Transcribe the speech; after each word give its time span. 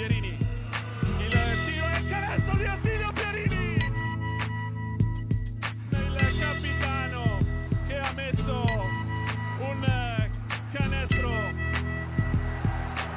Pierini. 0.00 0.38
Il 1.18 1.28
tiro 1.28 1.86
e 1.86 1.98
il 1.98 2.08
canestro 2.08 2.56
di 2.56 2.64
Attilio 2.64 3.12
Pierini. 3.12 3.74
Il 5.90 6.38
capitano 6.40 7.38
che 7.86 7.98
ha 7.98 8.12
messo 8.14 8.62
un 9.58 10.30
canestro 10.72 11.30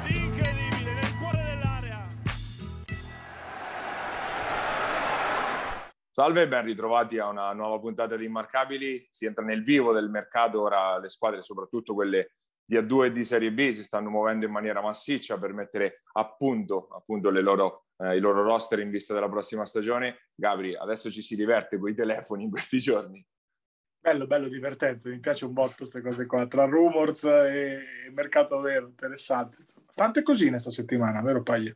incredibile 0.08 0.92
nel 0.92 1.16
cuore 1.18 1.42
dell'area. 1.42 2.06
Salve 6.10 6.48
ben 6.48 6.64
ritrovati 6.64 7.18
a 7.18 7.28
una 7.28 7.50
nuova 7.54 7.78
puntata 7.78 8.14
di 8.16 8.26
Immarcabili. 8.26 9.08
Si 9.10 9.24
entra 9.24 9.42
nel 9.42 9.64
vivo 9.64 9.94
del 9.94 10.10
mercato, 10.10 10.60
ora 10.60 10.98
le 10.98 11.08
squadre, 11.08 11.40
soprattutto 11.40 11.94
quelle 11.94 12.32
di 12.64 12.76
A2 12.76 13.04
e 13.04 13.12
di 13.12 13.24
Serie 13.24 13.52
B, 13.52 13.72
si 13.72 13.84
stanno 13.84 14.10
muovendo 14.10 14.46
in 14.46 14.52
maniera 14.52 14.80
massiccia 14.80 15.38
per 15.38 15.52
mettere 15.52 16.02
a 16.12 16.32
punto, 16.32 16.88
appunto 16.88 17.30
loro, 17.30 17.86
eh, 17.98 18.16
i 18.16 18.20
loro 18.20 18.42
roster 18.42 18.78
in 18.80 18.90
vista 18.90 19.12
della 19.12 19.28
prossima 19.28 19.66
stagione. 19.66 20.28
Gabri, 20.34 20.74
adesso 20.74 21.10
ci 21.10 21.22
si 21.22 21.36
diverte 21.36 21.78
con 21.78 21.90
i 21.90 21.94
telefoni 21.94 22.44
in 22.44 22.50
questi 22.50 22.78
giorni. 22.78 23.24
Bello, 24.00 24.26
bello, 24.26 24.48
divertente, 24.48 25.08
mi 25.08 25.18
piace 25.18 25.46
un 25.46 25.54
botto 25.54 25.76
queste 25.78 26.02
cose 26.02 26.26
qua, 26.26 26.46
tra 26.46 26.66
rumors 26.66 27.24
e 27.24 27.80
mercato 28.12 28.60
vero, 28.60 28.88
interessante. 28.88 29.56
Insomma. 29.60 29.86
Tante 29.94 30.22
cosine 30.22 30.58
sta 30.58 30.68
settimana, 30.68 31.22
vero 31.22 31.42
Paglia? 31.42 31.74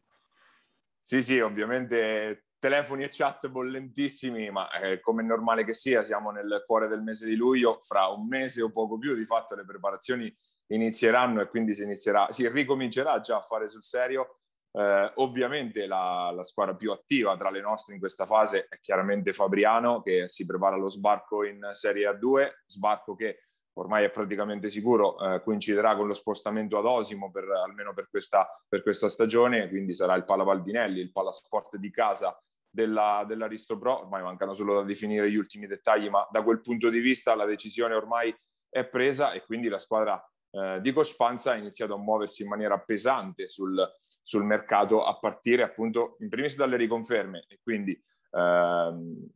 Sì, 1.02 1.22
sì, 1.22 1.38
ovviamente 1.38 2.48
telefoni 2.58 3.04
e 3.04 3.08
chat 3.10 3.48
bollentissimi, 3.48 4.50
ma 4.50 4.68
eh, 4.78 5.00
come 5.00 5.22
è 5.22 5.24
normale 5.24 5.64
che 5.64 5.72
sia, 5.72 6.04
siamo 6.04 6.30
nel 6.30 6.64
cuore 6.66 6.88
del 6.88 7.02
mese 7.02 7.24
di 7.24 7.34
luglio, 7.34 7.78
fra 7.80 8.08
un 8.08 8.26
mese 8.26 8.60
o 8.60 8.70
poco 8.70 8.98
più 8.98 9.14
di 9.14 9.24
fatto 9.24 9.54
le 9.54 9.64
preparazioni 9.64 10.36
inizieranno 10.68 11.40
e 11.40 11.48
quindi 11.48 11.74
si, 11.74 11.82
inizierà, 11.82 12.30
si 12.30 12.48
ricomincerà 12.48 13.20
già 13.20 13.36
a 13.36 13.42
fare 13.42 13.68
sul 13.68 13.82
serio. 13.82 14.40
Eh, 14.70 15.12
ovviamente 15.16 15.86
la, 15.86 16.30
la, 16.34 16.44
squadra 16.44 16.74
più 16.74 16.92
attiva 16.92 17.36
tra 17.36 17.50
le 17.50 17.60
nostre 17.60 17.94
in 17.94 18.00
questa 18.00 18.26
fase 18.26 18.66
è 18.68 18.78
chiaramente 18.80 19.32
Fabriano 19.32 20.02
che 20.02 20.28
si 20.28 20.44
prepara 20.44 20.76
allo 20.76 20.90
sbarco 20.90 21.44
in 21.44 21.70
Serie 21.72 22.08
A2, 22.10 22.50
sbarco 22.66 23.14
che 23.14 23.44
ormai 23.78 24.04
è 24.04 24.10
praticamente 24.10 24.68
sicuro 24.68 25.18
eh, 25.18 25.42
coinciderà 25.42 25.96
con 25.96 26.06
lo 26.06 26.14
spostamento 26.14 26.78
ad 26.78 26.84
Osimo 26.84 27.30
per, 27.30 27.48
almeno 27.48 27.94
per 27.94 28.08
questa, 28.10 28.46
per 28.68 28.82
questa 28.82 29.08
stagione, 29.08 29.68
quindi 29.68 29.94
sarà 29.94 30.14
il 30.14 30.24
Pala 30.24 30.42
Valdinelli, 30.42 31.00
il 31.00 31.12
Palasport 31.12 31.76
di 31.76 31.90
casa 31.90 32.38
della, 32.68 33.24
dell'Aristo 33.26 33.78
Pro, 33.78 34.00
ormai 34.00 34.22
mancano 34.22 34.52
solo 34.52 34.74
da 34.74 34.82
definire 34.82 35.30
gli 35.30 35.36
ultimi 35.36 35.66
dettagli, 35.66 36.08
ma 36.08 36.26
da 36.30 36.42
quel 36.42 36.60
punto 36.60 36.90
di 36.90 37.00
vista 37.00 37.34
la 37.34 37.46
decisione 37.46 37.94
ormai 37.94 38.36
è 38.68 38.84
presa 38.86 39.32
e 39.32 39.44
quindi 39.44 39.68
la 39.68 39.78
squadra 39.78 40.22
eh, 40.50 40.80
di 40.80 40.92
Coach 40.92 41.16
Panza 41.16 41.52
ha 41.52 41.56
iniziato 41.56 41.94
a 41.94 41.98
muoversi 41.98 42.42
in 42.42 42.48
maniera 42.48 42.78
pesante 42.78 43.48
sul, 43.48 43.76
sul 44.22 44.44
mercato 44.44 45.04
a 45.04 45.18
partire 45.18 45.62
appunto 45.62 46.16
in 46.20 46.28
primis 46.28 46.56
dalle 46.56 46.76
riconferme 46.76 47.44
e 47.48 47.60
quindi 47.62 48.00
ehm, 48.30 49.26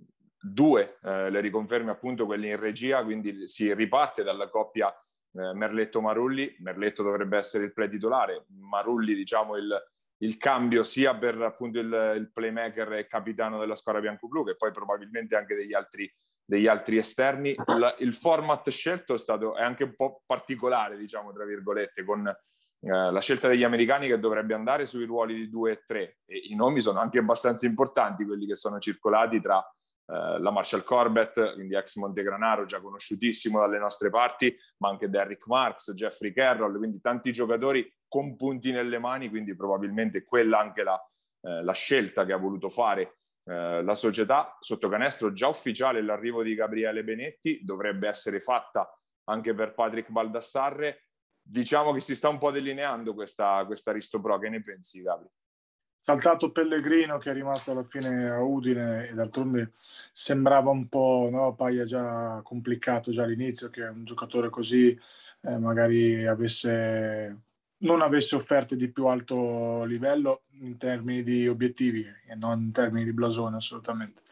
due 0.43 0.99
eh, 1.03 1.31
le 1.31 1.41
riconferme 1.41 1.91
appunto 1.91 2.27
quelle 2.27 2.49
in 2.49 2.59
regia, 2.59 3.05
quindi 3.05 3.47
si 3.47 3.73
riparte 3.73 4.23
dalla 4.23 4.49
coppia 4.49 4.89
eh, 4.89 5.55
Merletto-Marulli, 5.55 6.57
Merletto 6.59 7.03
dovrebbe 7.03 7.39
essere 7.39 7.65
il 7.65 7.73
play 7.73 7.89
titolare, 7.89 8.47
Marulli 8.59 9.15
diciamo 9.15 9.57
il, 9.57 9.75
il 10.19 10.37
cambio 10.37 10.83
sia 10.83 11.17
per 11.17 11.41
appunto 11.41 11.79
il, 11.79 12.15
il 12.17 12.31
playmaker 12.33 12.93
e 12.95 13.07
capitano 13.07 13.59
della 13.59 13.77
squadra 13.77 14.01
bianco-blu 14.01 14.45
che 14.45 14.57
poi 14.57 14.73
probabilmente 14.73 15.37
anche 15.37 15.55
degli 15.55 15.75
altri 15.75 16.13
degli 16.45 16.67
altri 16.67 16.97
esterni. 16.97 17.51
Il, 17.51 17.95
il 17.99 18.15
format 18.15 18.69
scelto 18.71 19.15
è 19.15 19.19
stato 19.19 19.57
è 19.57 19.63
anche 19.63 19.85
un 19.85 19.95
po' 19.95 20.23
particolare, 20.27 20.97
diciamo, 20.97 21.33
tra 21.33 21.45
virgolette, 21.45 22.05
con 22.05 22.27
eh, 22.27 23.13
la 23.13 23.21
scelta 23.21 23.49
degli 23.49 23.65
americani 23.65 24.09
che 24.09 24.19
dovrebbe 24.19 24.55
andare 24.55 24.87
sui 24.87 25.05
ruoli 25.05 25.35
di 25.35 25.49
2 25.49 25.71
e 25.71 25.83
3. 25.87 26.19
E 26.27 26.37
I 26.51 26.55
nomi 26.55 26.81
sono 26.81 27.01
anche 27.01 27.19
abbastanza 27.19 27.67
importanti, 27.67 28.25
quelli 28.25 28.47
che 28.47 28.57
sono 28.57 28.79
circolati 28.79 29.41
tra 29.41 29.59
eh, 29.59 30.41
la 30.41 30.51
Marshall 30.51 30.83
Corbett, 30.83 31.55
quindi 31.55 31.77
ex 31.77 31.97
Montegranaro, 31.97 32.65
già 32.65 32.81
conosciutissimo 32.81 33.61
dalle 33.61 33.79
nostre 33.79 34.11
parti, 34.11 34.55
ma 34.79 34.89
anche 34.89 35.09
Derrick 35.09 35.47
Marks, 35.47 35.93
Jeffrey 35.93 36.33
Carroll, 36.33 36.77
quindi 36.77 37.01
tanti 37.01 37.33
giocatori 37.33 37.89
con 38.09 38.37
punti 38.37 38.73
nelle 38.73 38.99
mani, 38.99 39.29
quindi 39.29 39.55
probabilmente 39.55 40.25
quella 40.25 40.59
anche 40.59 40.83
la, 40.83 41.01
eh, 41.43 41.63
la 41.63 41.73
scelta 41.73 42.25
che 42.25 42.33
ha 42.33 42.37
voluto 42.37 42.69
fare 42.69 43.15
eh, 43.45 43.83
la 43.83 43.95
società 43.95 44.57
sotto 44.61 44.89
canestro 44.89 45.33
già 45.33 45.49
ufficiale 45.49 46.03
l'arrivo 46.03 46.43
di 46.43 46.55
Gabriele 46.55 47.03
Benetti 47.03 47.61
dovrebbe 47.65 48.09
essere 48.09 48.41
fatta 48.41 48.89
anche 49.25 49.55
per 49.55 49.75
Patrick 49.75 50.11
Baldassarre 50.11 51.07
diciamo 51.43 51.93
che 51.93 52.01
si 52.01 52.15
sta 52.15 52.29
un 52.29 52.39
po' 52.39 52.53
delineando 52.53 53.15
questa, 53.15 53.65
questa 53.67 53.91
Risto 53.93 54.21
Pro 54.21 54.39
che 54.39 54.49
ne 54.49 54.61
pensi 54.61 55.03
Gabri? 55.03 55.29
Saltato 56.05 56.51
Pellegrino 56.51 57.19
che 57.19 57.31
è 57.31 57.33
rimasto 57.33 57.71
alla 57.71 57.85
fine 57.85 58.29
a 58.29 58.41
Udine 58.43 59.09
e 59.09 59.15
d'altronde 59.15 59.71
sembrava 59.73 60.71
un 60.71 60.89
po' 60.89 61.29
no, 61.31 61.55
paia 61.55 61.85
già 61.85 62.41
complicato 62.43 63.13
già 63.13 63.23
all'inizio 63.23 63.71
che 63.71 63.83
un 63.83 64.05
giocatore 64.05 64.51
così 64.51 64.99
eh, 65.43 65.59
magari 65.59 66.27
avesse 66.27 67.43
non 67.83 68.03
avesse 68.03 68.35
offerte 68.35 68.77
di 68.77 68.91
più 68.91 69.07
alto 69.07 69.85
livello 69.85 70.43
in 70.61 70.77
termini 70.77 71.23
di 71.23 71.49
obiettivi 71.49 72.05
e 72.27 72.35
non 72.35 72.61
in 72.61 72.73
termini 72.73 73.05
di 73.05 73.13
blasone 73.13 73.57
assolutamente. 73.57 74.23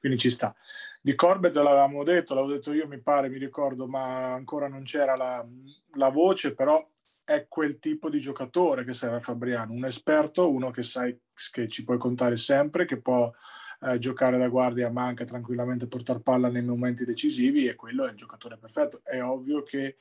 Quindi 0.00 0.18
ci 0.18 0.30
sta. 0.30 0.54
Di 1.00 1.14
Corbett 1.14 1.54
l'avevamo 1.54 2.04
detto, 2.04 2.34
l'avevo 2.34 2.52
detto 2.52 2.72
io 2.72 2.86
mi 2.86 3.00
pare, 3.00 3.28
mi 3.28 3.38
ricordo, 3.38 3.88
ma 3.88 4.32
ancora 4.32 4.68
non 4.68 4.84
c'era 4.84 5.16
la, 5.16 5.44
la 5.94 6.10
voce, 6.10 6.54
però 6.54 6.86
è 7.24 7.46
quel 7.48 7.78
tipo 7.78 8.10
di 8.10 8.20
giocatore 8.20 8.84
che 8.84 8.94
serve 8.94 9.16
a 9.16 9.20
Fabriano, 9.20 9.72
un 9.72 9.84
esperto, 9.84 10.50
uno 10.50 10.70
che 10.70 10.82
sai 10.82 11.18
che 11.50 11.68
ci 11.68 11.84
puoi 11.84 11.98
contare 11.98 12.36
sempre, 12.36 12.84
che 12.84 13.00
può 13.00 13.32
eh, 13.80 13.98
giocare 13.98 14.38
da 14.38 14.48
guardia 14.48 14.90
ma 14.90 15.04
anche 15.04 15.24
tranquillamente 15.24 15.88
portare 15.88 16.20
palla 16.20 16.48
nei 16.48 16.62
momenti 16.62 17.04
decisivi 17.04 17.66
e 17.66 17.74
quello 17.74 18.06
è 18.06 18.10
il 18.10 18.16
giocatore 18.16 18.56
perfetto. 18.56 19.00
È 19.02 19.20
ovvio 19.22 19.62
che 19.62 19.96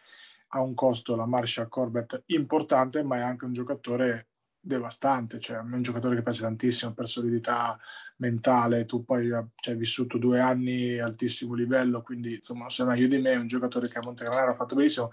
ha 0.53 0.61
un 0.61 0.73
costo 0.73 1.15
la 1.15 1.25
Marshall 1.25 1.69
Corbett 1.69 2.23
importante, 2.27 3.03
ma 3.03 3.17
è 3.17 3.21
anche 3.21 3.45
un 3.45 3.53
giocatore 3.53 4.27
devastante, 4.63 5.39
cioè 5.39 5.57
è 5.57 5.59
un 5.59 5.81
giocatore 5.81 6.15
che 6.15 6.21
piace 6.21 6.41
tantissimo 6.41 6.93
per 6.93 7.07
solidità 7.07 7.79
mentale, 8.17 8.85
tu 8.85 9.03
poi 9.03 9.27
cioè, 9.55 9.73
hai 9.73 9.79
vissuto 9.79 10.17
due 10.19 10.39
anni 10.39 10.99
altissimo 10.99 11.55
livello, 11.55 12.01
quindi 12.01 12.35
insomma 12.35 12.69
sei 12.69 12.85
meglio 12.85 13.07
di 13.07 13.17
me, 13.17 13.31
è 13.31 13.37
un 13.37 13.47
giocatore 13.47 13.87
che 13.87 13.97
a 13.97 14.01
Montegranaro 14.03 14.51
ha 14.51 14.55
fatto 14.55 14.75
benissimo, 14.75 15.11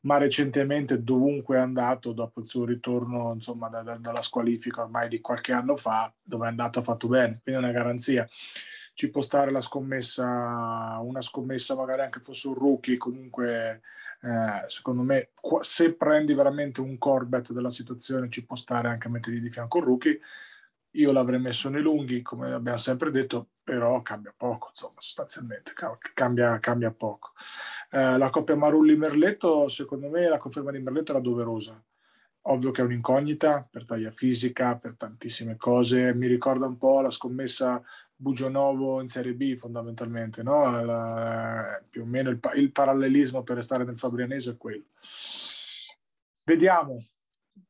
ma 0.00 0.16
recentemente 0.18 1.02
dovunque 1.02 1.56
è 1.56 1.60
andato 1.60 2.12
dopo 2.12 2.40
il 2.40 2.46
suo 2.46 2.64
ritorno 2.64 3.32
insomma 3.34 3.68
da, 3.68 3.82
da, 3.82 3.96
dalla 3.96 4.22
squalifica 4.22 4.82
ormai 4.82 5.08
di 5.08 5.20
qualche 5.20 5.52
anno 5.52 5.76
fa, 5.76 6.12
dove 6.20 6.46
è 6.46 6.48
andato 6.48 6.80
ha 6.80 6.82
fatto 6.82 7.06
bene, 7.08 7.40
quindi 7.42 7.62
è 7.62 7.64
una 7.64 7.72
garanzia. 7.72 8.28
Ci 8.94 9.10
può 9.10 9.22
stare 9.22 9.52
la 9.52 9.60
scommessa, 9.60 10.98
una 11.00 11.20
scommessa 11.20 11.76
magari 11.76 12.00
anche 12.00 12.18
fosse 12.18 12.48
un 12.48 12.54
rookie, 12.54 12.96
comunque 12.96 13.82
eh, 14.20 14.64
secondo 14.68 15.02
me 15.02 15.30
se 15.60 15.94
prendi 15.94 16.34
veramente 16.34 16.80
un 16.80 16.98
Corbett 16.98 17.52
della 17.52 17.70
situazione 17.70 18.28
ci 18.28 18.44
può 18.44 18.56
stare 18.56 18.88
anche 18.88 19.08
a 19.08 19.10
mettergli 19.10 19.40
di 19.40 19.50
fianco 19.50 19.78
un 19.78 19.84
rookie. 19.84 20.20
Io 20.92 21.12
l'avrei 21.12 21.38
messo 21.38 21.68
nei 21.68 21.82
lunghi 21.82 22.22
come 22.22 22.52
abbiamo 22.52 22.78
sempre 22.78 23.10
detto 23.10 23.50
però 23.62 24.00
cambia 24.00 24.32
poco 24.34 24.68
insomma 24.70 24.94
sostanzialmente 24.98 25.72
cambia, 26.14 26.58
cambia 26.58 26.90
poco. 26.90 27.32
Eh, 27.90 28.18
la 28.18 28.30
coppia 28.30 28.56
Marulli-Merletto 28.56 29.68
secondo 29.68 30.08
me 30.08 30.28
la 30.28 30.38
conferma 30.38 30.70
di 30.70 30.80
Merletto 30.80 31.12
era 31.12 31.20
doverosa. 31.20 31.80
Ovvio 32.42 32.70
che 32.70 32.80
è 32.80 32.84
un'incognita 32.84 33.68
per 33.70 33.84
taglia 33.84 34.10
fisica 34.10 34.76
per 34.78 34.96
tantissime 34.96 35.56
cose. 35.56 36.14
Mi 36.14 36.26
ricorda 36.26 36.66
un 36.66 36.78
po' 36.78 37.02
la 37.02 37.10
scommessa 37.10 37.82
Bugionovo 38.20 39.00
in 39.00 39.06
Serie 39.06 39.32
B 39.32 39.54
fondamentalmente, 39.54 40.42
no? 40.42 40.82
La, 40.82 41.80
più 41.88 42.02
o 42.02 42.04
meno 42.04 42.30
il, 42.30 42.40
il, 42.56 42.72
parallelismo 42.72 43.44
per 43.44 43.54
restare 43.54 43.84
nel 43.84 43.96
Fabrianese 43.96 44.50
è 44.50 44.56
quello. 44.56 44.86
Vediamo, 46.42 47.06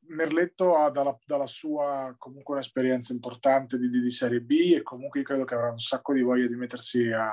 Merletto 0.07 0.77
ha 0.77 0.91
dalla, 0.91 1.19
dalla 1.27 1.47
sua 1.47 2.15
comunque 2.17 2.55
un'esperienza 2.55 3.13
importante 3.13 3.79
di, 3.79 3.91
di, 3.91 4.01
di, 4.01 4.11
Serie 4.11 4.41
B 4.41 4.73
e 4.75 4.83
comunque 4.83 5.21
credo 5.21 5.45
che 5.45 5.55
avrà 5.55 5.71
un 5.71 5.79
sacco 5.79 6.15
di 6.15 6.23
voglia 6.23 6.47
di 6.47 6.57
mettersi 6.57 7.11
a, 7.13 7.31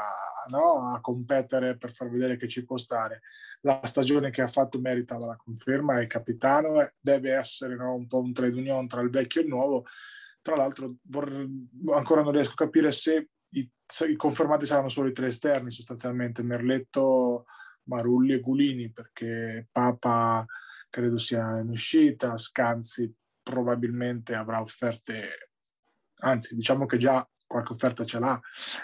no? 0.49 0.91
a 0.91 0.99
competere 0.99 1.77
per 1.77 1.93
far 1.93 2.09
vedere 2.09 2.35
che 2.35 2.49
ci 2.49 2.65
può 2.65 2.75
stare. 2.75 3.21
La 3.61 3.79
stagione 3.85 4.29
che 4.29 4.41
ha 4.41 4.47
fatto 4.47 4.77
merita 4.81 5.17
la 5.17 5.37
conferma, 5.37 6.01
è 6.01 6.07
capitano, 6.07 6.85
deve 6.99 7.31
essere 7.33 7.75
no? 7.75 7.95
un 7.95 8.07
po' 8.07 8.19
un 8.19 8.33
trade 8.33 8.57
union 8.57 8.89
tra 8.89 8.99
il 8.99 9.09
vecchio 9.09 9.39
e 9.39 9.43
il 9.45 9.49
nuovo 9.49 9.85
tra 10.45 10.55
l'altro 10.55 10.97
vorrei, 11.07 11.67
ancora 11.91 12.21
non 12.21 12.31
riesco 12.31 12.51
a 12.51 12.65
capire 12.65 12.91
se 12.91 13.29
i, 13.49 13.67
se 13.83 14.07
i, 14.07 14.15
confermati 14.15 14.67
saranno 14.67 14.89
solo 14.89 15.07
i 15.07 15.11
tre 15.11 15.25
esterni, 15.25 15.71
sostanzialmente 15.71 16.43
Merletto, 16.43 17.45
Marulli 17.85 18.33
e 18.33 18.41
Gulini, 18.41 18.91
perché 18.91 19.67
Papa 19.71 20.45
credo 20.87 21.17
sia 21.17 21.57
in 21.57 21.69
uscita, 21.69 22.37
Scanzi 22.37 23.11
probabilmente 23.41 24.35
avrà 24.35 24.61
offerte, 24.61 25.49
anzi 26.17 26.53
diciamo 26.53 26.85
che 26.85 26.97
già 26.97 27.27
qualche 27.47 27.73
offerta 27.73 28.05
ce 28.05 28.19
l'ha 28.19 28.39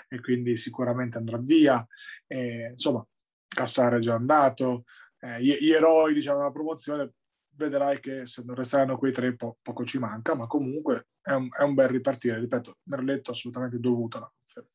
e 0.07 0.19
quindi 0.19 0.57
sicuramente 0.57 1.19
andrà 1.19 1.37
via. 1.37 1.85
E, 2.25 2.69
insomma, 2.71 3.05
Cassare 3.47 3.97
è 3.97 3.99
già 3.99 4.15
andato, 4.15 4.85
eh, 5.19 5.39
gli, 5.43 5.55
gli, 5.59 5.69
eroi 5.69 6.15
diciamo 6.15 6.39
della 6.39 6.51
promozione 6.51 7.13
vedrai 7.55 7.99
che 7.99 8.25
se 8.25 8.43
non 8.45 8.55
resteranno 8.55 8.97
quei 8.97 9.11
tre 9.11 9.35
po- 9.35 9.57
poco 9.61 9.83
ci 9.85 9.99
manca, 9.99 10.35
ma 10.35 10.47
comunque 10.47 11.09
è 11.21 11.31
un, 11.31 11.49
è 11.51 11.63
un 11.63 11.73
bel 11.73 11.89
ripartire. 11.89 12.39
Ripeto, 12.39 12.77
Merletto 12.83 13.31
assolutamente 13.31 13.79
dovuta 13.79 14.19
la 14.19 14.29
conferma. 14.33 14.69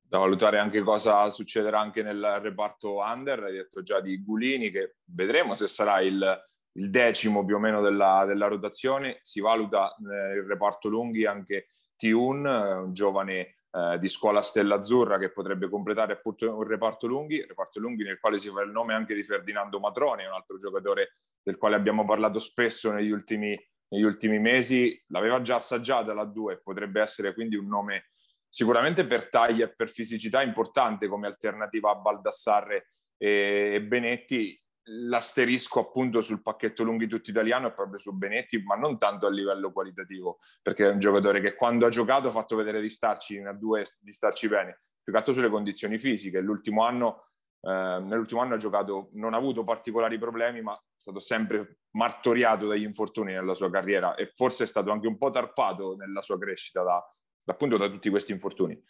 Da 0.00 0.18
valutare 0.18 0.58
anche 0.58 0.80
cosa 0.80 1.28
succederà 1.30 1.80
anche 1.80 2.02
nel 2.02 2.38
reparto 2.40 2.98
under, 2.98 3.42
hai 3.42 3.52
detto 3.52 3.82
già 3.82 4.00
di 4.00 4.22
Gulini, 4.22 4.70
che 4.70 4.96
vedremo 5.04 5.54
se 5.54 5.68
sarà 5.68 6.00
il, 6.00 6.48
il 6.72 6.90
decimo 6.90 7.44
più 7.44 7.56
o 7.56 7.58
meno 7.58 7.82
della, 7.82 8.24
della 8.26 8.46
rotazione. 8.46 9.18
Si 9.22 9.40
valuta 9.40 9.94
nel 9.98 10.44
reparto 10.44 10.88
lunghi 10.88 11.26
anche 11.26 11.68
Tiun, 11.96 12.46
un 12.46 12.92
giovane 12.94 13.57
eh, 13.70 13.98
di 13.98 14.08
scuola 14.08 14.42
Stella 14.42 14.76
Azzurra 14.76 15.18
che 15.18 15.30
potrebbe 15.30 15.68
completare 15.68 16.14
appunto 16.14 16.54
un 16.54 16.66
reparto 16.66 17.06
lunghi, 17.06 17.44
reparto 17.44 17.80
lunghi 17.80 18.04
nel 18.04 18.18
quale 18.18 18.38
si 18.38 18.48
fa 18.48 18.62
il 18.62 18.70
nome 18.70 18.94
anche 18.94 19.14
di 19.14 19.22
Ferdinando 19.22 19.78
Matroni, 19.78 20.24
un 20.24 20.32
altro 20.32 20.56
giocatore 20.56 21.12
del 21.42 21.56
quale 21.56 21.76
abbiamo 21.76 22.04
parlato 22.04 22.38
spesso 22.38 22.90
negli 22.92 23.10
ultimi, 23.10 23.58
negli 23.88 24.02
ultimi 24.02 24.38
mesi, 24.38 25.02
l'aveva 25.08 25.42
già 25.42 25.56
assaggiata 25.56 26.14
la 26.14 26.24
2, 26.24 26.60
potrebbe 26.62 27.00
essere 27.00 27.34
quindi 27.34 27.56
un 27.56 27.66
nome 27.66 28.10
sicuramente 28.48 29.06
per 29.06 29.28
taglia 29.28 29.66
e 29.66 29.74
per 29.74 29.90
fisicità 29.90 30.42
importante 30.42 31.06
come 31.06 31.26
alternativa 31.26 31.90
a 31.90 31.96
Baldassarre 31.96 32.88
e, 33.18 33.72
e 33.74 33.82
Benetti 33.82 34.58
l'asterisco 34.88 35.80
appunto 35.80 36.20
sul 36.20 36.42
pacchetto 36.42 36.82
lunghi 36.82 37.06
tutto 37.06 37.30
italiano 37.30 37.68
è 37.68 37.72
proprio 37.72 37.98
su 37.98 38.12
Benetti, 38.12 38.62
ma 38.62 38.74
non 38.76 38.98
tanto 38.98 39.26
a 39.26 39.30
livello 39.30 39.72
qualitativo, 39.72 40.38
perché 40.62 40.86
è 40.86 40.90
un 40.90 40.98
giocatore 40.98 41.40
che 41.40 41.54
quando 41.54 41.86
ha 41.86 41.90
giocato 41.90 42.28
ha 42.28 42.32
fatto 42.32 42.56
vedere 42.56 42.80
di 42.80 42.88
starci 42.88 43.36
in 43.36 43.44
A2 43.44 43.82
di 44.00 44.12
starci 44.12 44.48
bene, 44.48 44.82
più 45.02 45.12
che 45.12 45.18
altro 45.18 45.32
sulle 45.32 45.50
condizioni 45.50 45.98
fisiche. 45.98 46.40
L'ultimo 46.40 46.84
anno, 46.84 47.28
eh, 47.60 47.70
nell'ultimo 48.02 48.40
anno 48.40 48.54
ha 48.54 48.58
giocato, 48.58 49.10
non 49.14 49.34
ha 49.34 49.36
avuto 49.36 49.64
particolari 49.64 50.18
problemi, 50.18 50.62
ma 50.62 50.74
è 50.74 50.80
stato 50.96 51.20
sempre 51.20 51.80
martoriato 51.92 52.66
dagli 52.66 52.84
infortuni 52.84 53.32
nella 53.32 53.54
sua 53.54 53.70
carriera 53.70 54.14
e 54.14 54.30
forse 54.34 54.64
è 54.64 54.66
stato 54.66 54.90
anche 54.90 55.06
un 55.06 55.18
po' 55.18 55.30
tarpato 55.30 55.96
nella 55.96 56.22
sua 56.22 56.38
crescita 56.38 56.82
da, 56.82 57.02
appunto 57.46 57.76
da 57.76 57.88
tutti 57.88 58.10
questi 58.10 58.32
infortuni. 58.32 58.80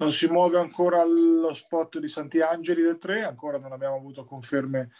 Non 0.00 0.12
si 0.12 0.28
muove 0.28 0.58
ancora 0.58 1.04
lo 1.04 1.52
spot 1.52 1.98
di 1.98 2.08
Santiangeli 2.08 2.80
del 2.80 2.96
3, 2.96 3.22
ancora 3.22 3.58
non 3.58 3.72
abbiamo 3.72 3.96
avuto 3.96 4.24
conferme 4.24 4.92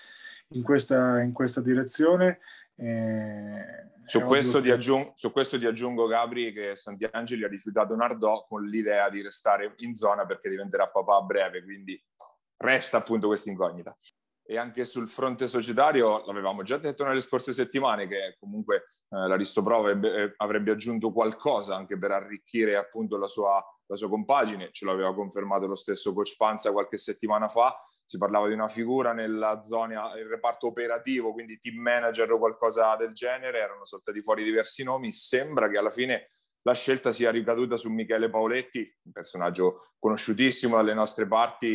in 0.49 0.63
questa, 0.63 1.23
in 1.23 1.33
questa 1.33 1.63
direzione. 1.63 2.41
Eh, 2.77 3.89
su, 4.05 4.21
questo 4.21 4.61
che... 4.61 4.73
aggiung- 4.73 5.13
su, 5.15 5.33
questo 5.33 5.59
ti 5.59 5.65
aggiungo, 5.65 6.07
Gabri, 6.07 6.53
che 6.53 6.77
Santiangeli 6.77 7.45
ha 7.45 7.49
rifiutato 7.49 7.97
Nardò 7.97 8.45
con 8.47 8.67
l'idea 8.67 9.09
di 9.09 9.23
restare 9.23 9.73
in 9.79 9.95
zona 9.95 10.27
perché 10.27 10.51
diventerà 10.51 10.89
papà 10.89 11.17
a 11.17 11.23
breve, 11.23 11.65
quindi 11.65 11.99
resta 12.59 12.99
appunto 12.99 13.29
questa 13.29 13.49
incognita. 13.49 13.97
E 14.51 14.59
anche 14.59 14.85
sul 14.85 15.09
fronte 15.09 15.47
societario, 15.47 16.25
l'avevamo 16.27 16.63
già 16.63 16.77
detto 16.77 17.05
nelle 17.05 17.21
scorse 17.21 17.53
settimane, 17.53 18.09
che 18.09 18.37
comunque 18.39 18.77
eh, 19.09 19.29
l'Aristopro 19.29 19.79
avrebbe, 19.79 20.15
eh, 20.15 20.35
avrebbe 20.39 20.73
aggiunto 20.73 21.13
qualcosa 21.13 21.77
anche 21.77 21.97
per 21.97 22.11
arricchire 22.11 22.77
appunto 22.77 23.17
la 23.17 23.29
sua 23.29 23.65
la 23.91 23.97
sua 23.97 24.09
compagine, 24.09 24.71
ce 24.71 24.87
l'aveva 24.87 25.13
confermato 25.13 25.67
lo 25.67 25.75
stesso 25.75 26.15
coach 26.15 26.37
Panza 26.37 26.71
qualche 26.71 26.97
settimana 26.97 27.49
fa, 27.49 27.77
si 28.05 28.19
parlava 28.19 28.47
di 28.47 28.55
una 28.55 28.69
figura 28.69 29.13
nella 29.13 29.63
zona, 29.63 30.17
il 30.17 30.27
reparto 30.27 30.69
operativo, 30.69 31.33
quindi 31.33 31.59
team 31.59 31.77
manager 31.81 32.31
o 32.31 32.39
qualcosa 32.39 32.95
del 32.97 33.13
genere, 33.13 33.59
erano 33.59 33.85
saltati 33.85 34.23
fuori 34.23 34.45
diversi 34.45 34.85
nomi, 34.85 35.13
sembra 35.13 35.69
che 35.69 35.77
alla 35.77 35.91
fine 35.91 36.31
la 36.63 36.75
scelta 36.75 37.13
sia 37.13 37.31
ricaduta 37.31 37.77
su 37.77 37.91
Michele 37.91 38.29
Paoletti, 38.29 38.81
un 39.05 39.13
personaggio 39.13 39.93
conosciutissimo 39.99 40.77
dalle 40.77 40.95
nostre 40.95 41.27
parti 41.27 41.69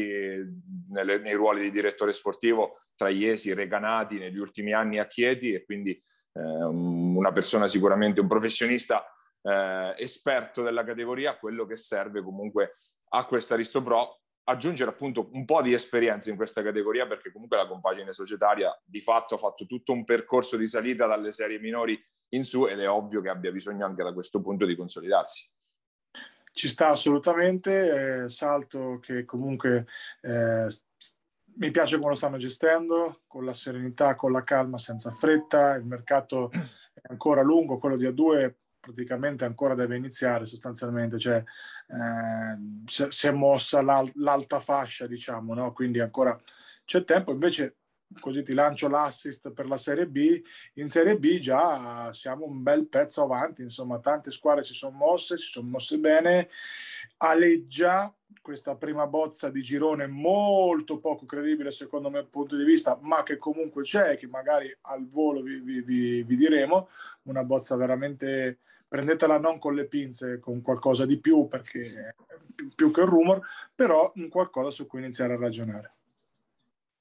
nelle, 0.89 1.19
nei 1.19 1.33
ruoli 1.33 1.61
di 1.61 1.71
direttore 1.71 2.13
sportivo 2.13 2.77
tra 2.95 3.09
Iesi 3.09 3.53
Recanati 3.53 4.17
negli 4.17 4.37
ultimi 4.37 4.73
anni 4.73 4.99
a 4.99 5.07
Chieti 5.07 5.53
e 5.53 5.63
quindi 5.63 5.91
eh, 5.91 6.39
una 6.39 7.31
persona 7.31 7.67
sicuramente, 7.67 8.21
un 8.21 8.27
professionista 8.27 9.05
eh, 9.41 9.95
esperto 9.97 10.61
della 10.61 10.83
categoria, 10.83 11.37
quello 11.37 11.65
che 11.65 11.75
serve 11.75 12.21
comunque 12.21 12.75
a 13.09 13.25
questa 13.25 13.53
Aristo 13.53 13.81
Pro 13.81 14.19
aggiungere 14.47 14.91
appunto 14.91 15.29
un 15.31 15.45
po' 15.45 15.61
di 15.61 15.73
esperienza 15.73 16.29
in 16.29 16.35
questa 16.35 16.61
categoria 16.61 17.07
perché 17.07 17.31
comunque 17.31 17.57
la 17.57 17.67
compagine 17.67 18.13
societaria 18.13 18.79
di 18.83 19.01
fatto 19.01 19.35
ha 19.35 19.37
fatto 19.37 19.65
tutto 19.65 19.91
un 19.91 20.03
percorso 20.03 20.55
di 20.55 20.67
salita 20.67 21.07
dalle 21.07 21.31
serie 21.31 21.59
minori 21.59 21.99
in 22.35 22.43
su 22.43 22.65
ed 22.65 22.79
è 22.79 22.89
ovvio 22.89 23.21
che 23.21 23.29
abbia 23.29 23.51
bisogno 23.51 23.85
anche 23.85 24.03
da 24.03 24.13
questo 24.13 24.41
punto 24.41 24.65
di 24.65 24.75
consolidarsi. 24.75 25.49
Ci 26.51 26.67
sta 26.67 26.89
assolutamente, 26.89 28.23
eh, 28.23 28.29
salto 28.29 28.99
che 28.99 29.25
comunque 29.25 29.87
eh, 30.21 30.67
mi 31.57 31.71
piace 31.71 31.97
come 31.97 32.09
lo 32.09 32.15
stanno 32.15 32.37
gestendo, 32.37 33.21
con 33.27 33.43
la 33.43 33.53
serenità, 33.53 34.15
con 34.15 34.31
la 34.31 34.43
calma, 34.43 34.77
senza 34.77 35.11
fretta, 35.11 35.75
il 35.75 35.85
mercato 35.85 36.49
è 36.51 37.01
ancora 37.09 37.41
lungo, 37.41 37.77
quello 37.77 37.97
di 37.97 38.05
A2 38.05 38.53
praticamente 38.85 39.45
ancora 39.45 39.73
deve 39.73 39.95
iniziare 39.95 40.45
sostanzialmente, 40.45 41.17
cioè 41.17 41.43
eh, 41.87 42.85
si 42.85 43.27
è 43.27 43.31
mossa 43.31 43.81
l'al- 43.81 44.11
l'alta 44.15 44.59
fascia, 44.59 45.07
diciamo, 45.07 45.55
no? 45.55 45.71
quindi 45.73 45.99
ancora 45.99 46.39
c'è 46.85 47.03
tempo, 47.03 47.31
invece 47.31 47.77
così 48.19 48.43
ti 48.43 48.53
lancio 48.53 48.87
l'assist 48.87 49.51
per 49.51 49.67
la 49.67 49.77
Serie 49.77 50.07
B, 50.07 50.41
in 50.75 50.89
Serie 50.89 51.17
B 51.17 51.39
già 51.39 52.11
siamo 52.13 52.45
un 52.45 52.61
bel 52.63 52.87
pezzo 52.87 53.23
avanti, 53.23 53.61
insomma 53.61 53.99
tante 53.99 54.31
squadre 54.31 54.63
si 54.63 54.73
sono 54.73 54.95
mosse, 54.95 55.37
si 55.37 55.47
sono 55.47 55.69
mosse 55.69 55.97
bene, 55.97 56.49
aleggia 57.17 58.13
questa 58.41 58.75
prima 58.75 59.07
bozza 59.07 59.49
di 59.49 59.61
girone 59.61 60.05
molto 60.05 60.99
poco 60.99 61.25
credibile 61.25 61.71
secondo 61.71 62.11
me 62.11 62.25
punto 62.25 62.55
di 62.55 62.63
vista, 62.63 62.97
ma 63.01 63.23
che 63.23 63.37
comunque 63.37 63.83
c'è, 63.83 64.17
che 64.17 64.27
magari 64.27 64.73
al 64.81 65.07
volo 65.07 65.41
vi, 65.41 65.59
vi, 65.59 65.81
vi, 65.81 66.23
vi 66.23 66.35
diremo, 66.35 66.89
una 67.23 67.43
bozza 67.43 67.75
veramente 67.75 68.59
prendetela 68.87 69.39
non 69.39 69.57
con 69.57 69.73
le 69.73 69.87
pinze, 69.87 70.39
con 70.39 70.61
qualcosa 70.61 71.05
di 71.05 71.19
più, 71.19 71.47
perché 71.47 72.15
più 72.75 72.91
che 72.91 73.01
un 73.01 73.07
rumor, 73.07 73.41
però 73.73 74.11
un 74.15 74.29
qualcosa 74.29 74.71
su 74.71 74.85
cui 74.85 74.99
iniziare 74.99 75.33
a 75.33 75.37
ragionare. 75.37 75.94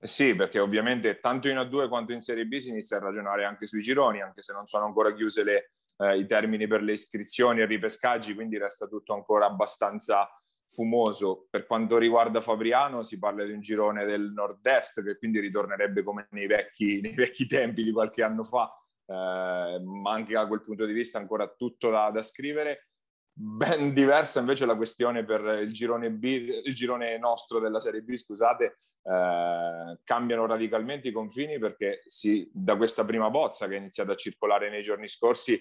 Sì, 0.04 0.34
perché 0.34 0.58
ovviamente 0.58 1.18
tanto 1.18 1.48
in 1.48 1.56
A2 1.56 1.88
quanto 1.88 2.12
in 2.12 2.20
Serie 2.20 2.44
B 2.44 2.58
si 2.58 2.68
inizia 2.68 2.98
a 2.98 3.00
ragionare 3.00 3.46
anche 3.46 3.66
sui 3.66 3.80
gironi, 3.80 4.20
anche 4.20 4.42
se 4.42 4.52
non 4.52 4.66
sono 4.66 4.84
ancora 4.84 5.14
chiuse 5.14 5.42
le, 5.42 5.70
eh, 5.96 6.18
i 6.18 6.26
termini 6.26 6.66
per 6.66 6.82
le 6.82 6.92
iscrizioni 6.92 7.60
e 7.60 7.66
ripescaggi, 7.66 8.34
quindi 8.34 8.58
resta 8.58 8.86
tutto 8.86 9.14
ancora 9.14 9.46
abbastanza 9.46 10.28
fumoso. 10.66 11.46
Per 11.48 11.64
quanto 11.66 11.96
riguarda 11.96 12.42
Fabriano, 12.42 13.02
si 13.02 13.18
parla 13.18 13.44
di 13.44 13.52
un 13.52 13.60
girone 13.60 14.04
del 14.04 14.30
nord-est, 14.30 15.02
che 15.02 15.16
quindi 15.16 15.40
ritornerebbe 15.40 16.02
come 16.02 16.26
nei 16.32 16.46
vecchi, 16.46 17.00
nei 17.00 17.14
vecchi 17.14 17.46
tempi 17.46 17.82
di 17.82 17.90
qualche 17.90 18.22
anno 18.22 18.44
fa, 18.44 18.70
eh, 19.06 19.80
ma 19.82 20.12
anche 20.12 20.34
da 20.34 20.46
quel 20.46 20.60
punto 20.60 20.84
di 20.84 20.92
vista 20.92 21.18
ancora 21.18 21.48
tutto 21.48 21.88
da, 21.88 22.10
da, 22.10 22.22
scrivere. 22.22 22.88
Ben 23.36 23.92
diversa 23.94 24.38
invece 24.38 24.64
la 24.64 24.76
questione 24.76 25.24
per 25.24 25.60
il 25.62 25.72
girone 25.72 26.10
B, 26.10 26.22
il 26.64 26.74
girone 26.74 27.18
nostro 27.18 27.58
della 27.58 27.80
Serie 27.80 28.02
B, 28.02 28.14
scusate, 28.14 28.78
eh, 29.02 29.98
cambiano 30.04 30.46
radicalmente 30.46 31.08
i 31.08 31.12
confini 31.12 31.58
perché 31.58 32.02
si, 32.06 32.48
da 32.52 32.76
questa 32.76 33.04
prima 33.04 33.30
bozza 33.30 33.66
che 33.66 33.74
è 33.74 33.78
iniziata 33.78 34.12
a 34.12 34.16
circolare 34.16 34.70
nei 34.70 34.82
giorni 34.82 35.08
scorsi, 35.08 35.60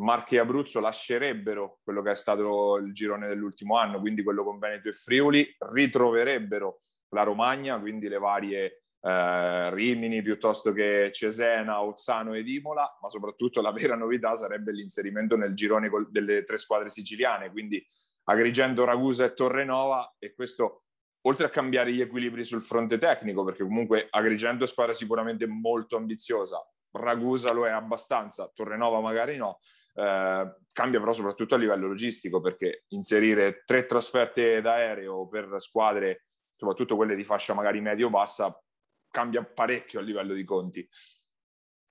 Marche 0.00 0.36
e 0.36 0.38
Abruzzo 0.38 0.80
lascerebbero 0.80 1.80
quello 1.84 2.00
che 2.00 2.12
è 2.12 2.16
stato 2.16 2.76
il 2.78 2.94
girone 2.94 3.28
dell'ultimo 3.28 3.76
anno, 3.76 4.00
quindi 4.00 4.22
quello 4.22 4.42
con 4.42 4.58
Veneto 4.58 4.88
e 4.88 4.94
Friuli, 4.94 5.54
ritroverebbero 5.58 6.80
la 7.10 7.22
Romagna, 7.22 7.78
quindi 7.78 8.08
le 8.08 8.18
varie 8.18 8.84
eh, 9.02 9.74
Rimini 9.74 10.22
piuttosto 10.22 10.72
che 10.72 11.10
Cesena, 11.12 11.82
Ozzano 11.82 12.34
ed 12.34 12.48
Imola, 12.48 12.98
ma 13.00 13.08
soprattutto 13.08 13.60
la 13.60 13.72
vera 13.72 13.96
novità 13.96 14.36
sarebbe 14.36 14.72
l'inserimento 14.72 15.36
nel 15.36 15.54
girone 15.54 15.90
delle 16.10 16.44
tre 16.44 16.58
squadre 16.58 16.90
siciliane, 16.90 17.50
quindi 17.50 17.84
Agrigento, 18.24 18.84
Ragusa 18.84 19.24
e 19.24 19.32
Torrenova 19.32 20.16
e 20.18 20.34
questo 20.34 20.84
oltre 21.22 21.46
a 21.46 21.50
cambiare 21.50 21.92
gli 21.92 22.00
equilibri 22.00 22.44
sul 22.44 22.62
fronte 22.62 22.98
tecnico, 22.98 23.44
perché 23.44 23.62
comunque 23.62 24.06
Agrigento 24.10 24.64
è 24.64 24.66
squadra 24.66 24.94
sicuramente 24.94 25.46
molto 25.46 25.96
ambiziosa, 25.96 26.64
Ragusa 26.92 27.52
lo 27.52 27.66
è 27.66 27.70
abbastanza, 27.70 28.50
Torrenova 28.54 29.00
magari 29.00 29.36
no, 29.36 29.58
eh, 29.94 30.56
cambia 30.72 31.00
però 31.00 31.12
soprattutto 31.12 31.54
a 31.54 31.58
livello 31.58 31.88
logistico, 31.88 32.40
perché 32.40 32.84
inserire 32.88 33.62
tre 33.66 33.84
trasferte 33.86 34.60
d'aereo 34.60 35.28
per 35.28 35.56
squadre, 35.58 36.26
soprattutto 36.56 36.96
quelle 36.96 37.16
di 37.16 37.24
fascia 37.24 37.54
magari 37.54 37.80
medio-bassa, 37.80 38.58
cambia 39.10 39.44
parecchio 39.44 40.00
a 40.00 40.02
livello 40.02 40.34
di 40.34 40.44
conti. 40.44 40.88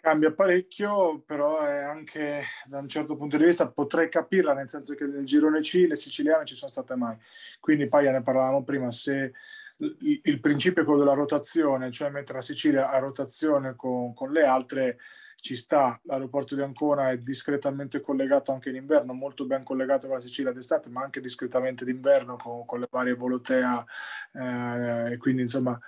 Cambia 0.02 0.34
parecchio, 0.34 1.22
però 1.26 1.60
è 1.60 1.80
anche 1.80 2.44
da 2.66 2.80
un 2.80 2.88
certo 2.88 3.18
punto 3.18 3.36
di 3.36 3.44
vista 3.44 3.70
potrei 3.70 4.08
capirla, 4.08 4.54
nel 4.54 4.70
senso 4.70 4.96
che 4.96 5.06
nel 5.06 5.26
girone 5.26 5.60
C 5.60 5.86
le 5.88 5.98
siciliane 5.98 6.46
ci 6.46 6.56
sono 6.56 6.72
state 6.72 6.96
mai. 6.96 7.18
Quindi 7.60 7.88
poi 7.90 8.10
ne 8.10 8.22
parlavamo 8.22 8.64
prima, 8.64 8.92
se 8.92 9.34
il, 9.80 10.40
principio 10.40 10.82
è 10.82 10.86
quello 10.86 11.00
della 11.00 11.14
rotazione, 11.14 11.92
cioè 11.92 12.10
mettere 12.10 12.40
la 12.40 12.44
Sicilia 12.44 12.90
a 12.90 13.00
rotazione 13.00 13.76
con, 13.76 14.14
con 14.14 14.32
le 14.32 14.44
altre, 14.44 14.98
ci 15.36 15.56
sta. 15.56 16.00
L'aeroporto 16.04 16.56
di 16.56 16.62
Ancona 16.62 17.12
è 17.12 17.18
discretamente 17.18 18.02
collegato 18.02 18.52
anche 18.52 18.70
in 18.70 18.76
inverno, 18.76 19.14
molto 19.14 19.46
ben 19.46 19.64
collegato 19.64 20.08
con 20.08 20.18
la 20.18 20.22
Sicilia 20.22 20.52
d'estate, 20.52 20.90
ma 20.90 21.02
anche 21.02 21.22
discretamente 21.22 21.86
d'inverno 21.86 22.36
con, 22.36 22.66
con 22.66 22.80
le 22.80 22.88
varie 22.90 23.16
Volotea. 23.16 23.86
Eh, 24.34 25.18
quindi 25.18 25.44
insomma 25.44 25.80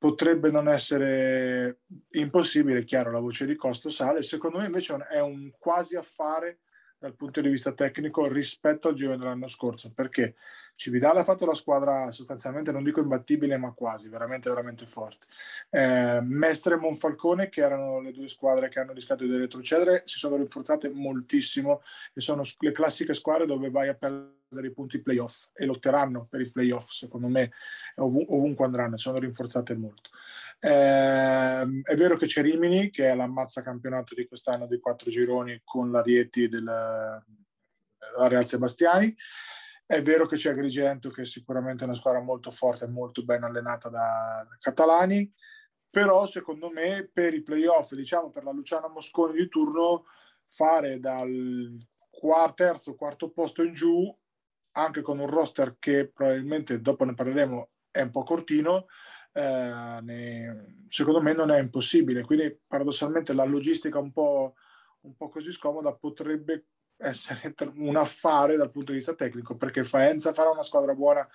potrebbe 0.00 0.50
non 0.50 0.66
essere 0.66 1.80
impossibile, 2.12 2.84
chiaro, 2.84 3.10
la 3.10 3.20
voce 3.20 3.44
di 3.44 3.54
costo 3.54 3.90
sale, 3.90 4.22
secondo 4.22 4.56
me 4.56 4.64
invece 4.64 4.96
è 5.10 5.20
un 5.20 5.50
quasi 5.58 5.94
affare 5.94 6.60
dal 6.98 7.14
punto 7.14 7.42
di 7.42 7.50
vista 7.50 7.72
tecnico 7.72 8.26
rispetto 8.26 8.88
al 8.88 8.94
giro 8.94 9.14
dell'anno 9.14 9.46
scorso, 9.46 9.92
perché 9.92 10.36
Cividale 10.74 11.20
ha 11.20 11.24
fatto 11.24 11.44
la 11.44 11.52
squadra 11.52 12.10
sostanzialmente, 12.10 12.72
non 12.72 12.82
dico 12.82 13.00
imbattibile, 13.00 13.58
ma 13.58 13.72
quasi, 13.72 14.08
veramente, 14.08 14.48
veramente 14.48 14.86
forte. 14.86 15.26
Eh, 15.68 16.20
Mestre 16.22 16.76
e 16.76 16.78
Monfalcone, 16.78 17.50
che 17.50 17.60
erano 17.60 18.00
le 18.00 18.12
due 18.12 18.28
squadre 18.28 18.70
che 18.70 18.80
hanno 18.80 18.94
rischiato 18.94 19.24
di 19.24 19.36
retrocedere, 19.36 20.02
si 20.06 20.18
sono 20.18 20.36
rinforzate 20.36 20.88
moltissimo 20.88 21.82
e 22.14 22.22
sono 22.22 22.42
le 22.58 22.72
classiche 22.72 23.12
squadre 23.12 23.44
dove 23.44 23.68
vai 23.68 23.88
a 23.88 23.94
perdere 23.94 24.38
i 24.58 24.72
punti 24.72 25.00
playoff 25.00 25.48
e 25.52 25.64
lotteranno 25.64 26.26
per 26.28 26.40
i 26.40 26.50
playoff, 26.50 26.90
secondo 26.90 27.28
me, 27.28 27.52
ov- 27.96 28.30
ovunque 28.30 28.64
andranno, 28.64 28.96
sono 28.96 29.18
rinforzate 29.18 29.74
molto. 29.76 30.10
Eh, 30.58 30.68
è 31.82 31.94
vero 31.96 32.16
che 32.16 32.26
c'è 32.26 32.42
Rimini, 32.42 32.90
che 32.90 33.08
è 33.08 33.14
l'ammazza 33.14 33.62
campionato 33.62 34.14
di 34.14 34.26
quest'anno 34.26 34.66
dei 34.66 34.80
quattro 34.80 35.10
gironi 35.10 35.60
con 35.64 35.90
la 35.90 36.02
Rieti 36.02 36.48
della 36.48 37.24
Real 38.18 38.46
Sebastiani. 38.46 39.14
È 39.86 40.02
vero 40.02 40.26
che 40.26 40.36
c'è 40.36 40.50
Agrigento, 40.50 41.10
che 41.10 41.22
è 41.22 41.24
sicuramente 41.24 41.84
una 41.84 41.94
squadra 41.94 42.20
molto 42.20 42.50
forte 42.50 42.84
e 42.84 42.88
molto 42.88 43.24
ben 43.24 43.42
allenata 43.42 43.88
da 43.88 44.46
catalani, 44.60 45.32
però 45.90 46.26
secondo 46.26 46.70
me 46.70 47.10
per 47.12 47.34
i 47.34 47.42
playoff, 47.42 47.94
diciamo 47.94 48.30
per 48.30 48.44
la 48.44 48.52
Luciana 48.52 48.88
Mosconi 48.88 49.32
di 49.32 49.48
turno, 49.48 50.04
fare 50.44 51.00
dal 51.00 51.76
quarto, 52.08 52.54
terzo, 52.54 52.94
quarto 52.94 53.30
posto 53.30 53.62
in 53.62 53.72
giù, 53.72 54.16
anche 54.72 55.02
con 55.02 55.18
un 55.18 55.28
roster 55.28 55.76
che 55.78 56.10
probabilmente 56.12 56.80
dopo 56.80 57.04
ne 57.04 57.14
parleremo 57.14 57.70
è 57.90 58.02
un 58.02 58.10
po' 58.10 58.22
cortino, 58.22 58.86
eh, 59.32 59.98
ne, 60.02 60.84
secondo 60.88 61.20
me 61.20 61.32
non 61.32 61.50
è 61.50 61.58
impossibile. 61.58 62.22
Quindi 62.22 62.58
paradossalmente 62.66 63.32
la 63.32 63.44
logistica 63.44 63.98
un 63.98 64.12
po', 64.12 64.54
un 65.00 65.16
po' 65.16 65.28
così 65.28 65.52
scomoda 65.52 65.94
potrebbe 65.94 66.66
essere 66.96 67.54
un 67.76 67.96
affare 67.96 68.56
dal 68.56 68.70
punto 68.70 68.92
di 68.92 68.98
vista 68.98 69.14
tecnico, 69.14 69.56
perché 69.56 69.82
Faenza 69.82 70.32
farà 70.32 70.50
una 70.50 70.62
squadra 70.62 70.94
buona 70.94 71.26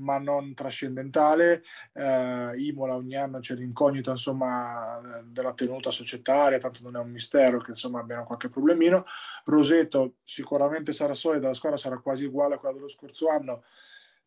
ma 0.00 0.18
non 0.18 0.54
trascendentale. 0.54 1.62
Eh, 1.92 2.52
Imola 2.56 2.96
ogni 2.96 3.16
anno 3.16 3.38
c'è 3.38 3.54
l'incognita 3.54 4.10
insomma, 4.10 5.22
della 5.24 5.54
tenuta 5.54 5.90
societaria, 5.90 6.58
tanto 6.58 6.80
non 6.82 6.96
è 6.96 6.98
un 6.98 7.10
mistero 7.10 7.60
che 7.60 7.70
insomma 7.70 8.00
abbiano 8.00 8.24
qualche 8.24 8.48
problemino. 8.48 9.04
Roseto 9.44 10.16
sicuramente 10.22 10.92
sarà 10.92 11.14
solida, 11.14 11.48
la 11.48 11.54
squadra 11.54 11.78
sarà 11.78 11.98
quasi 11.98 12.24
uguale 12.24 12.54
a 12.54 12.58
quella 12.58 12.74
dello 12.74 12.88
scorso 12.88 13.28
anno, 13.28 13.64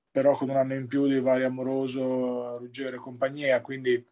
però 0.10 0.36
con 0.36 0.50
un 0.50 0.58
anno 0.58 0.76
in 0.76 0.88
più 0.88 1.08
di 1.08 1.20
vari 1.20 1.44
Amoroso, 1.44 2.58
Ruggero 2.58 2.96
e 2.96 3.00
compagnia, 3.00 3.62
quindi 3.62 4.06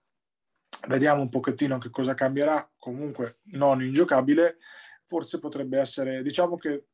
vediamo 0.88 1.22
un 1.22 1.30
pochettino 1.30 1.78
che 1.78 1.90
cosa 1.90 2.14
cambierà, 2.14 2.68
comunque 2.78 3.40
non 3.52 3.84
ingiocabile, 3.84 4.58
forse 5.06 5.40
potrebbe 5.40 5.78
essere, 5.80 6.24
diciamo 6.24 6.58
che 6.58 6.86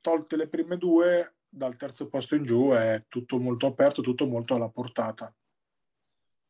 tolte 0.00 0.36
le 0.36 0.48
prime 0.48 0.76
due, 0.76 1.34
dal 1.54 1.76
terzo 1.76 2.08
posto 2.08 2.34
in 2.34 2.44
giù 2.44 2.70
è 2.70 3.04
tutto 3.08 3.38
molto 3.38 3.66
aperto, 3.66 4.02
tutto 4.02 4.26
molto 4.26 4.54
alla 4.54 4.68
portata. 4.68 5.32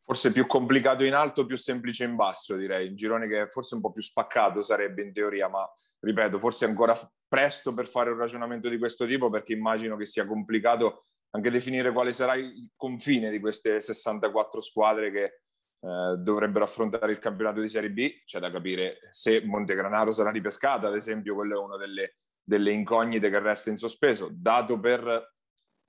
Forse 0.02 0.32
più 0.32 0.46
complicato 0.46 1.04
in 1.04 1.14
alto, 1.14 1.46
più 1.46 1.56
semplice 1.56 2.04
in 2.04 2.14
basso, 2.14 2.56
direi. 2.56 2.88
Un 2.88 2.96
girone 2.96 3.28
che 3.28 3.46
forse 3.48 3.74
un 3.74 3.80
po' 3.80 3.92
più 3.92 4.02
spaccato 4.02 4.62
sarebbe 4.62 5.02
in 5.02 5.12
teoria, 5.12 5.48
ma 5.48 5.70
ripeto, 6.00 6.38
forse 6.38 6.64
ancora 6.64 6.98
presto 7.26 7.72
per 7.72 7.86
fare 7.86 8.10
un 8.10 8.18
ragionamento 8.18 8.68
di 8.68 8.78
questo 8.78 9.06
tipo 9.06 9.30
perché 9.30 9.52
immagino 9.52 9.96
che 9.96 10.06
sia 10.06 10.26
complicato 10.26 11.06
anche 11.30 11.50
definire 11.50 11.90
quale 11.90 12.12
sarà 12.12 12.34
il 12.34 12.70
confine 12.76 13.30
di 13.30 13.40
queste 13.40 13.80
64 13.80 14.60
squadre 14.60 15.10
che 15.10 15.24
eh, 15.24 16.16
dovrebbero 16.18 16.64
affrontare 16.64 17.10
il 17.10 17.18
campionato 17.18 17.60
di 17.60 17.68
Serie 17.68 17.90
B. 17.90 18.22
C'è 18.24 18.38
da 18.40 18.50
capire 18.50 18.98
se 19.10 19.42
Montegranaro 19.44 20.12
sarà 20.12 20.30
ripescata, 20.30 20.88
ad 20.88 20.96
esempio, 20.96 21.34
quello 21.34 21.60
è 21.60 21.64
una 21.64 21.76
delle, 21.76 22.18
delle 22.44 22.70
incognite 22.70 23.30
che 23.30 23.38
resta 23.38 23.70
in 23.70 23.76
sospeso, 23.76 24.28
dato 24.30 24.78
per 24.78 25.32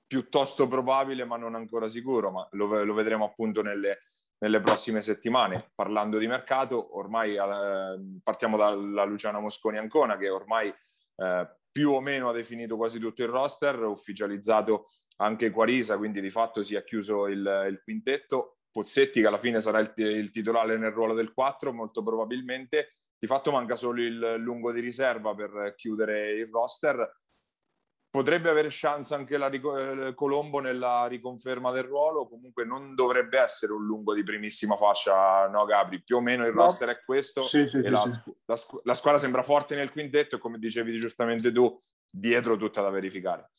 piuttosto 0.08 0.68
probabile 0.68 1.26
ma 1.26 1.38
non 1.38 1.56
ancora 1.56 1.90
sicuro, 1.90 2.32
ma 2.32 2.48
lo, 2.52 2.84
lo 2.84 2.94
vedremo 2.94 3.26
appunto 3.26 3.62
nelle, 3.62 4.04
nelle, 4.40 4.60
prossime 4.62 5.02
settimane. 5.02 5.72
Parlando 5.76 6.18
di 6.18 6.28
mercato, 6.28 6.98
ormai 6.98 7.36
eh, 7.36 8.20
partiamo 8.24 8.58
dalla 8.58 9.04
Luciana 9.04 9.40
Mosconi 9.40 9.78
Ancona 9.78 10.18
che 10.18 10.30
ormai 10.30 10.74
eh, 11.18 11.58
più 11.72 11.92
o 11.92 12.00
meno 12.00 12.30
ha 12.30 12.34
definito 12.34 12.78
quasi 12.78 13.00
tutto 13.00 13.22
il 13.22 13.30
roster, 13.30 13.84
ufficializzato 13.84 14.86
anche 15.18 15.50
Quarisa, 15.50 15.98
quindi 15.98 16.22
di 16.22 16.30
fatto 16.30 16.64
si 16.64 16.76
è 16.76 16.84
chiuso 16.84 17.28
il, 17.28 17.66
il 17.70 17.82
quintetto. 17.84 18.60
Pozzetti 18.72 19.22
che 19.22 19.28
alla 19.28 19.38
fine 19.38 19.62
sarà 19.62 19.80
il, 19.80 19.92
il, 19.96 20.32
titolare 20.32 20.78
nel 20.78 20.92
ruolo 20.92 21.14
del 21.14 21.34
4, 21.34 21.74
molto 21.74 22.04
probabilmente. 22.04 22.98
Di 23.18 23.28
fatto 23.28 23.52
manca 23.52 23.76
solo 23.76 24.02
il 24.02 24.36
lungo 24.38 24.72
di 24.72 24.80
riserva 24.80 25.34
per 25.34 25.74
chiudere 25.76 26.32
il 26.32 26.50
roster. 26.52 27.22
Potrebbe 28.10 28.50
avere 28.50 28.70
chance 28.72 29.14
anche 29.14 29.38
la 29.38 29.50
eh, 29.50 30.14
Colombo 30.14 30.60
nella 30.60 31.06
riconferma 31.06 31.72
del 31.72 31.84
ruolo, 31.84 32.30
comunque 32.30 32.64
non 32.64 32.96
dovrebbe 32.96 33.40
essere 33.40 33.74
un 33.74 33.84
lungo 33.84 34.14
di 34.14 34.24
primissima 34.24 34.78
fascia, 34.78 35.48
no 35.48 35.66
Gabri? 35.66 36.02
Più 36.02 36.16
o 36.16 36.22
meno 36.22 36.46
il 36.46 36.54
no. 36.54 36.62
roster 36.62 36.90
è 36.90 37.04
questo. 37.04 37.42
Sì, 37.42 37.68
sì, 37.68 37.82
sì, 37.82 37.90
la. 37.90 38.02
La, 38.46 38.58
la 38.84 38.94
squadra 38.94 39.20
sembra 39.20 39.44
forte 39.44 39.76
nel 39.76 39.92
quintetto 39.92 40.38
e 40.38 40.40
come 40.40 40.60
dicevi 40.60 40.96
giustamente 40.96 41.52
tu, 41.52 41.78
dietro 42.10 42.56
tutta 42.56 42.82
da 42.82 42.90
verificare 42.90 43.52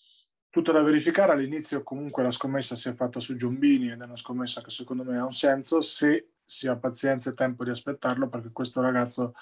tutto 0.56 0.72
da 0.72 0.82
verificare. 0.82 1.32
All'inizio 1.32 1.82
comunque 1.82 2.22
la 2.22 2.30
scommessa 2.30 2.76
si 2.76 2.88
è 2.88 2.94
fatta 2.94 3.20
su 3.20 3.36
Giombini 3.36 3.90
ed 3.90 4.00
è 4.00 4.04
una 4.04 4.16
scommessa 4.16 4.62
che 4.62 4.70
secondo 4.70 5.04
me 5.04 5.18
ha 5.18 5.24
un 5.24 5.32
senso 5.32 5.82
se 5.82 6.35
si 6.46 6.68
ha 6.68 6.76
pazienza 6.76 7.30
e 7.30 7.34
tempo 7.34 7.64
di 7.64 7.70
aspettarlo 7.70 8.28
perché 8.28 8.50
questo 8.52 8.80
ragazzo 8.80 9.34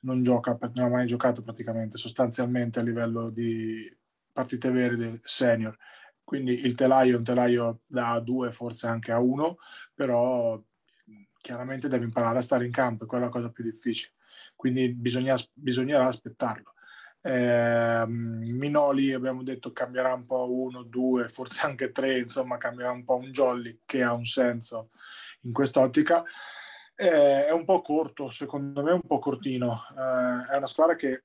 non 0.00 0.22
gioca, 0.22 0.58
non 0.74 0.86
ha 0.86 0.88
mai 0.88 1.06
giocato 1.06 1.42
praticamente 1.42 1.96
sostanzialmente 1.96 2.80
a 2.80 2.82
livello 2.82 3.30
di 3.30 3.96
partite 4.32 4.70
vere 4.70 5.20
senior. 5.22 5.76
Quindi 6.24 6.64
il 6.64 6.74
telaio 6.74 7.14
è 7.14 7.16
un 7.18 7.24
telaio 7.24 7.80
da 7.86 8.14
A2, 8.14 8.50
forse 8.52 8.86
anche 8.86 9.12
a 9.12 9.18
1, 9.18 9.58
però 9.94 10.60
chiaramente 11.40 11.88
deve 11.88 12.04
imparare 12.04 12.38
a 12.38 12.42
stare 12.42 12.64
in 12.64 12.72
campo, 12.72 13.04
è 13.04 13.06
quella 13.06 13.24
la 13.24 13.30
cosa 13.30 13.50
più 13.50 13.64
difficile. 13.64 14.14
Quindi 14.54 14.92
bisogna, 14.92 15.36
bisognerà 15.52 16.06
aspettarlo. 16.06 16.74
Eh, 17.22 18.04
Minoli 18.06 19.12
abbiamo 19.12 19.42
detto 19.42 19.72
cambierà 19.72 20.14
un 20.14 20.24
po' 20.24 20.50
uno, 20.52 20.82
due, 20.82 21.28
forse 21.28 21.66
anche 21.66 21.92
tre, 21.92 22.20
insomma 22.20 22.56
cambierà 22.56 22.92
un 22.92 23.04
po' 23.04 23.16
un 23.16 23.30
jolly 23.30 23.80
che 23.84 24.02
ha 24.02 24.12
un 24.12 24.24
senso 24.24 24.90
in 25.42 25.52
quest'ottica. 25.52 26.24
Eh, 26.94 27.46
è 27.46 27.50
un 27.50 27.64
po' 27.64 27.80
corto, 27.80 28.28
secondo 28.28 28.82
me 28.82 28.92
un 28.92 29.02
po' 29.06 29.18
cortino. 29.18 29.72
Eh, 29.96 30.52
è 30.52 30.56
una 30.56 30.66
squadra 30.66 30.94
che 30.96 31.24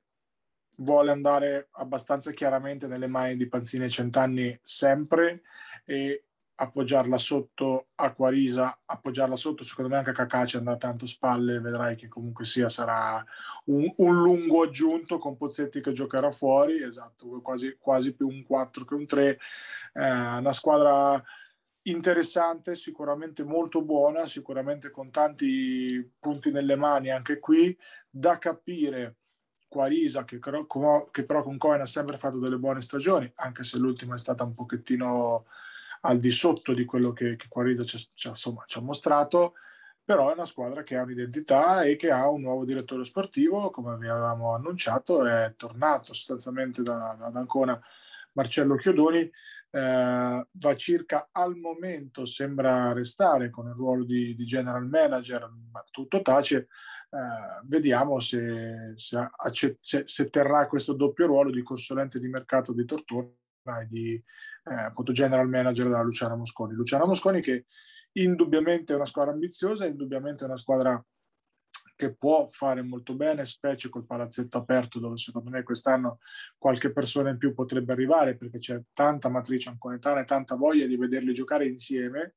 vuole 0.78 1.12
andare 1.12 1.70
abbastanza 1.72 2.32
chiaramente 2.32 2.88
nelle 2.88 3.08
mani 3.08 3.36
di 3.36 3.48
Panzini 3.48 3.86
e 3.86 3.90
Centanni 3.90 4.60
sempre 4.62 5.42
e 5.86 6.26
appoggiarla 6.58 7.18
sotto 7.18 7.88
a 7.96 8.14
Quarisa, 8.14 8.80
appoggiarla 8.86 9.36
sotto, 9.36 9.64
secondo 9.64 9.92
me 9.92 9.98
anche 9.98 10.12
a 10.12 10.14
Cacaci 10.14 10.56
andrà 10.56 10.78
tanto 10.78 11.06
spalle, 11.06 11.60
vedrai 11.60 11.96
che 11.96 12.08
comunque 12.08 12.46
sia 12.46 12.70
sarà 12.70 13.24
un, 13.66 13.92
un, 13.98 14.22
lungo 14.22 14.64
aggiunto 14.64 15.18
con 15.18 15.36
Pozzetti 15.36 15.82
che 15.82 15.92
giocherà 15.92 16.32
fuori, 16.32 16.82
esatto, 16.82 17.42
quasi, 17.42 17.76
quasi 17.78 18.14
più 18.14 18.28
un 18.28 18.44
4 18.44 18.86
che 18.86 18.94
un 18.94 19.06
3, 19.06 19.28
eh, 19.28 19.38
una 20.10 20.54
squadra 20.54 21.22
interessante, 21.88 22.76
sicuramente 22.76 23.44
molto 23.44 23.84
buona, 23.84 24.28
sicuramente 24.28 24.90
con 24.90 25.12
tanti 25.12 26.14
punti 26.20 26.52
nelle 26.52 26.76
mani 26.76 27.12
anche 27.12 27.40
qui, 27.40 27.78
da 28.10 28.38
capire 28.38 29.18
Quarisa 29.68 30.24
che, 30.24 30.40
che 30.40 31.26
però 31.26 31.44
con 31.44 31.58
Cohen 31.58 31.82
ha 31.82 31.86
sempre 31.86 32.18
fatto 32.18 32.40
delle 32.40 32.58
buone 32.58 32.82
stagioni, 32.82 33.30
anche 33.36 33.64
se 33.64 33.78
l'ultima 33.78 34.16
è 34.16 34.18
stata 34.18 34.44
un 34.44 34.54
pochettino 34.54 35.46
al 36.02 36.20
di 36.20 36.32
sotto 36.32 36.74
di 36.74 36.86
quello 36.86 37.12
che, 37.12 37.36
che 37.36 37.48
Quarisa 37.50 37.84
ci, 37.84 38.08
ha 38.28 38.82
mostrato, 38.82 39.56
però 40.04 40.30
è 40.30 40.34
una 40.34 40.46
squadra 40.46 40.84
che 40.84 40.96
ha 40.96 41.02
un'identità 41.02 41.84
e 41.84 41.96
che 41.96 42.12
ha 42.12 42.30
un 42.30 42.42
nuovo 42.42 42.64
direttore 42.64 43.04
sportivo, 43.04 43.70
come 43.70 43.98
vi 43.98 44.08
avevamo 44.08 44.54
annunciato, 44.54 45.26
è 45.26 45.54
tornato 45.58 46.14
sostanzialmente 46.14 46.82
da, 46.82 47.16
da 47.20 47.40
Ancona 47.40 47.80
Marcello 48.34 48.76
Chiodoni, 48.76 49.30
eh, 49.76 50.48
va 50.50 50.76
circa 50.76 51.28
al 51.34 51.58
momento, 51.58 52.26
sembra 52.26 52.94
restare 52.94 53.50
con 53.50 53.68
il 53.68 53.74
ruolo 53.74 54.06
di, 54.06 54.34
di 54.34 54.46
general 54.46 54.88
manager, 54.88 55.52
ma 55.70 55.84
tutto 55.92 56.22
tace, 56.22 56.56
eh, 56.58 57.66
vediamo 57.66 58.22
se, 58.22 58.94
se, 58.96 59.30
se, 59.82 60.04
se, 60.06 60.30
terrà 60.30 60.66
questo 60.68 60.94
doppio 60.94 61.26
ruolo 61.26 61.52
di 61.52 61.62
consulente 61.62 62.22
di 62.22 62.30
mercato 62.30 62.72
di 62.72 62.86
Tortona 62.86 63.34
e 63.82 63.86
di 63.86 64.14
eh, 64.14 64.74
appunto 64.74 65.12
general 65.12 65.50
manager 65.50 65.88
della 65.88 66.04
Luciana 66.04 66.36
Mosconi. 66.36 66.74
Luciana 66.74 67.06
Mosconi 67.06 67.42
che 67.42 67.66
indubbiamente 68.14 68.94
è 68.94 68.96
una 68.96 69.04
squadra 69.04 69.34
ambiziosa, 69.34 69.86
indubbiamente 69.86 70.46
è 70.46 70.48
una 70.48 70.56
squadra 70.56 71.06
che 71.96 72.14
può 72.14 72.48
fare 72.48 72.82
molto 72.82 73.16
bene, 73.16 73.46
specie 73.46 73.90
col 73.90 74.06
palazzetto 74.06 74.58
aperto 74.58 75.00
dove 75.00 75.18
secondo 75.18 75.50
me 75.50 75.64
quest'anno 75.64 76.20
qualche 76.58 76.92
persona 76.92 77.30
in 77.30 77.38
più 77.38 77.54
potrebbe 77.54 77.94
arrivare 77.94 78.36
perché 78.36 78.60
c'è 78.60 78.82
tanta 78.92 79.30
matrice 79.30 79.70
anconetana 79.70 80.22
e 80.22 80.26
tanta 80.26 80.56
voglia 80.56 80.86
di 80.86 80.98
vederli 80.98 81.34
giocare 81.34 81.66
insieme. 81.66 82.36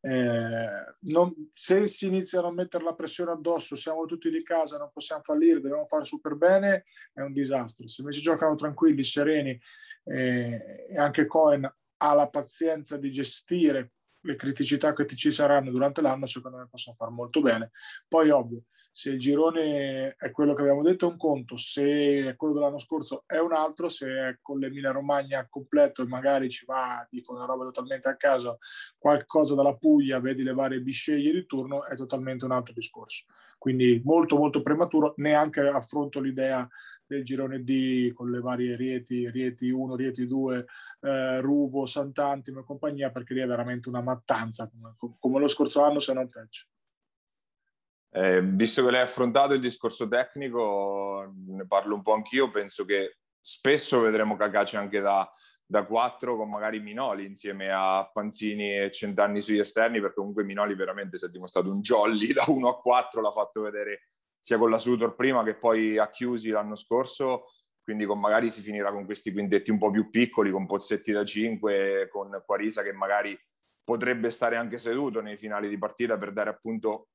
Eh, 0.00 0.68
non, 1.00 1.32
se 1.54 1.86
si 1.86 2.06
iniziano 2.06 2.48
a 2.48 2.52
mettere 2.52 2.84
la 2.84 2.94
pressione 2.94 3.32
addosso, 3.32 3.74
siamo 3.74 4.04
tutti 4.04 4.30
di 4.30 4.42
casa, 4.42 4.76
non 4.76 4.90
possiamo 4.92 5.22
fallire, 5.22 5.60
dobbiamo 5.60 5.84
fare 5.84 6.04
super 6.04 6.36
bene, 6.36 6.84
è 7.12 7.20
un 7.20 7.32
disastro. 7.32 7.86
Se 7.86 8.02
invece 8.02 8.20
giocano 8.20 8.54
tranquilli, 8.54 9.02
sereni 9.02 9.58
eh, 10.04 10.86
e 10.88 10.98
anche 10.98 11.26
Cohen 11.26 11.64
ha 11.96 12.14
la 12.14 12.28
pazienza 12.28 12.98
di 12.98 13.10
gestire 13.10 13.92
le 14.24 14.36
criticità 14.36 14.92
che 14.92 15.06
ci 15.06 15.30
saranno 15.30 15.70
durante 15.70 16.00
l'anno, 16.00 16.26
secondo 16.26 16.58
me 16.58 16.68
possono 16.68 16.96
fare 16.96 17.10
molto 17.10 17.40
bene. 17.40 17.70
Poi, 18.08 18.30
ovvio, 18.30 18.64
se 18.96 19.10
il 19.10 19.18
girone 19.18 20.14
è 20.16 20.30
quello 20.30 20.54
che 20.54 20.60
abbiamo 20.60 20.84
detto 20.84 21.08
è 21.08 21.10
un 21.10 21.16
conto, 21.16 21.56
se 21.56 22.28
è 22.28 22.36
quello 22.36 22.54
dell'anno 22.54 22.78
scorso 22.78 23.24
è 23.26 23.38
un 23.38 23.52
altro, 23.52 23.88
se 23.88 24.06
è 24.06 24.38
con 24.40 24.60
l'Emilia 24.60 24.92
Romagna 24.92 25.48
completo 25.50 26.02
e 26.02 26.06
magari 26.06 26.48
ci 26.48 26.64
va, 26.64 27.04
dico 27.10 27.34
una 27.34 27.44
roba 27.44 27.64
totalmente 27.64 28.08
a 28.08 28.14
caso, 28.14 28.58
qualcosa 28.96 29.56
dalla 29.56 29.74
Puglia, 29.74 30.20
vedi 30.20 30.44
le 30.44 30.52
varie 30.52 30.80
bisceglie 30.80 31.32
di 31.32 31.44
turno, 31.44 31.84
è 31.84 31.96
totalmente 31.96 32.44
un 32.44 32.52
altro 32.52 32.72
discorso. 32.72 33.24
Quindi 33.58 34.00
molto 34.04 34.36
molto 34.36 34.62
prematuro, 34.62 35.14
neanche 35.16 35.62
affronto 35.62 36.20
l'idea 36.20 36.64
del 37.04 37.24
girone 37.24 37.64
D 37.64 38.12
con 38.12 38.30
le 38.30 38.38
varie 38.38 38.76
Rieti, 38.76 39.28
Rieti 39.28 39.70
1, 39.70 39.96
Rieti 39.96 40.24
2, 40.24 40.66
eh, 41.00 41.40
Ruvo, 41.40 41.84
Sant'Antimo 41.84 42.60
e 42.60 42.64
compagnia, 42.64 43.10
perché 43.10 43.34
lì 43.34 43.40
è 43.40 43.46
veramente 43.46 43.88
una 43.88 44.02
mattanza, 44.02 44.70
come, 44.70 44.94
come 45.18 45.40
lo 45.40 45.48
scorso 45.48 45.82
anno, 45.82 45.98
se 45.98 46.12
non 46.12 46.28
peggio. 46.28 46.66
Eh, 48.16 48.42
visto 48.42 48.84
che 48.84 48.92
lei 48.92 49.00
ha 49.00 49.04
affrontato 49.04 49.54
il 49.54 49.60
discorso 49.60 50.06
tecnico, 50.06 51.34
ne 51.48 51.66
parlo 51.66 51.96
un 51.96 52.02
po' 52.02 52.12
anch'io, 52.12 52.48
penso 52.48 52.84
che 52.84 53.16
spesso 53.40 54.00
vedremo 54.02 54.36
Cacace 54.36 54.76
anche 54.76 55.00
da, 55.00 55.28
da 55.66 55.84
4 55.84 56.36
con 56.36 56.48
magari 56.48 56.78
Minoli 56.78 57.26
insieme 57.26 57.72
a 57.72 58.08
Panzini 58.12 58.78
e 58.78 58.92
Centanni 58.92 59.40
sugli 59.40 59.58
esterni, 59.58 60.00
perché 60.00 60.14
comunque 60.14 60.44
Minoli 60.44 60.76
veramente 60.76 61.18
si 61.18 61.24
è 61.24 61.28
dimostrato 61.28 61.72
un 61.72 61.80
jolly 61.80 62.32
da 62.32 62.44
1 62.46 62.68
a 62.68 62.80
4, 62.80 63.20
l'ha 63.20 63.32
fatto 63.32 63.62
vedere 63.62 64.10
sia 64.38 64.58
con 64.58 64.70
la 64.70 64.78
Sutor 64.78 65.16
prima 65.16 65.42
che 65.42 65.56
poi 65.56 65.98
a 65.98 66.08
Chiusi 66.08 66.50
l'anno 66.50 66.76
scorso, 66.76 67.46
quindi 67.82 68.04
con 68.04 68.20
magari 68.20 68.48
si 68.48 68.60
finirà 68.60 68.92
con 68.92 69.06
questi 69.06 69.32
quintetti 69.32 69.72
un 69.72 69.78
po' 69.78 69.90
più 69.90 70.08
piccoli, 70.08 70.52
con 70.52 70.66
Pozzetti 70.66 71.10
da 71.10 71.24
5, 71.24 72.06
con 72.12 72.40
Quarisa 72.46 72.82
che 72.84 72.92
magari 72.92 73.36
potrebbe 73.82 74.30
stare 74.30 74.54
anche 74.54 74.78
seduto 74.78 75.20
nei 75.20 75.36
finali 75.36 75.68
di 75.68 75.78
partita 75.78 76.16
per 76.16 76.32
dare 76.32 76.50
appunto 76.50 77.08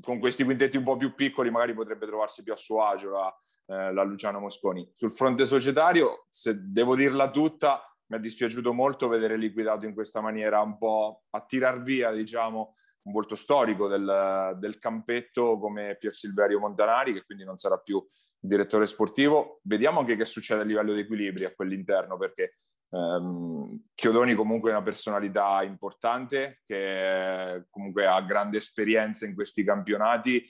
con 0.00 0.18
questi 0.18 0.44
quintetti 0.44 0.76
un 0.76 0.84
po' 0.84 0.96
più 0.96 1.14
piccoli 1.14 1.50
magari 1.50 1.74
potrebbe 1.74 2.06
trovarsi 2.06 2.42
più 2.42 2.52
a 2.52 2.56
suo 2.56 2.84
agio 2.84 3.10
la, 3.10 3.34
eh, 3.66 3.92
la 3.92 4.02
Luciano 4.02 4.40
Mosconi. 4.40 4.90
Sul 4.94 5.12
fronte 5.12 5.46
societario, 5.46 6.26
se 6.28 6.56
devo 6.60 6.94
dirla 6.96 7.30
tutta, 7.30 7.82
mi 8.06 8.18
è 8.18 8.20
dispiaciuto 8.20 8.72
molto 8.72 9.08
vedere 9.08 9.36
liquidato 9.36 9.86
in 9.86 9.94
questa 9.94 10.20
maniera 10.20 10.60
un 10.60 10.76
po' 10.76 11.22
a 11.30 11.40
tirar 11.40 11.82
via, 11.82 12.10
diciamo, 12.12 12.74
un 13.04 13.12
volto 13.12 13.34
storico 13.34 13.88
del, 13.88 14.56
del 14.58 14.78
campetto 14.78 15.58
come 15.58 15.96
Pier 15.98 16.12
Silverio 16.12 16.58
Montanari, 16.58 17.12
che 17.12 17.24
quindi 17.24 17.44
non 17.44 17.56
sarà 17.56 17.78
più 17.78 18.06
direttore 18.38 18.86
sportivo. 18.86 19.60
Vediamo 19.62 20.00
anche 20.00 20.16
che 20.16 20.24
succede 20.24 20.62
a 20.62 20.64
livello 20.64 20.92
di 20.92 21.00
equilibri 21.00 21.44
a 21.44 21.54
quell'interno, 21.54 22.16
perché 22.16 22.58
ehm, 22.90 23.84
Chiodoni 23.94 24.34
comunque 24.34 24.70
è 24.70 24.74
una 24.74 24.82
personalità 24.82 25.62
importante, 25.62 26.60
che 26.64 27.66
comunque 27.70 28.06
ha 28.06 28.20
grande 28.22 28.58
esperienza 28.58 29.26
in 29.26 29.34
questi 29.34 29.64
campionati. 29.64 30.46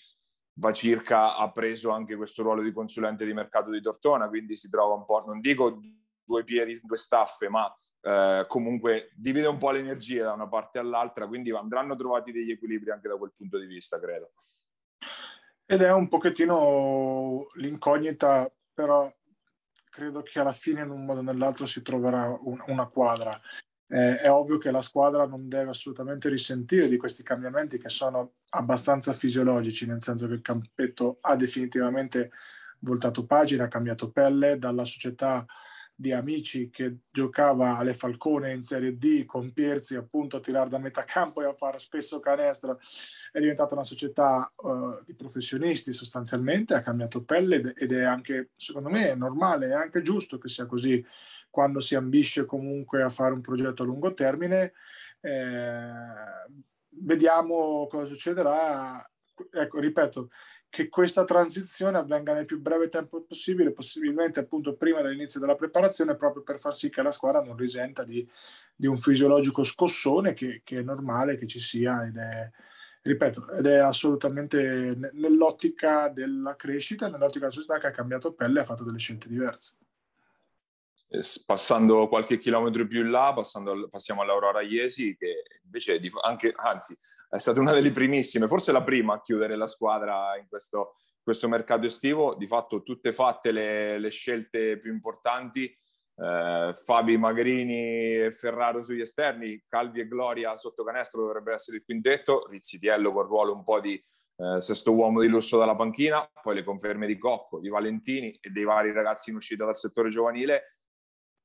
Va 0.57 0.73
circa 0.73 1.37
ha 1.37 1.50
preso 1.50 1.91
anche 1.91 2.14
questo 2.14 2.43
ruolo 2.43 2.62
di 2.62 2.73
consulente 2.73 3.25
di 3.25 3.33
mercato 3.33 3.71
di 3.71 3.81
Tortona, 3.81 4.29
quindi 4.29 4.57
si 4.57 4.71
trova 4.71 4.95
un 4.95 5.05
po', 5.05 5.25
non 5.26 5.41
dico 5.41 5.81
due 6.25 6.45
piedi, 6.45 6.81
due 6.83 6.97
staffe, 6.97 7.49
ma 7.49 7.73
eh, 8.00 8.45
comunque 8.49 9.11
divide 9.14 9.47
un 9.47 9.59
po' 9.59 9.71
l'energia 9.71 10.25
da 10.25 10.33
una 10.33 10.49
parte 10.49 10.79
all'altra, 10.79 11.26
quindi 11.26 11.50
andranno 11.50 11.95
trovati 11.95 12.33
degli 12.33 12.50
equilibri 12.50 12.91
anche 12.91 13.09
da 13.09 13.17
quel 13.17 13.33
punto 13.33 13.59
di 13.59 13.67
vista, 13.67 13.99
credo. 14.00 14.33
Ed 15.67 15.81
è 15.81 15.93
un 15.93 16.09
pochettino 16.09 17.49
l'incognita, 17.55 18.50
però 18.73 19.11
credo 19.94 20.22
che 20.22 20.40
alla 20.40 20.52
fine 20.52 20.82
in 20.82 20.90
un 20.90 21.04
modo 21.04 21.20
o 21.20 21.22
nell'altro 21.22 21.66
si 21.66 21.80
troverà 21.80 22.36
un, 22.42 22.60
una 22.66 22.86
quadra. 22.86 23.40
Eh, 23.87 24.16
è 24.16 24.28
ovvio 24.28 24.59
che 24.59 24.72
la 24.72 24.83
squadra 24.83 25.24
non 25.24 25.48
deve 25.48 25.70
assolutamente 25.70 26.28
risentire 26.28 26.88
di 26.88 26.96
questi 26.96 27.22
cambiamenti 27.22 27.78
che 27.78 27.88
sono 27.88 28.33
abbastanza 28.50 29.12
fisiologici, 29.12 29.87
nel 29.87 30.02
senso 30.02 30.26
che 30.26 30.35
il 30.35 30.40
campetto 30.40 31.18
ha 31.20 31.37
definitivamente 31.37 32.33
voltato 32.80 33.24
pagina, 33.24 33.64
ha 33.64 33.68
cambiato 33.68 34.11
pelle, 34.11 34.59
dalla 34.59 34.85
società 34.85 35.46
di 35.96 36.12
amici 36.12 36.70
che 36.70 36.96
giocava 37.11 37.76
alle 37.76 37.92
Falcone 37.92 38.52
in 38.52 38.62
Serie 38.62 38.98
D 38.98 39.24
con 39.24 39.52
Pierzi 39.52 39.94
appunto 39.94 40.37
a 40.37 40.40
tirare 40.40 40.68
da 40.68 40.78
metà 40.78 41.04
campo 41.04 41.40
e 41.40 41.46
a 41.46 41.54
fare 41.54 41.78
spesso 41.78 42.18
canestro 42.18 42.78
è 43.30 43.38
diventata 43.38 43.74
una 43.74 43.85
società 43.85 44.52
uh, 44.57 45.04
di 45.07 45.14
professionisti 45.14 45.92
sostanzialmente 45.92 46.74
ha 46.74 46.80
cambiato 46.80 47.22
pelle 47.22 47.74
ed 47.74 47.92
è 47.92 48.02
anche 48.02 48.50
secondo 48.57 48.88
me 48.88 49.14
normale 49.14 49.68
è 49.68 49.72
anche 49.72 50.02
giusto 50.02 50.38
che 50.38 50.48
sia 50.48 50.66
così. 50.66 51.04
Quando 51.48 51.78
si 51.78 51.94
ambisce 51.94 52.46
comunque 52.46 53.02
a 53.02 53.09
fare 53.09 53.33
un 53.33 53.40
progetto 53.40 53.85
a 53.85 53.87
lungo 53.87 54.12
termine 54.12 54.72
eh, 55.20 55.78
vediamo 56.88 57.87
cosa 57.87 58.07
succederà. 58.07 59.09
Ecco 59.50 59.78
ripeto 59.80 60.30
che 60.74 60.88
questa 60.88 61.22
transizione 61.22 61.98
avvenga 61.98 62.34
nel 62.34 62.46
più 62.46 62.60
breve 62.60 62.88
tempo 62.88 63.22
possibile, 63.22 63.70
possibilmente 63.70 64.40
appunto 64.40 64.74
prima 64.74 65.02
dell'inizio 65.02 65.38
della 65.38 65.54
preparazione, 65.54 66.16
proprio 66.16 66.42
per 66.42 66.58
far 66.58 66.74
sì 66.74 66.90
che 66.90 67.00
la 67.00 67.12
squadra 67.12 67.40
non 67.40 67.56
risenta 67.56 68.02
di, 68.02 68.28
di 68.74 68.88
un 68.88 68.98
fisiologico 68.98 69.62
scossone 69.62 70.32
che, 70.32 70.62
che, 70.64 70.80
è 70.80 70.82
normale 70.82 71.37
che 71.37 71.46
ci 71.46 71.60
sia 71.60 72.04
ed 72.04 72.16
è, 72.16 72.50
ripeto, 73.02 73.50
ed 73.50 73.66
è 73.66 73.76
assolutamente 73.76 74.98
nell'ottica 75.12 76.08
della 76.08 76.56
crescita, 76.56 77.06
nell'ottica 77.08 77.46
della 77.46 77.52
società 77.52 77.78
che 77.78 77.87
ha 77.87 77.90
cambiato 77.92 78.32
pelle 78.32 78.58
e 78.58 78.62
ha 78.62 78.66
fatto 78.66 78.82
delle 78.82 78.98
scelte 78.98 79.28
diverse. 79.28 79.76
Passando 81.46 82.08
qualche 82.08 82.40
chilometro 82.40 82.84
più 82.88 83.02
in 83.02 83.12
là, 83.12 83.32
passando, 83.32 83.88
passiamo 83.88 84.22
all'Aurora 84.22 84.60
Iesi, 84.60 85.14
che 85.16 85.44
invece, 85.62 86.00
anche, 86.20 86.52
anzi, 86.56 86.98
è 87.35 87.40
stata 87.40 87.59
una 87.59 87.73
delle 87.73 87.90
primissime, 87.90 88.47
forse 88.47 88.70
la 88.70 88.85
prima 88.85 89.14
a 89.14 89.20
chiudere 89.20 89.57
la 89.57 89.66
squadra 89.66 90.37
in 90.38 90.47
questo, 90.49 90.94
questo 91.20 91.49
mercato 91.49 91.85
estivo. 91.85 92.37
Di 92.37 92.47
fatto 92.47 92.85
tutte 92.85 93.12
fatte 93.12 93.51
le, 93.51 93.99
le 93.99 94.11
scelte 94.11 94.79
più 94.79 94.92
importanti. 94.92 95.64
Eh, 95.64 96.75
Fabi 96.77 97.16
Magrini 97.16 98.23
e 98.23 98.31
Ferraro 98.31 98.85
sugli 98.85 99.01
esterni, 99.01 99.61
Calvi 99.68 99.99
e 99.99 100.07
Gloria 100.07 100.57
sotto 100.57 100.85
canestro 100.85 101.23
dovrebbe 101.23 101.53
essere 101.53 101.79
il 101.79 101.85
quintetto, 101.85 102.47
Rizzitiello 102.49 103.12
col 103.12 103.27
ruolo 103.27 103.53
un 103.53 103.64
po' 103.64 103.81
di 103.81 104.01
eh, 104.37 104.61
sesto 104.61 104.92
uomo 104.92 105.20
di 105.20 105.27
lusso 105.27 105.59
dalla 105.59 105.75
panchina, 105.75 106.25
poi 106.40 106.55
le 106.55 106.62
conferme 106.62 107.09
di 107.09 107.18
Cocco, 107.18 107.59
di 107.59 107.68
Valentini 107.68 108.38
e 108.40 108.51
dei 108.51 108.62
vari 108.62 108.92
ragazzi 108.92 109.31
in 109.31 109.37
uscita 109.37 109.64
dal 109.64 109.77
settore 109.77 110.09
giovanile 110.11 110.73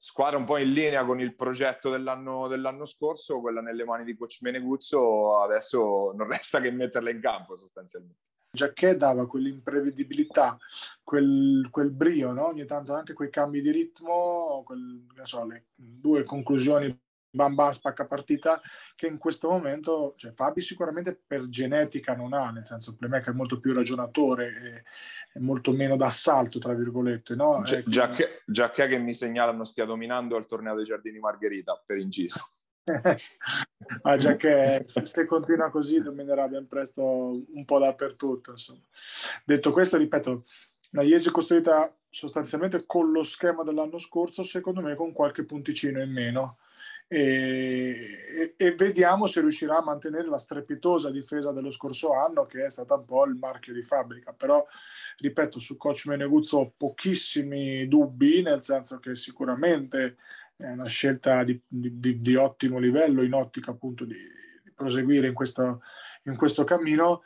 squadra 0.02 0.38
un 0.38 0.46
po' 0.46 0.56
in 0.56 0.72
linea 0.72 1.04
con 1.04 1.20
il 1.20 1.36
progetto 1.36 1.90
dell'anno, 1.90 2.48
dell'anno 2.48 2.86
scorso, 2.86 3.42
quella 3.42 3.60
nelle 3.60 3.84
mani 3.84 4.06
di 4.06 4.16
coach 4.16 4.38
Meneguzzo, 4.42 5.42
adesso 5.42 6.14
non 6.16 6.26
resta 6.32 6.62
che 6.62 6.72
metterla 6.72 7.10
in 7.10 7.20
campo 7.20 7.58
sostanzialmente. 7.58 8.22
Giacché 8.52 8.96
dava 8.96 9.28
quell'imprevedibilità, 9.28 10.58
quel, 11.04 11.68
quel 11.70 11.92
brio, 11.92 12.32
no? 12.32 12.48
ogni 12.48 12.66
tanto 12.66 12.94
anche 12.94 13.14
quei 13.14 13.30
cambi 13.30 13.60
di 13.60 13.72
ritmo, 13.72 14.64
quel, 14.66 15.06
so, 15.24 15.46
le 15.46 15.68
due 15.76 16.24
conclusioni 16.24 16.98
bam 17.32 17.56
bam 17.56 17.70
spacca 17.70 18.06
partita 18.06 18.62
che 18.96 19.08
in 19.08 19.18
questo 19.18 19.50
momento 19.50 20.14
cioè 20.18 20.32
Fabi 20.32 20.62
sicuramente 20.62 21.20
per 21.26 21.48
genetica 21.48 22.16
non 22.16 22.34
ha 22.34 22.50
nel 22.50 22.66
senso 22.66 22.92
il 22.92 22.98
playmaker 22.98 23.34
è 23.34 23.38
molto 23.38 23.60
più 23.60 23.74
ragionatore 23.74 24.48
e, 25.36 25.40
molto 25.40 25.72
meno 25.72 25.96
d'assalto 25.96 26.60
tra 26.60 26.74
virgolette 26.74 27.36
no? 27.36 27.62
Gi- 27.64 27.76
ecco. 27.76 27.90
già, 27.90 28.10
che, 28.10 28.42
già 28.46 28.72
che 28.72 28.98
mi 28.98 29.14
segnalano 29.14 29.64
stia 29.64 29.86
dominando 29.86 30.38
il 30.38 30.46
torneo 30.46 30.76
dei 30.76 30.86
giardini 30.86 31.20
Margherita 31.20 31.82
per 31.86 31.98
inciso 31.98 32.50
ah, 34.02 34.18
già 34.18 34.36
che 34.36 34.82
se, 34.86 35.06
se, 35.06 35.26
continua 35.26 35.70
così 35.70 36.02
dominerà 36.02 36.48
ben 36.48 36.68
presto 36.68 37.04
un 37.04 37.66
po' 37.66 37.78
dappertutto 37.78 38.52
insomma. 38.52 38.82
detto 39.46 39.72
questo 39.72 39.98
ripeto 39.98 40.46
la 40.92 41.04
Iesi 41.04 41.30
è 41.30 41.32
costruita 41.32 41.96
sostanzialmente 42.10 42.86
con 42.88 43.12
lo 43.12 43.22
schema 43.24 43.62
dell'anno 43.62 44.00
scorso 44.00 44.42
secondo 44.42 44.82
me 44.82 44.96
con 44.96 45.12
qualche 45.12 45.46
punticino 45.46 46.02
in 46.02 46.12
meno 46.12 46.58
e, 47.12 48.54
e, 48.56 48.76
vediamo 48.76 49.26
se 49.26 49.42
riuscirà 49.42 49.78
a 49.78 49.84
mantenere 49.84 50.28
la 50.28 50.38
strepitosa 50.38 51.10
difesa 51.10 51.52
dello 51.52 51.72
scorso 51.72 52.14
anno 52.14 52.46
che 52.46 52.66
è 52.66 52.70
stata 52.70 52.94
un 52.94 53.06
po' 53.06 53.26
il 53.26 53.34
marchio 53.34 53.74
di 53.74 53.82
fabbrica. 53.82 54.32
Però 54.32 54.64
ripeto 55.18 55.60
su 55.60 55.76
coach 55.76 56.06
Meneguzzo 56.06 56.58
ho 56.60 56.74
pochissimi 56.78 57.88
dubbi 57.88 58.44
nel 58.44 58.62
senso 58.62 59.00
che 59.00 59.16
sicuramente 59.16 60.18
è 60.56 60.70
una 60.70 60.86
scelta 60.86 61.44
di, 61.44 61.60
di, 61.68 62.22
di 62.22 62.36
ottimo 62.36 62.78
livello 62.78 63.24
in 63.24 63.34
ottica 63.34 63.72
appunto 63.72 64.06
di, 64.06 64.18
di 64.64 64.72
proseguire 64.72 65.26
in 65.26 65.34
questo, 65.34 65.82
in 66.26 66.36
questo 66.36 66.64
cammino. 66.64 67.24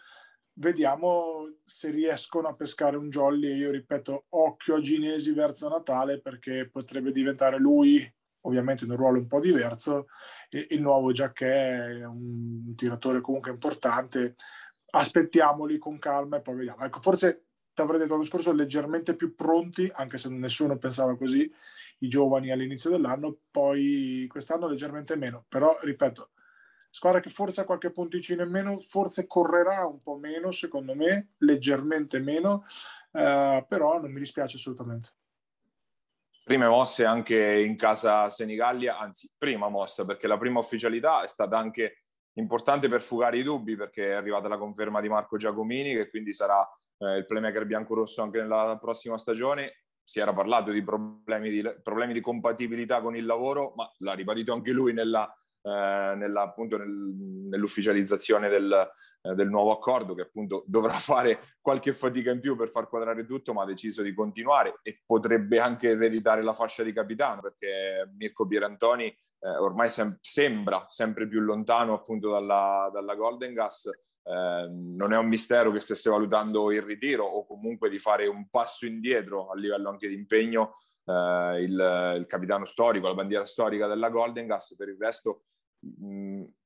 Vediamo 0.54 1.58
se 1.65 1.89
riescono 1.89 2.48
a 2.48 2.56
pescare 2.56 2.96
un 2.96 3.10
jolly 3.10 3.48
e 3.50 3.56
io 3.56 3.72
ripeto 3.72 4.28
occhio 4.30 4.76
a 4.76 4.80
Ginesi 4.80 5.34
verso 5.34 5.67
Natale 5.67 6.22
perché 6.22 6.69
potrebbe 6.72 7.12
diventare 7.12 7.58
lui 7.58 8.10
ovviamente 8.43 8.86
in 8.86 8.91
un 8.91 8.97
ruolo 8.97 9.19
un 9.19 9.27
po' 9.27 9.39
diverso. 9.39 10.08
Il, 10.49 10.82
nuovo 10.82 11.12
Giacchè 11.12 11.99
è 11.99 12.06
un 12.06 12.73
tiratore 12.75 13.21
comunque 13.21 13.51
importante. 13.51 14.36
Aspettiamoli 14.91 15.77
con 15.77 15.97
calma 15.99 16.38
e 16.38 16.41
poi 16.41 16.56
vediamo. 16.56 16.84
Ecco, 16.84 16.99
forse 16.99 17.45
ti 17.73 17.82
avrei 17.82 17.99
detto 17.99 18.13
l'anno 18.13 18.25
scorso 18.25 18.51
leggermente 18.51 19.15
più 19.15 19.34
pronti, 19.36 19.89
anche 19.93 20.17
se 20.17 20.29
nessuno 20.29 20.77
pensava 20.77 21.17
così, 21.17 21.51
i 21.99 22.08
giovani 22.08 22.51
all'inizio 22.51 22.91
dell'anno, 22.91 23.39
poi 23.49 24.27
quest'anno 24.29 24.67
leggermente 24.67 25.15
meno. 25.15 25.45
Però, 25.49 25.75
ripeto, 25.82 26.32
squadra 26.89 27.19
che 27.19 27.32
forse 27.32 27.62
ha 27.62 27.65
qualche 27.65 27.91
punticino 27.91 28.43
in 28.43 28.51
meno, 28.51 28.77
forse 28.77 29.25
correrà 29.25 29.86
un 29.88 29.99
po' 30.01 30.17
meno, 30.17 30.51
secondo 30.51 30.93
me, 30.93 31.29
leggermente 31.39 32.19
meno, 32.19 32.65
eh, 33.12 33.65
però 33.67 33.99
non 33.99 34.12
mi 34.12 34.19
dispiace 34.19 34.58
assolutamente. 34.58 35.10
Prime 36.43 36.67
mosse 36.67 37.06
anche 37.06 37.62
in 37.62 37.77
casa 37.77 38.29
Senigallia, 38.29 38.97
anzi 38.97 39.32
prima 39.38 39.69
mossa 39.69 40.06
perché 40.06 40.27
la 40.27 40.38
prima 40.38 40.60
ufficialità 40.60 41.23
è 41.23 41.27
stata 41.27 41.58
anche 41.58 42.03
importante 42.34 42.89
per 42.89 43.01
fugare 43.01 43.38
i 43.38 43.43
dubbi 43.43 43.77
perché 43.77 44.10
è 44.10 44.13
arrivata 44.13 44.49
la 44.49 44.58
conferma 44.58 44.99
di 44.99 45.08
Marco 45.08 45.38
Giacomini 45.38 45.93
che 45.93 46.10
quindi 46.10 46.34
sarà 46.34 46.67
eh, 46.97 47.17
il 47.17 47.25
playmaker 47.25 47.65
bianco-rosso 47.65 48.21
anche 48.21 48.41
nella 48.41 48.77
prossima 48.79 49.17
stagione. 49.17 49.84
Si 50.03 50.19
era 50.19 50.34
parlato 50.34 50.71
di 50.71 50.84
problemi 50.84 51.49
di, 51.49 51.63
problemi 51.82 52.12
di 52.12 52.19
compatibilità 52.19 52.99
con 52.99 53.15
il 53.15 53.25
lavoro, 53.25 53.71
ma 53.77 53.89
l'ha 53.99 54.13
ribadito 54.13 54.51
anche 54.51 54.71
lui 54.71 54.91
nella, 54.91 55.34
eh, 55.65 56.13
nella, 56.15 56.41
appunto 56.41 56.78
nel, 56.78 56.89
nell'ufficializzazione 56.89 58.49
del, 58.49 58.91
eh, 59.21 59.34
del, 59.34 59.49
nuovo 59.49 59.71
accordo 59.71 60.13
che 60.13 60.23
appunto 60.23 60.63
dovrà 60.67 60.93
fare 60.93 61.39
qualche 61.62 61.93
fatica 61.93 62.32
in 62.32 62.41
più 62.41 62.58
per 62.58 62.69
far 62.69 62.89
quadrare 62.89 63.26
tutto 63.26 63.54
ma 63.54 63.63
ha 63.63 63.65
deciso 63.65 64.02
di 64.02 64.13
continuare 64.13 64.80
e 64.84 65.02
potrebbe 65.06 65.60
anche 65.60 65.91
ereditare 65.91 66.43
la 66.43 66.52
fascia 66.52 66.84
di 66.84 66.91
capitano 66.91 67.41
perché 67.41 68.12
Mirko 68.17 68.45
Pierantoni 68.45 69.06
eh, 69.06 69.49
ormai 69.58 69.89
sem- 69.89 70.17
sembra 70.19 70.86
sempre 70.89 71.28
più 71.30 71.39
lontano 71.39 71.93
appunto 71.93 72.30
dalla, 72.30 72.89
dalla 72.91 73.15
Golden 73.15 73.54
Gas 73.54 73.89
eh, 74.26 74.67
non 74.69 75.13
è 75.13 75.17
un 75.17 75.28
mistero 75.28 75.71
che 75.71 75.80
stesse 75.80 76.10
valutando 76.10 76.71
il 76.71 76.82
ritiro 76.82 77.23
o 77.23 77.45
comunque 77.45 77.89
di 77.89 77.99
fare 77.99 78.28
un 78.28 78.49
passo 78.49 78.86
indietro 78.86 79.49
a 79.49 79.56
livello 79.56 79.89
anche 79.89 80.10
di 80.10 80.15
impegno 80.15 80.78
eh, 81.06 81.62
il, 81.62 82.15
il, 82.19 82.26
capitano 82.28 82.65
storico, 82.65 83.08
la 83.08 83.13
bandiera 83.13 83.45
storica 83.45 83.88
della 83.88 84.10
Golden 84.10 84.47
Gas. 84.47 84.76
Per 84.76 84.88
il 84.88 84.97
resto 84.97 85.43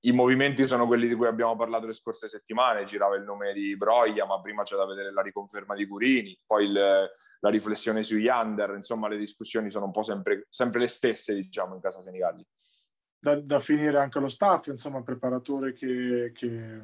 i 0.02 0.12
movimenti 0.12 0.68
sono 0.68 0.86
quelli 0.86 1.08
di 1.08 1.16
cui 1.16 1.26
abbiamo 1.26 1.56
parlato 1.56 1.88
le 1.88 1.94
scorse 1.94 2.28
settimane, 2.28 2.84
girava 2.84 3.16
il 3.16 3.24
nome 3.24 3.54
di 3.54 3.76
Broglia, 3.76 4.26
ma 4.26 4.40
prima 4.42 4.64
c'è 4.64 4.76
da 4.76 4.86
vedere 4.86 5.12
la 5.12 5.22
riconferma 5.22 5.76
di 5.76 5.88
Curini, 5.88 6.40
poi 6.46 6.66
il, 6.66 7.10
la 7.40 7.50
riflessione 7.50 8.04
sugli 8.04 8.28
under, 8.28 8.74
insomma 8.76 9.08
le 9.08 9.18
discussioni 9.18 9.72
sono 9.72 9.86
un 9.86 9.92
po' 9.92 10.04
sempre, 10.04 10.46
sempre 10.50 10.82
le 10.82 10.88
stesse, 10.88 11.34
diciamo, 11.34 11.76
in 11.76 11.82
casa 11.82 12.02
Senigalli. 12.02 12.46
Da, 13.20 13.40
da, 13.40 13.60
finire 13.60 13.98
anche 13.98 14.20
lo 14.20 14.30
staff, 14.30 14.68
insomma, 14.68 15.02
preparatore 15.02 15.74
che, 15.74 16.32
che 16.34 16.82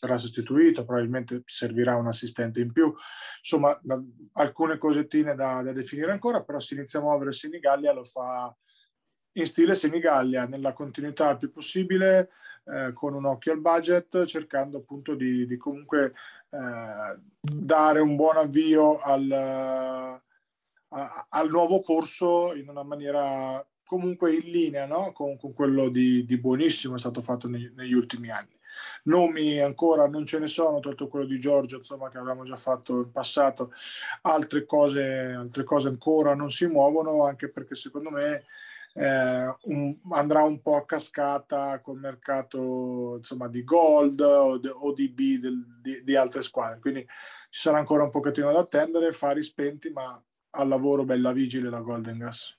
verrà 0.00 0.18
sostituito, 0.18 0.84
probabilmente 0.84 1.42
servirà 1.44 1.94
un 1.94 2.08
assistente 2.08 2.60
in 2.60 2.72
più, 2.72 2.92
insomma, 3.38 3.78
da, 3.80 4.02
alcune 4.32 4.78
cosettine 4.78 5.36
da, 5.36 5.62
da, 5.62 5.72
definire 5.72 6.10
ancora, 6.10 6.42
però 6.42 6.58
se 6.58 6.74
iniziamo 6.74 7.06
a 7.06 7.10
muovere 7.10 7.32
Senigallia 7.32 7.92
lo 7.92 8.02
fa 8.02 8.54
in 9.32 9.46
stile 9.46 9.74
Senigallia, 9.74 10.46
nella 10.46 10.72
continuità 10.72 11.30
il 11.30 11.36
più 11.36 11.50
possibile, 11.50 12.30
eh, 12.64 12.92
con 12.92 13.14
un 13.14 13.24
occhio 13.24 13.52
al 13.52 13.60
budget, 13.60 14.24
cercando 14.24 14.78
appunto 14.78 15.14
di, 15.14 15.46
di 15.46 15.56
comunque 15.56 16.12
eh, 16.50 17.20
dare 17.40 18.00
un 18.00 18.14
buon 18.14 18.36
avvio 18.36 18.98
al, 18.98 19.30
a, 19.30 21.26
al, 21.28 21.50
nuovo 21.50 21.80
corso 21.80 22.54
in 22.54 22.68
una 22.68 22.82
maniera 22.82 23.66
comunque 23.84 24.34
in 24.34 24.50
linea 24.50 24.86
no? 24.86 25.12
con, 25.12 25.36
con, 25.38 25.52
quello 25.52 25.88
di, 25.88 26.24
di 26.24 26.38
buonissimo 26.38 26.94
è 26.94 26.98
stato 26.98 27.20
fatto 27.20 27.48
nei, 27.48 27.70
negli 27.74 27.94
ultimi 27.94 28.30
anni. 28.30 28.58
Nomi 29.04 29.58
ancora 29.58 30.06
non 30.06 30.24
ce 30.24 30.38
ne 30.38 30.46
sono, 30.46 30.80
tolto 30.80 31.08
quello 31.08 31.26
di 31.26 31.38
Giorgio, 31.38 31.76
insomma, 31.76 32.08
che 32.08 32.16
avevamo 32.18 32.44
già 32.44 32.56
fatto 32.56 33.00
in 33.00 33.10
passato. 33.10 33.72
Altre 34.22 34.64
cose, 34.64 35.02
altre 35.02 35.64
cose 35.64 35.88
ancora 35.88 36.34
non 36.34 36.50
si 36.50 36.66
muovono, 36.66 37.26
anche 37.26 37.50
perché 37.50 37.74
secondo 37.74 38.10
me 38.10 38.44
eh, 38.94 39.56
un, 39.62 39.96
andrà 40.10 40.42
un 40.42 40.60
po' 40.60 40.76
a 40.76 40.84
cascata 40.84 41.80
col 41.80 41.98
mercato 41.98 43.16
insomma, 43.16 43.48
di 43.48 43.64
gold 43.64 44.20
o, 44.20 44.58
de, 44.58 44.68
o 44.68 44.92
di 44.92 45.08
B 45.08 45.38
del, 45.38 45.80
di, 45.80 46.02
di, 46.02 46.16
altre 46.16 46.42
squadre. 46.42 46.80
Quindi 46.80 47.00
ci 47.50 47.60
sarà 47.60 47.78
ancora 47.78 48.04
un 48.04 48.10
pochettino 48.10 48.52
da 48.52 48.60
attendere, 48.60 49.12
fari 49.12 49.42
spenti, 49.42 49.90
ma 49.90 50.22
al 50.54 50.68
lavoro 50.68 51.04
bella 51.04 51.32
vigile 51.32 51.70
la 51.70 51.80
Golden 51.80 52.18
Gas. 52.18 52.58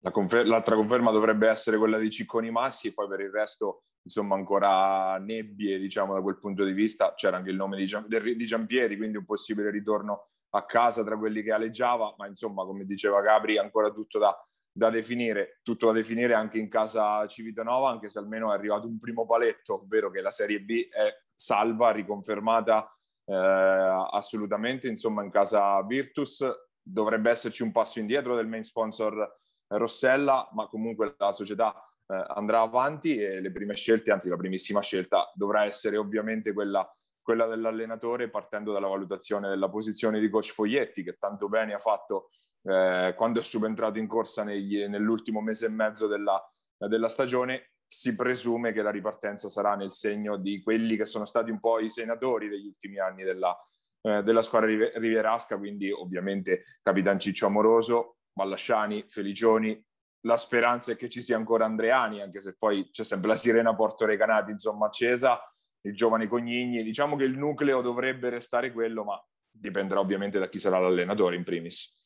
La 0.00 0.10
confer- 0.10 0.46
l'altra 0.46 0.76
conferma 0.76 1.10
dovrebbe 1.10 1.48
essere 1.48 1.78
quella 1.78 1.98
di 1.98 2.10
Cicconi 2.10 2.50
Massi, 2.50 2.92
poi 2.92 3.08
per 3.08 3.20
il 3.20 3.30
resto 3.30 3.82
insomma 4.02 4.36
ancora 4.36 5.18
nebbie 5.18 5.80
diciamo 5.80 6.14
da 6.14 6.20
quel 6.20 6.38
punto 6.38 6.64
di 6.64 6.72
vista. 6.72 7.14
C'era 7.14 7.36
anche 7.36 7.50
il 7.50 7.56
nome 7.56 7.76
di, 7.76 7.86
Gian- 7.86 8.06
di 8.08 8.46
Giampieri, 8.46 8.96
quindi 8.96 9.16
un 9.16 9.24
possibile 9.24 9.70
ritorno 9.70 10.28
a 10.50 10.64
casa 10.64 11.04
tra 11.04 11.18
quelli 11.18 11.42
che 11.42 11.52
aleggiava, 11.52 12.14
ma 12.16 12.26
insomma 12.26 12.64
come 12.64 12.84
diceva 12.84 13.20
Gabri 13.20 13.58
ancora 13.58 13.90
tutto 13.90 14.18
da, 14.18 14.34
da 14.76 14.90
definire, 14.90 15.60
tutto 15.62 15.86
da 15.86 15.92
definire 15.92 16.34
anche 16.34 16.58
in 16.58 16.68
casa 16.68 17.26
Civitanova, 17.26 17.88
anche 17.88 18.10
se 18.10 18.18
almeno 18.18 18.50
è 18.50 18.54
arrivato 18.54 18.86
un 18.86 18.98
primo 18.98 19.24
paletto, 19.24 19.80
ovvero 19.82 20.10
che 20.10 20.20
la 20.20 20.30
Serie 20.30 20.60
B 20.60 20.88
è 20.90 21.10
salva, 21.34 21.92
riconfermata 21.92 22.86
eh, 23.24 23.34
assolutamente, 23.34 24.86
insomma 24.86 25.22
in 25.22 25.30
casa 25.30 25.82
Virtus. 25.82 26.44
Dovrebbe 26.82 27.30
esserci 27.30 27.62
un 27.62 27.72
passo 27.72 28.00
indietro 28.00 28.34
del 28.34 28.48
main 28.48 28.64
sponsor 28.64 29.34
Rossella, 29.68 30.50
ma 30.52 30.66
comunque 30.66 31.14
la 31.16 31.32
società 31.32 31.74
eh, 32.06 32.24
andrà 32.34 32.60
avanti 32.60 33.16
e 33.18 33.40
le 33.40 33.50
prime 33.50 33.74
scelte, 33.74 34.12
anzi 34.12 34.28
la 34.28 34.36
primissima 34.36 34.82
scelta 34.82 35.32
dovrà 35.34 35.64
essere 35.64 35.96
ovviamente 35.96 36.52
quella 36.52 36.86
quella 37.26 37.46
dell'allenatore 37.46 38.30
partendo 38.30 38.72
dalla 38.72 38.86
valutazione 38.86 39.48
della 39.48 39.68
posizione 39.68 40.20
di 40.20 40.30
coach 40.30 40.52
Foglietti 40.52 41.02
che 41.02 41.16
tanto 41.18 41.48
bene 41.48 41.74
ha 41.74 41.78
fatto 41.80 42.30
eh, 42.62 43.14
quando 43.16 43.40
è 43.40 43.42
subentrato 43.42 43.98
in 43.98 44.06
corsa 44.06 44.44
negli, 44.44 44.86
nell'ultimo 44.86 45.40
mese 45.40 45.66
e 45.66 45.70
mezzo 45.70 46.06
della, 46.06 46.40
della, 46.78 47.08
stagione 47.08 47.72
si 47.84 48.14
presume 48.14 48.70
che 48.72 48.80
la 48.80 48.92
ripartenza 48.92 49.48
sarà 49.48 49.74
nel 49.74 49.90
segno 49.90 50.36
di 50.36 50.62
quelli 50.62 50.94
che 50.94 51.04
sono 51.04 51.24
stati 51.24 51.50
un 51.50 51.58
po' 51.58 51.80
i 51.80 51.90
senatori 51.90 52.48
degli 52.48 52.66
ultimi 52.66 53.00
anni 53.00 53.24
della, 53.24 53.58
eh, 54.02 54.22
della 54.22 54.42
squadra 54.42 54.68
rivierasca 54.68 55.58
quindi 55.58 55.90
ovviamente 55.90 56.62
Capitan 56.80 57.18
Ciccio 57.18 57.46
Amoroso 57.46 58.18
Ballasciani, 58.32 59.04
Felicioni. 59.08 59.84
La 60.26 60.36
speranza 60.36 60.92
è 60.92 60.96
che 60.96 61.08
ci 61.08 61.22
sia 61.22 61.36
ancora 61.36 61.64
Andreani 61.64 62.22
anche 62.22 62.40
se 62.40 62.54
poi 62.56 62.88
c'è 62.88 63.02
sempre 63.02 63.30
la 63.30 63.36
sirena 63.36 63.74
Porto 63.74 64.06
Recanati 64.06 64.52
insomma 64.52 64.86
accesa 64.86 65.40
il 65.86 65.94
giovane 65.94 66.26
Cognigni. 66.26 66.82
Diciamo 66.82 67.16
che 67.16 67.24
il 67.24 67.36
nucleo 67.36 67.80
dovrebbe 67.80 68.28
restare 68.28 68.72
quello, 68.72 69.04
ma 69.04 69.22
dipenderà 69.50 70.00
ovviamente 70.00 70.38
da 70.38 70.48
chi 70.48 70.58
sarà 70.58 70.78
l'allenatore 70.78 71.36
in 71.36 71.44
primis. 71.44 71.96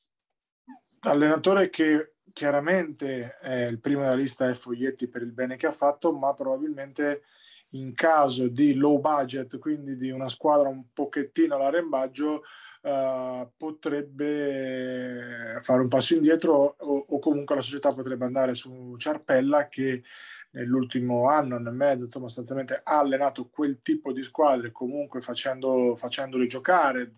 Allenatore 1.00 1.70
che 1.70 2.14
chiaramente 2.32 3.38
è 3.38 3.64
il 3.64 3.80
primo 3.80 4.02
della 4.02 4.14
lista 4.14 4.48
è 4.48 4.54
Foglietti 4.54 5.08
per 5.08 5.22
il 5.22 5.32
bene 5.32 5.56
che 5.56 5.66
ha 5.66 5.72
fatto, 5.72 6.12
ma 6.12 6.34
probabilmente 6.34 7.22
in 7.70 7.94
caso 7.94 8.48
di 8.48 8.74
low 8.74 9.00
budget, 9.00 9.58
quindi 9.58 9.94
di 9.94 10.10
una 10.10 10.28
squadra 10.28 10.68
un 10.68 10.86
pochettino 10.92 11.54
all'arrembaggio, 11.54 12.42
uh, 12.82 13.50
potrebbe 13.56 15.58
fare 15.62 15.80
un 15.80 15.88
passo 15.88 16.14
indietro 16.14 16.54
o, 16.54 17.06
o, 17.08 17.18
comunque 17.18 17.54
la 17.54 17.62
società 17.62 17.92
potrebbe 17.92 18.24
andare 18.24 18.54
su 18.54 18.96
Ciarpella 18.96 19.68
che 19.68 20.02
nell'ultimo 20.52 21.28
anno, 21.28 21.56
anno 21.56 21.68
e 21.68 21.72
mezzo, 21.72 22.04
insomma, 22.04 22.26
sostanzialmente 22.26 22.80
ha 22.82 22.98
allenato 22.98 23.48
quel 23.48 23.80
tipo 23.82 24.12
di 24.12 24.22
squadre, 24.22 24.72
comunque 24.72 25.20
facendo, 25.20 25.94
facendoli 25.96 26.48
giocare, 26.48 27.12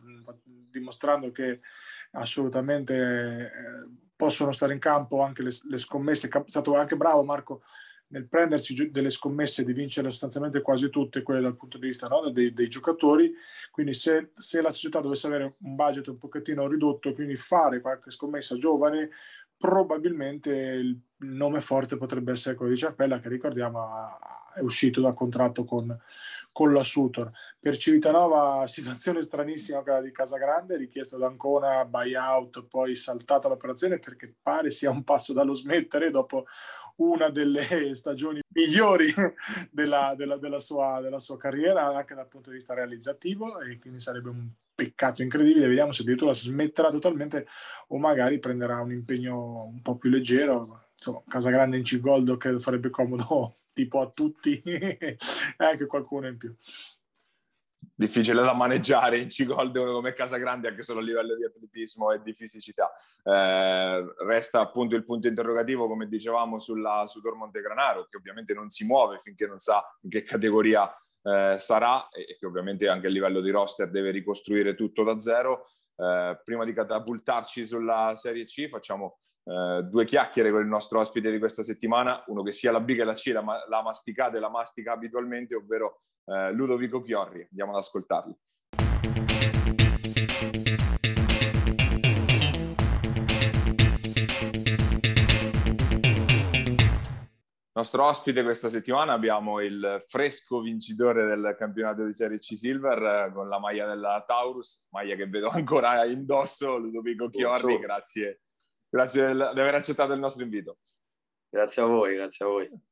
dimostrando 0.70 1.30
che 1.30 1.60
assolutamente 2.12 2.94
eh, 2.94 3.50
possono 4.14 4.52
stare 4.52 4.72
in 4.72 4.78
campo 4.78 5.22
anche 5.22 5.42
le, 5.42 5.50
le 5.68 5.78
scommesse. 5.78 6.28
È 6.28 6.42
stato 6.46 6.74
anche 6.74 6.96
bravo 6.96 7.24
Marco 7.24 7.62
nel 8.12 8.28
prendersi 8.28 8.90
delle 8.90 9.10
scommesse 9.10 9.64
di 9.64 9.72
vincere 9.72 10.10
sostanzialmente 10.10 10.60
quasi 10.60 10.90
tutte 10.90 11.22
quelle 11.22 11.40
dal 11.40 11.56
punto 11.56 11.78
di 11.78 11.86
vista 11.86 12.08
no, 12.08 12.30
dei, 12.30 12.52
dei, 12.52 12.68
giocatori. 12.68 13.32
Quindi 13.70 13.94
se, 13.94 14.30
se, 14.34 14.60
la 14.60 14.70
società 14.70 15.00
dovesse 15.00 15.26
avere 15.26 15.56
un 15.58 15.74
budget 15.74 16.08
un 16.08 16.18
pochettino 16.18 16.68
ridotto, 16.68 17.14
quindi 17.14 17.36
fare 17.36 17.80
qualche 17.80 18.10
scommessa 18.10 18.56
giovane, 18.56 19.10
probabilmente 19.62 20.50
il 20.50 21.00
nome 21.18 21.60
forte 21.60 21.96
potrebbe 21.96 22.32
essere 22.32 22.56
quello 22.56 22.72
di 22.72 22.76
Ciappella 22.76 23.20
che 23.20 23.28
ricordiamo 23.28 24.18
è 24.52 24.58
uscito 24.58 25.00
dal 25.00 25.14
contratto 25.14 25.64
con, 25.64 25.96
con 26.50 26.72
la 26.72 26.82
Sutor. 26.82 27.30
Per 27.60 27.76
Civitanova 27.76 28.66
situazione 28.66 29.22
stranissima 29.22 29.82
quella 29.82 30.00
di 30.00 30.10
Casagrande, 30.10 30.76
richiesto 30.76 31.16
da 31.16 31.28
Ancona, 31.28 31.84
buyout, 31.84 32.66
poi 32.66 32.96
saltata 32.96 33.46
l'operazione 33.46 34.00
perché 34.00 34.34
pare 34.42 34.72
sia 34.72 34.90
un 34.90 35.04
passo 35.04 35.32
dallo 35.32 35.52
smettere 35.52 36.10
dopo 36.10 36.44
una 36.96 37.28
delle 37.30 37.94
stagioni 37.94 38.40
migliori 38.48 39.14
della, 39.70 40.14
della, 40.16 40.38
della, 40.38 40.58
sua, 40.58 41.00
della, 41.00 41.20
sua, 41.20 41.36
carriera 41.36 41.86
anche 41.96 42.16
dal 42.16 42.26
punto 42.26 42.50
di 42.50 42.56
vista 42.56 42.74
realizzativo 42.74 43.60
e 43.60 43.78
quindi 43.78 44.00
sarebbe 44.00 44.28
un 44.28 44.50
peccato 44.74 45.22
incredibile. 45.22 45.68
Vediamo 45.68 45.92
se 45.92 46.02
addirittura 46.02 46.32
smetterà 46.32 46.90
totalmente 46.90 47.46
o 47.88 47.98
magari 47.98 48.38
prenderà 48.38 48.80
un 48.80 48.92
impegno 48.92 49.64
un 49.64 49.82
po' 49.82 49.96
più 49.96 50.10
leggero. 50.10 50.86
Insomma, 50.94 51.22
Casa 51.26 51.50
Grande 51.50 51.76
in 51.76 51.82
C-Gold 51.82 52.36
credo 52.36 52.58
farebbe 52.58 52.90
comodo 52.90 53.58
tipo 53.72 54.00
a 54.00 54.10
tutti 54.10 54.60
e 54.64 55.16
anche 55.56 55.86
qualcuno 55.86 56.28
in 56.28 56.36
più 56.36 56.54
difficile 58.02 58.42
da 58.42 58.52
maneggiare 58.52 59.20
in 59.20 59.28
C-Gold 59.28 59.76
uno 59.76 59.92
come 59.92 60.12
Casagrande 60.12 60.68
anche 60.68 60.82
solo 60.82 61.00
a 61.00 61.02
livello 61.02 61.36
di 61.36 61.44
atletismo 61.44 62.12
e 62.12 62.20
di 62.22 62.32
fisicità. 62.32 62.90
Eh, 63.22 64.14
resta 64.24 64.60
appunto 64.60 64.96
il 64.96 65.04
punto 65.04 65.28
interrogativo, 65.28 65.86
come 65.86 66.06
dicevamo, 66.06 66.58
sulla, 66.58 67.04
su 67.06 67.20
Tor 67.20 67.36
Montegranaro, 67.36 68.06
che 68.10 68.16
ovviamente 68.16 68.54
non 68.54 68.70
si 68.70 68.84
muove 68.84 69.18
finché 69.18 69.46
non 69.46 69.58
sa 69.58 69.82
in 70.02 70.10
che 70.10 70.24
categoria 70.24 70.92
eh, 71.22 71.56
sarà 71.58 72.08
e 72.08 72.36
che 72.38 72.46
ovviamente 72.46 72.88
anche 72.88 73.06
a 73.06 73.10
livello 73.10 73.40
di 73.40 73.50
roster 73.50 73.90
deve 73.90 74.10
ricostruire 74.10 74.74
tutto 74.74 75.02
da 75.02 75.18
zero. 75.18 75.66
Eh, 75.96 76.40
prima 76.42 76.64
di 76.64 76.72
catapultarci 76.72 77.66
sulla 77.66 78.12
Serie 78.16 78.44
C 78.44 78.68
facciamo 78.68 79.18
Uh, 79.44 79.82
due 79.82 80.04
chiacchiere 80.04 80.52
con 80.52 80.60
il 80.60 80.68
nostro 80.68 81.00
ospite 81.00 81.28
di 81.32 81.40
questa 81.40 81.64
settimana, 81.64 82.22
uno 82.28 82.44
che 82.44 82.52
sia 82.52 82.70
la 82.70 82.78
B 82.78 82.94
che 82.94 83.02
la 83.02 83.14
C, 83.14 83.32
la, 83.32 83.42
la 83.68 83.82
masticata 83.82 84.36
e 84.36 84.40
la 84.40 84.48
mastica 84.48 84.92
abitualmente, 84.92 85.56
ovvero 85.56 86.02
eh, 86.26 86.52
Ludovico 86.52 87.00
Chiorri. 87.00 87.48
Andiamo 87.50 87.72
ad 87.72 87.78
ascoltarli. 87.78 88.36
Nostro 97.74 98.04
ospite 98.04 98.42
questa 98.42 98.68
settimana 98.68 99.14
abbiamo 99.14 99.60
il 99.60 100.04
fresco 100.06 100.60
vincitore 100.60 101.24
del 101.26 101.54
campionato 101.58 102.04
di 102.04 102.12
Serie 102.12 102.36
C 102.36 102.54
Silver 102.54 103.28
eh, 103.28 103.32
con 103.32 103.48
la 103.48 103.58
maglia 103.58 103.86
della 103.86 104.22
Taurus, 104.26 104.84
maglia 104.90 105.14
che 105.14 105.26
vedo 105.26 105.48
ancora 105.50 106.04
indosso, 106.04 106.76
Ludovico 106.76 107.30
Chiorri, 107.30 107.78
grazie, 107.78 108.42
grazie 108.90 109.32
di 109.32 109.40
aver 109.40 109.74
accettato 109.74 110.12
il 110.12 110.20
nostro 110.20 110.42
invito. 110.42 110.80
Grazie 111.48 111.82
a 111.82 111.86
voi, 111.86 112.14
grazie 112.14 112.44
a 112.44 112.48
voi. 112.48 112.91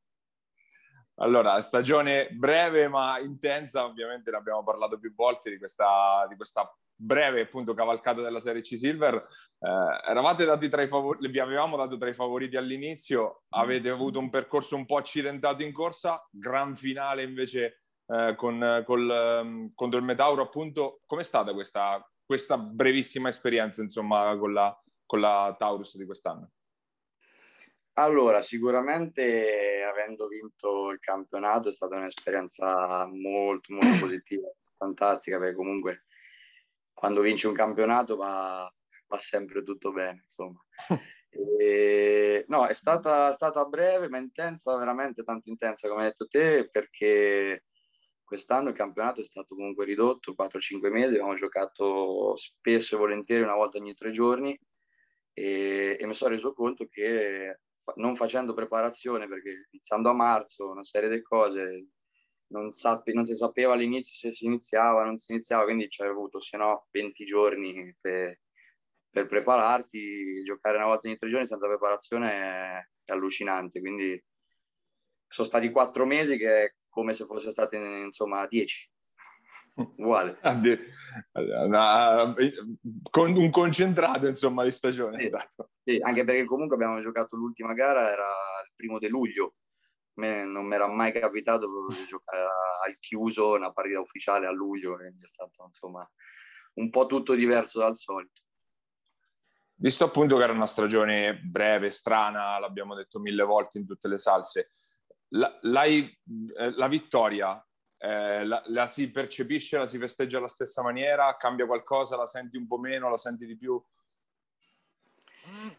Allora, 1.23 1.61
stagione 1.61 2.29
breve 2.31 2.89
ma 2.89 3.19
intensa, 3.19 3.85
ovviamente 3.85 4.31
ne 4.31 4.39
abbiamo 4.39 4.65
parlato 4.65 4.99
più 4.99 5.15
volte 5.15 5.51
di 5.51 5.59
questa, 5.59 6.27
di 6.29 6.35
questa 6.35 6.75
breve 6.95 7.43
appunto 7.43 7.75
cavalcata 7.75 8.23
della 8.23 8.41
Serie 8.41 8.63
C 8.63 8.79
Silver. 8.79 9.15
Eh, 9.59 10.11
eravate 10.11 10.47
dati 10.47 10.71
tra 10.71 10.81
i 10.81 10.89
favoriti, 10.89 11.29
vi 11.29 11.39
avevamo 11.39 11.77
dato 11.77 11.99
tra 11.99 12.09
i 12.09 12.15
favoriti 12.15 12.57
all'inizio, 12.57 13.43
avete 13.51 13.91
avuto 13.91 14.19
un 14.19 14.31
percorso 14.31 14.77
un 14.77 14.87
po' 14.87 14.97
accidentato 14.97 15.63
in 15.63 15.73
corsa, 15.73 16.27
gran 16.31 16.75
finale 16.75 17.23
invece 17.23 17.83
eh, 18.07 18.35
con, 18.35 18.83
col, 18.87 19.11
ehm, 19.11 19.73
contro 19.75 19.99
il 19.99 20.07
Metauro 20.07 20.41
appunto. 20.41 21.01
Com'è 21.05 21.23
stata 21.23 21.53
questa, 21.53 22.03
questa 22.25 22.57
brevissima 22.57 23.29
esperienza 23.29 23.83
insomma 23.83 24.35
con 24.39 24.55
la, 24.55 24.75
con 25.05 25.21
la 25.21 25.55
Taurus 25.59 25.99
di 25.99 26.07
quest'anno? 26.07 26.51
Allora, 27.95 28.41
sicuramente 28.41 29.83
avendo 29.83 30.27
vinto 30.29 30.91
il 30.91 30.99
campionato 31.01 31.69
è 31.69 31.73
stata 31.73 31.97
un'esperienza 31.97 33.07
molto, 33.07 33.75
molto 33.75 33.99
positiva, 34.07 34.49
fantastica, 34.77 35.39
perché 35.39 35.55
comunque 35.55 36.05
quando 36.93 37.21
vinci 37.21 37.47
un 37.47 37.55
campionato 37.55 38.17
va, 38.17 38.73
va 39.07 39.19
sempre 39.19 39.63
tutto 39.63 39.93
bene, 39.93 40.21
insomma. 40.23 40.61
E, 41.33 42.45
no, 42.49 42.67
è 42.67 42.73
stata, 42.75 43.31
stata 43.31 43.65
breve 43.65 44.09
ma 44.09 44.19
intensa, 44.19 44.77
veramente 44.77 45.23
tanto 45.23 45.49
intensa 45.49 45.89
come 45.89 46.03
hai 46.03 46.09
detto 46.09 46.27
te, 46.27 46.69
perché 46.69 47.67
quest'anno 48.25 48.71
il 48.71 48.75
campionato 48.75 49.21
è 49.21 49.25
stato 49.25 49.55
comunque 49.55 49.85
ridotto, 49.85 50.35
4-5 50.37 50.91
mesi, 50.91 51.15
abbiamo 51.15 51.35
giocato 51.35 52.35
spesso 52.35 52.97
e 52.97 52.99
volentieri 52.99 53.45
una 53.45 53.55
volta 53.55 53.79
ogni 53.79 53.95
tre 53.95 54.11
giorni 54.11 54.59
e, 55.33 55.97
e 56.01 56.07
mi 56.07 56.15
sono 56.15 56.35
reso 56.35 56.53
conto 56.53 56.89
che 56.89 57.61
non 57.97 58.17
facendo 58.17 58.55
preparazione, 58.55 59.29
perché 59.29 59.69
iniziando 59.71 60.11
a 60.11 60.15
marzo, 60.15 60.71
una 60.71 60.85
serie 60.85 61.09
di 61.09 61.23
cose, 61.23 61.89
non, 62.49 62.71
sape, 62.71 63.13
non 63.13 63.25
si 63.25 63.35
sapeva 63.35 63.75
all'inizio 63.75 64.15
se 64.15 64.33
si 64.35 64.47
iniziava, 64.47 65.05
non 65.05 65.17
si 65.17 65.33
iniziava, 65.33 65.65
quindi 65.65 65.89
ci 65.89 66.03
hai 66.03 66.09
avuto 66.09 66.41
se 66.41 66.57
no 66.57 66.87
20 66.91 67.25
giorni 67.25 67.95
per, 68.01 68.41
per, 69.11 69.27
prepararti, 69.27 70.43
giocare 70.45 70.77
una 70.77 70.87
volta 70.87 71.09
ogni 71.09 71.17
tre 71.17 71.29
giorni 71.29 71.47
senza 71.47 71.67
preparazione 71.67 72.31
è, 72.33 72.89
è 73.05 73.13
allucinante, 73.13 73.81
quindi 73.81 74.23
sono 75.27 75.47
stati 75.47 75.71
quattro 75.71 76.07
mesi 76.07 76.37
che 76.37 76.65
è 76.65 76.75
come 76.89 77.15
se 77.15 77.25
fosse 77.25 77.51
stati 77.51 77.77
insomma 77.77 78.47
dieci 78.49 78.91
uguale. 79.97 80.39
Una, 81.33 82.33
con 83.11 83.37
un 83.37 83.51
concentrato 83.51 84.29
insomma 84.29 84.63
di 84.63 84.71
stagione 84.71 85.19
sì, 85.19 85.29
sì, 85.83 85.99
anche 86.01 86.23
perché 86.25 86.45
comunque 86.45 86.77
abbiamo 86.77 87.01
giocato 87.01 87.35
l'ultima 87.35 87.73
gara, 87.73 88.13
era 88.13 88.29
il 88.65 88.73
primo 88.77 88.99
di 88.99 89.09
luglio. 89.09 89.55
A 90.15 90.21
me 90.21 90.45
non 90.45 90.67
mi 90.67 90.75
era 90.75 90.87
mai 90.87 91.13
capitato 91.13 91.67
di 91.89 92.07
giocare 92.07 92.43
al 92.87 92.97
chiuso 93.01 93.55
una 93.55 93.73
partita 93.73 94.01
ufficiale 94.01 94.47
a 94.47 94.53
luglio, 94.53 94.95
quindi 94.97 95.25
è 95.25 95.29
stato 95.29 95.65
insomma 95.67 96.09
un 96.75 96.91
po' 96.91 97.07
tutto 97.07 97.35
diverso 97.35 97.81
dal 97.81 97.97
solito. 97.97 98.43
Visto 99.75 100.05
appunto 100.05 100.37
che 100.37 100.43
era 100.43 100.53
una 100.53 100.67
stagione 100.67 101.41
breve, 101.43 101.91
strana, 101.91 102.59
l'abbiamo 102.59 102.95
detto 102.95 103.19
mille 103.19 103.43
volte 103.43 103.79
in 103.79 103.87
tutte 103.87 104.09
le 104.09 104.19
salse, 104.19 104.73
la, 105.31 105.59
eh, 105.61 106.19
la 106.77 106.89
vittoria 106.89 107.65
eh, 108.03 108.45
la, 108.47 108.63
la, 108.67 108.87
si 108.87 109.11
percepisce, 109.11 109.77
la 109.77 109.87
si 109.87 109.99
festeggia 109.99 110.39
alla 110.39 110.49
stessa 110.49 110.83
maniera, 110.83 111.37
cambia 111.37 111.67
qualcosa, 111.67 112.17
la 112.17 112.27
senti 112.27 112.57
un 112.57 112.67
po' 112.67 112.79
meno, 112.79 113.11
la 113.11 113.19
senti 113.19 113.45
di 113.45 113.59
più? 113.59 113.83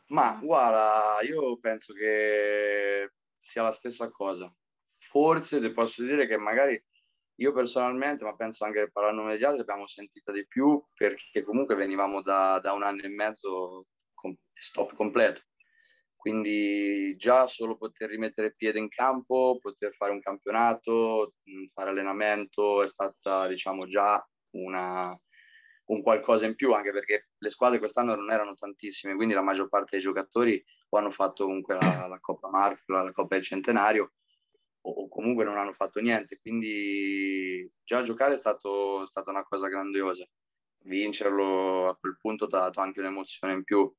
Ma 0.10 0.38
guarda, 0.40 1.20
io 1.22 1.58
penso 1.58 1.94
che 1.94 3.12
sia 3.36 3.64
la 3.64 3.72
stessa 3.72 4.12
cosa. 4.12 4.54
Forse 5.00 5.60
ti 5.60 5.72
posso 5.72 6.04
dire 6.04 6.28
che 6.28 6.38
magari 6.38 6.80
io 7.36 7.54
personalmente, 7.54 8.24
ma 8.24 8.36
penso 8.36 8.66
anche 8.66 8.92
parlando 8.92 9.28
degli 9.28 9.44
altri, 9.44 9.62
abbiamo 9.62 9.88
sentita 9.88 10.32
di 10.32 10.46
più 10.46 10.84
perché 10.94 11.42
comunque 11.42 11.74
venivamo 11.74 12.22
da, 12.22 12.60
da 12.60 12.74
un 12.74 12.84
anno 12.84 13.02
e 13.02 13.10
mezzo 13.10 13.88
con 14.14 14.38
stop 14.54 14.94
completo. 14.94 15.42
Quindi 16.22 17.16
già 17.18 17.48
solo 17.48 17.78
poter 17.78 18.08
rimettere 18.08 18.54
piede 18.54 18.78
in 18.78 18.90
campo, 18.90 19.58
poter 19.60 19.92
fare 19.96 20.12
un 20.12 20.20
campionato, 20.20 21.34
fare 21.74 21.90
allenamento 21.90 22.84
è 22.84 22.88
stata 22.88 23.48
diciamo 23.48 23.88
già 23.88 24.24
una, 24.52 25.20
un 25.86 26.02
qualcosa 26.04 26.46
in 26.46 26.54
più, 26.54 26.74
anche 26.74 26.92
perché 26.92 27.30
le 27.36 27.50
squadre 27.50 27.80
quest'anno 27.80 28.14
non 28.14 28.30
erano 28.30 28.54
tantissime, 28.54 29.16
quindi 29.16 29.34
la 29.34 29.42
maggior 29.42 29.68
parte 29.68 29.90
dei 29.94 30.02
giocatori 30.02 30.64
o 30.90 30.98
hanno 31.00 31.10
fatto 31.10 31.46
comunque 31.46 31.74
la, 31.82 32.06
la 32.08 32.20
Coppa 32.20 32.52
Marco, 32.52 32.94
la 32.94 33.12
Coppa 33.12 33.34
del 33.34 33.44
Centenario, 33.44 34.12
o, 34.82 34.92
o, 34.92 35.08
comunque 35.08 35.44
non 35.44 35.58
hanno 35.58 35.74
fatto 35.74 36.00
niente. 36.02 36.38
Quindi 36.40 37.68
già 37.84 38.04
giocare 38.04 38.36
è, 38.36 38.38
stato, 38.38 39.02
è 39.02 39.08
stata 39.08 39.32
una 39.32 39.44
cosa 39.44 39.70
grandiosa. 39.70 40.24
Vincerlo 40.84 41.90
a 41.90 41.98
quel 41.98 42.16
punto 42.22 42.46
ha 42.46 42.48
dato 42.48 42.80
anche 42.80 43.00
un'emozione 43.00 43.54
in 43.54 43.64
più 43.64 43.92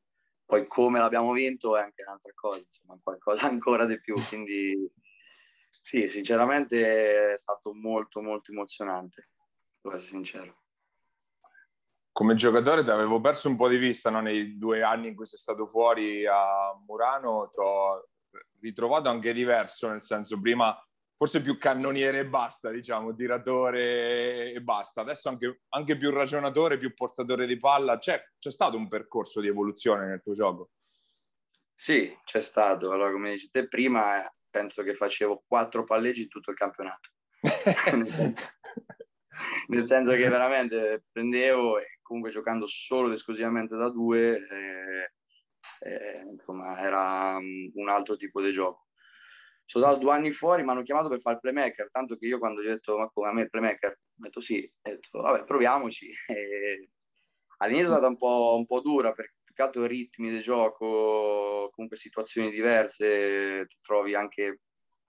poi 0.52 0.66
come 0.66 0.98
l'abbiamo 0.98 1.32
vinto 1.32 1.78
è 1.78 1.80
anche 1.80 2.02
un'altra 2.02 2.30
cosa, 2.34 2.58
insomma, 2.58 3.00
qualcosa 3.02 3.46
ancora 3.48 3.86
di 3.86 3.98
più. 3.98 4.14
Quindi 4.28 4.92
sì, 5.70 6.06
sinceramente 6.06 7.32
è 7.32 7.38
stato 7.38 7.72
molto 7.72 8.20
molto 8.20 8.52
emozionante, 8.52 9.30
devo 9.80 9.96
essere 9.96 10.10
sincero. 10.10 10.60
Come 12.12 12.34
giocatore 12.34 12.84
ti 12.84 12.90
avevo 12.90 13.18
perso 13.22 13.48
un 13.48 13.56
po' 13.56 13.68
di 13.68 13.78
vista 13.78 14.10
no? 14.10 14.20
nei 14.20 14.58
due 14.58 14.82
anni 14.82 15.08
in 15.08 15.14
cui 15.14 15.24
sei 15.24 15.38
stato 15.38 15.66
fuori 15.66 16.26
a 16.26 16.78
Murano, 16.86 17.48
ti 17.50 17.58
ho 17.58 18.10
ritrovato 18.60 19.08
anche 19.08 19.32
diverso, 19.32 19.88
nel 19.88 20.02
senso 20.02 20.38
prima 20.38 20.76
forse 21.22 21.40
più 21.40 21.56
cannoniere 21.56 22.18
e 22.18 22.26
basta, 22.26 22.70
diciamo, 22.70 23.14
tiratore 23.14 24.50
e 24.50 24.60
basta. 24.60 25.02
Adesso 25.02 25.28
anche, 25.28 25.60
anche 25.68 25.96
più 25.96 26.10
ragionatore, 26.10 26.78
più 26.78 26.92
portatore 26.94 27.46
di 27.46 27.56
palla. 27.58 27.96
C'è, 27.98 28.20
c'è, 28.40 28.50
stato 28.50 28.76
un 28.76 28.88
percorso 28.88 29.40
di 29.40 29.46
evoluzione 29.46 30.08
nel 30.08 30.20
tuo 30.20 30.32
gioco? 30.32 30.70
Sì, 31.76 32.12
c'è 32.24 32.40
stato. 32.40 32.90
Allora, 32.90 33.12
come 33.12 33.30
dici 33.30 33.50
te 33.50 33.68
prima, 33.68 34.28
penso 34.50 34.82
che 34.82 34.96
facevo 34.96 35.44
quattro 35.46 35.84
palleggi 35.84 36.22
in 36.22 36.28
tutto 36.28 36.50
il 36.50 36.56
campionato. 36.56 37.10
nel 39.68 39.86
senso 39.86 40.10
che 40.10 40.28
veramente 40.28 41.04
prendevo 41.12 41.78
e 41.78 42.00
comunque 42.02 42.32
giocando 42.32 42.66
solo 42.66 43.06
ed 43.06 43.14
esclusivamente 43.14 43.76
da 43.76 43.90
due, 43.90 44.38
eh, 44.38 45.12
eh, 45.88 46.20
insomma, 46.32 46.80
era 46.80 47.36
um, 47.36 47.70
un 47.74 47.88
altro 47.88 48.16
tipo 48.16 48.42
di 48.42 48.50
gioco 48.50 48.81
sono 49.72 49.86
stato 49.86 50.00
due 50.00 50.12
anni 50.12 50.32
fuori, 50.32 50.62
mi 50.62 50.70
hanno 50.70 50.82
chiamato 50.82 51.08
per 51.08 51.20
fare 51.20 51.36
il 51.36 51.40
playmaker, 51.40 51.90
tanto 51.90 52.16
che 52.16 52.26
io 52.26 52.38
quando 52.38 52.62
gli 52.62 52.66
ho 52.66 52.72
detto 52.72 52.98
ma 52.98 53.08
come 53.08 53.28
a 53.28 53.32
me 53.32 53.42
il 53.42 53.48
playmaker, 53.48 53.90
ho 53.90 53.96
detto 54.16 54.40
sì, 54.40 54.70
ho 54.82 54.90
detto 54.90 55.20
vabbè 55.20 55.44
proviamoci. 55.44 56.10
E 57.62 57.68
all'inizio 57.68 57.90
è 57.90 57.92
stata 57.92 58.08
un 58.08 58.16
po', 58.16 58.56
un 58.56 58.66
po' 58.66 58.80
dura 58.80 59.12
perché 59.12 59.34
più 59.44 59.54
che 59.54 59.62
altro 59.62 59.86
ritmi 59.86 60.30
di 60.30 60.40
gioco, 60.40 61.70
comunque 61.72 61.96
situazioni 61.96 62.50
diverse, 62.50 63.66
ti 63.68 63.76
trovi 63.80 64.14
anche, 64.14 64.60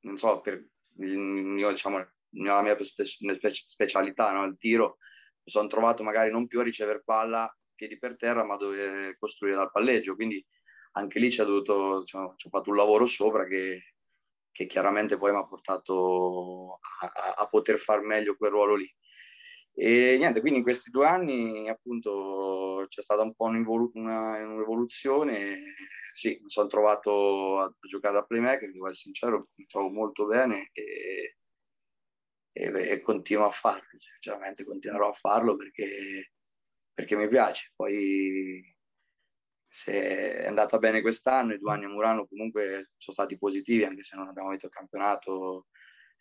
non 0.02 0.18
so, 0.18 0.40
per 0.40 0.64
il 1.00 1.18
mio, 1.18 1.72
diciamo, 1.72 1.98
la 1.98 2.62
mia 2.62 2.78
spe- 2.84 3.04
specialità, 3.06 4.32
no? 4.32 4.46
il 4.46 4.56
tiro, 4.58 4.98
mi 5.44 5.52
sono 5.52 5.68
trovato 5.68 6.04
magari 6.04 6.32
non 6.32 6.48
più 6.48 6.60
a 6.60 6.64
ricevere 6.64 7.02
palla 7.04 7.54
piedi 7.76 7.98
per 7.98 8.16
terra, 8.16 8.44
ma 8.44 8.56
dove 8.56 9.16
costruire 9.18 9.58
dal 9.58 9.72
palleggio. 9.72 10.16
Quindi 10.16 10.46
anche 10.94 11.20
lì 11.20 11.32
ci 11.32 11.42
ho, 11.42 11.46
dovuto, 11.46 12.04
ci 12.04 12.16
ho, 12.16 12.36
ci 12.38 12.48
ho 12.48 12.50
fatto 12.50 12.70
un 12.70 12.76
lavoro 12.76 13.08
sopra 13.08 13.46
che, 13.46 13.93
che 14.54 14.68
chiaramente 14.68 15.18
poi 15.18 15.32
mi 15.32 15.40
ha 15.40 15.46
portato 15.46 16.80
a, 17.02 17.34
a, 17.40 17.48
poter 17.48 17.78
far 17.78 18.02
meglio 18.02 18.38
quel 18.38 18.52
ruolo 18.52 18.76
lì. 18.76 18.90
E 19.76 20.16
niente, 20.18 20.40
quindi 20.40 20.60
in 20.60 20.64
questi 20.64 20.92
due 20.92 21.08
anni 21.08 21.68
appunto 21.68 22.86
c'è 22.88 23.02
stata 23.02 23.24
un 23.24 23.34
po' 23.34 23.46
un'evoluzione. 23.46 25.74
Sì, 26.14 26.40
mi 26.42 26.50
sono 26.50 26.68
trovato 26.68 27.60
a, 27.60 27.76
giocare 27.82 28.14
da 28.14 28.24
playmaker, 28.24 28.72
devo 28.72 28.86
essere 28.86 29.12
sincero, 29.12 29.50
mi 29.56 29.66
trovo 29.66 29.90
molto 29.90 30.28
bene 30.28 30.70
e, 30.72 31.38
e, 32.52 32.92
e 32.92 33.02
continuo 33.02 33.48
a 33.48 33.50
farlo, 33.50 33.98
sinceramente 33.98 34.64
continuerò 34.64 35.10
a 35.10 35.14
farlo 35.14 35.56
perché, 35.56 36.34
perché 36.94 37.16
mi 37.16 37.28
piace. 37.28 37.72
Poi 37.76 38.73
se 39.76 40.36
è 40.38 40.46
andata 40.46 40.78
bene 40.78 41.02
quest'anno, 41.02 41.56
i 41.56 41.58
due 41.58 41.72
anni 41.72 41.86
a 41.86 41.90
Murano 41.90 42.28
comunque 42.28 42.92
sono 42.96 43.16
stati 43.16 43.40
positivi, 43.40 43.84
anche 43.84 44.04
se 44.04 44.16
non 44.16 44.28
abbiamo 44.28 44.50
vinto 44.50 44.68
il 44.68 44.72
campionato. 44.72 45.66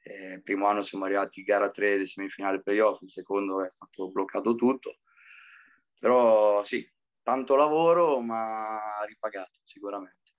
Eh, 0.05 0.33
il 0.33 0.43
primo 0.43 0.67
anno 0.69 0.83
siamo 0.83 1.05
arrivati 1.05 1.41
in 1.41 1.45
gara 1.45 1.71
3 1.71 1.99
di 1.99 2.07
semifinale 2.07 2.63
playoff, 2.63 3.03
il 3.03 3.11
secondo 3.11 3.63
è 3.63 3.71
stato 3.71 4.11
bloccato 4.11 4.55
tutto. 4.55 5.01
Però 5.99 6.65
sì, 6.65 6.91
tanto 7.23 7.55
lavoro, 7.55 8.21
ma 8.21 8.81
ripagato 9.07 9.61
sicuramente. 9.65 10.33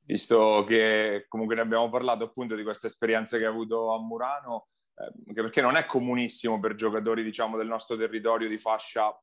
Visto 0.00 0.62
che 0.68 1.24
comunque 1.26 1.54
ne 1.54 1.62
abbiamo 1.62 1.88
parlato 1.88 2.24
appunto 2.24 2.54
di 2.54 2.64
questa 2.64 2.86
esperienza 2.86 3.38
che 3.38 3.44
hai 3.44 3.50
avuto 3.50 3.94
a 3.94 3.98
Murano, 3.98 4.68
eh, 4.94 5.32
perché 5.32 5.62
non 5.62 5.76
è 5.76 5.86
comunissimo 5.86 6.60
per 6.60 6.74
giocatori 6.74 7.22
diciamo 7.22 7.56
del 7.56 7.66
nostro 7.66 7.96
territorio 7.96 8.46
di 8.46 8.58
fascia 8.58 9.18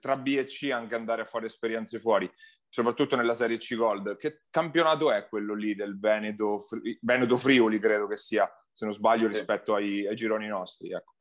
tra 0.00 0.16
B 0.16 0.36
e 0.38 0.44
C 0.44 0.70
anche 0.72 0.94
andare 0.94 1.22
a 1.22 1.26
fare 1.26 1.46
esperienze 1.46 1.98
fuori, 1.98 2.30
soprattutto 2.68 3.16
nella 3.16 3.34
Serie 3.34 3.56
C 3.56 3.74
Gold. 3.74 4.16
Che 4.16 4.42
campionato 4.50 5.12
è 5.12 5.26
quello 5.28 5.54
lì 5.54 5.74
del 5.74 5.98
Veneto, 5.98 6.60
Veneto 7.00 7.36
Friuli, 7.36 7.78
credo 7.78 8.06
che 8.06 8.16
sia, 8.16 8.50
se 8.72 8.84
non 8.84 8.94
sbaglio, 8.94 9.28
rispetto 9.28 9.74
ai, 9.74 10.06
ai 10.06 10.16
gironi 10.16 10.46
nostri? 10.46 10.92
Ecco. 10.92 11.12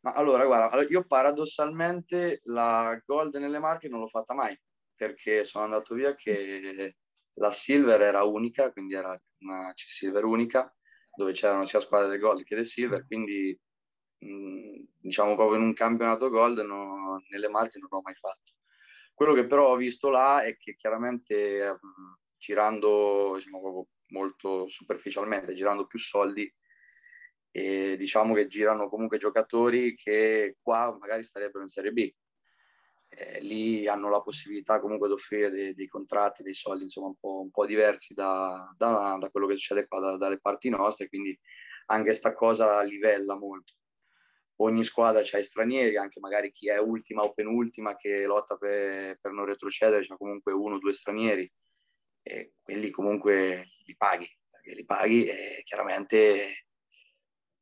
Ma 0.00 0.12
allora, 0.12 0.46
guarda, 0.46 0.82
io 0.88 1.04
paradossalmente 1.04 2.40
la 2.44 2.98
Gold 3.04 3.36
nelle 3.36 3.58
Marche 3.58 3.88
non 3.88 4.00
l'ho 4.00 4.08
fatta 4.08 4.32
mai, 4.32 4.58
perché 4.94 5.44
sono 5.44 5.64
andato 5.64 5.94
via 5.94 6.14
che 6.14 6.94
la 7.34 7.50
Silver 7.50 8.00
era 8.00 8.22
unica, 8.22 8.72
quindi 8.72 8.94
era 8.94 9.18
una 9.40 9.72
C-Silver 9.74 10.24
unica, 10.24 10.74
dove 11.14 11.32
c'erano 11.32 11.66
sia 11.66 11.80
squadre 11.80 12.08
del 12.08 12.18
Gold 12.18 12.44
che 12.44 12.54
del 12.54 12.66
Silver, 12.66 13.06
quindi 13.06 13.58
diciamo 14.20 15.34
proprio 15.34 15.58
in 15.58 15.64
un 15.64 15.72
campionato 15.72 16.28
gold 16.28 16.58
no, 16.60 17.22
nelle 17.30 17.48
marche 17.48 17.78
non 17.78 17.88
l'ho 17.90 18.02
mai 18.02 18.14
fatto. 18.14 18.52
Quello 19.14 19.34
che 19.34 19.46
però 19.46 19.68
ho 19.68 19.76
visto 19.76 20.08
là 20.10 20.42
è 20.42 20.56
che 20.56 20.76
chiaramente 20.76 21.78
girando 22.38 23.34
diciamo, 23.36 23.88
molto 24.08 24.66
superficialmente, 24.68 25.54
girando 25.54 25.86
più 25.86 25.98
soldi, 25.98 26.52
e 27.52 27.96
diciamo 27.96 28.34
che 28.34 28.46
girano 28.46 28.88
comunque 28.88 29.18
giocatori 29.18 29.96
che 29.96 30.56
qua 30.62 30.96
magari 30.98 31.24
starebbero 31.24 31.64
in 31.64 31.70
Serie 31.70 31.92
B. 31.92 32.12
Eh, 33.12 33.40
lì 33.40 33.88
hanno 33.88 34.08
la 34.08 34.22
possibilità 34.22 34.78
comunque 34.78 35.08
di 35.08 35.14
offrire 35.14 35.50
dei, 35.50 35.74
dei, 35.74 35.88
contratti, 35.88 36.44
dei 36.44 36.54
soldi 36.54 36.84
insomma 36.84 37.08
un 37.08 37.16
po', 37.18 37.40
un 37.40 37.50
po 37.50 37.66
diversi 37.66 38.14
da, 38.14 38.72
da, 38.76 39.18
da, 39.18 39.30
quello 39.30 39.48
che 39.48 39.54
succede 39.54 39.88
qua 39.88 39.98
da, 39.98 40.16
dalle 40.16 40.38
parti 40.38 40.68
nostre, 40.68 41.08
quindi 41.08 41.36
anche 41.86 42.14
sta 42.14 42.32
cosa 42.34 42.80
livella 42.82 43.36
molto 43.36 43.74
ogni 44.62 44.84
squadra 44.84 45.20
ha 45.20 45.38
i 45.38 45.44
stranieri, 45.44 45.96
anche 45.96 46.20
magari 46.20 46.52
chi 46.52 46.68
è 46.68 46.78
ultima 46.78 47.22
o 47.22 47.32
penultima 47.32 47.96
che 47.96 48.24
lotta 48.24 48.56
per, 48.56 49.18
per 49.20 49.32
non 49.32 49.44
retrocedere, 49.44 50.04
c'è 50.04 50.16
comunque 50.16 50.52
uno 50.52 50.76
o 50.76 50.78
due 50.78 50.92
stranieri 50.92 51.50
e 52.22 52.54
quelli 52.60 52.90
comunque 52.90 53.68
li 53.84 53.96
paghi, 53.96 54.28
perché 54.50 54.74
li 54.74 54.84
paghi 54.84 55.26
e 55.26 55.62
chiaramente 55.64 56.66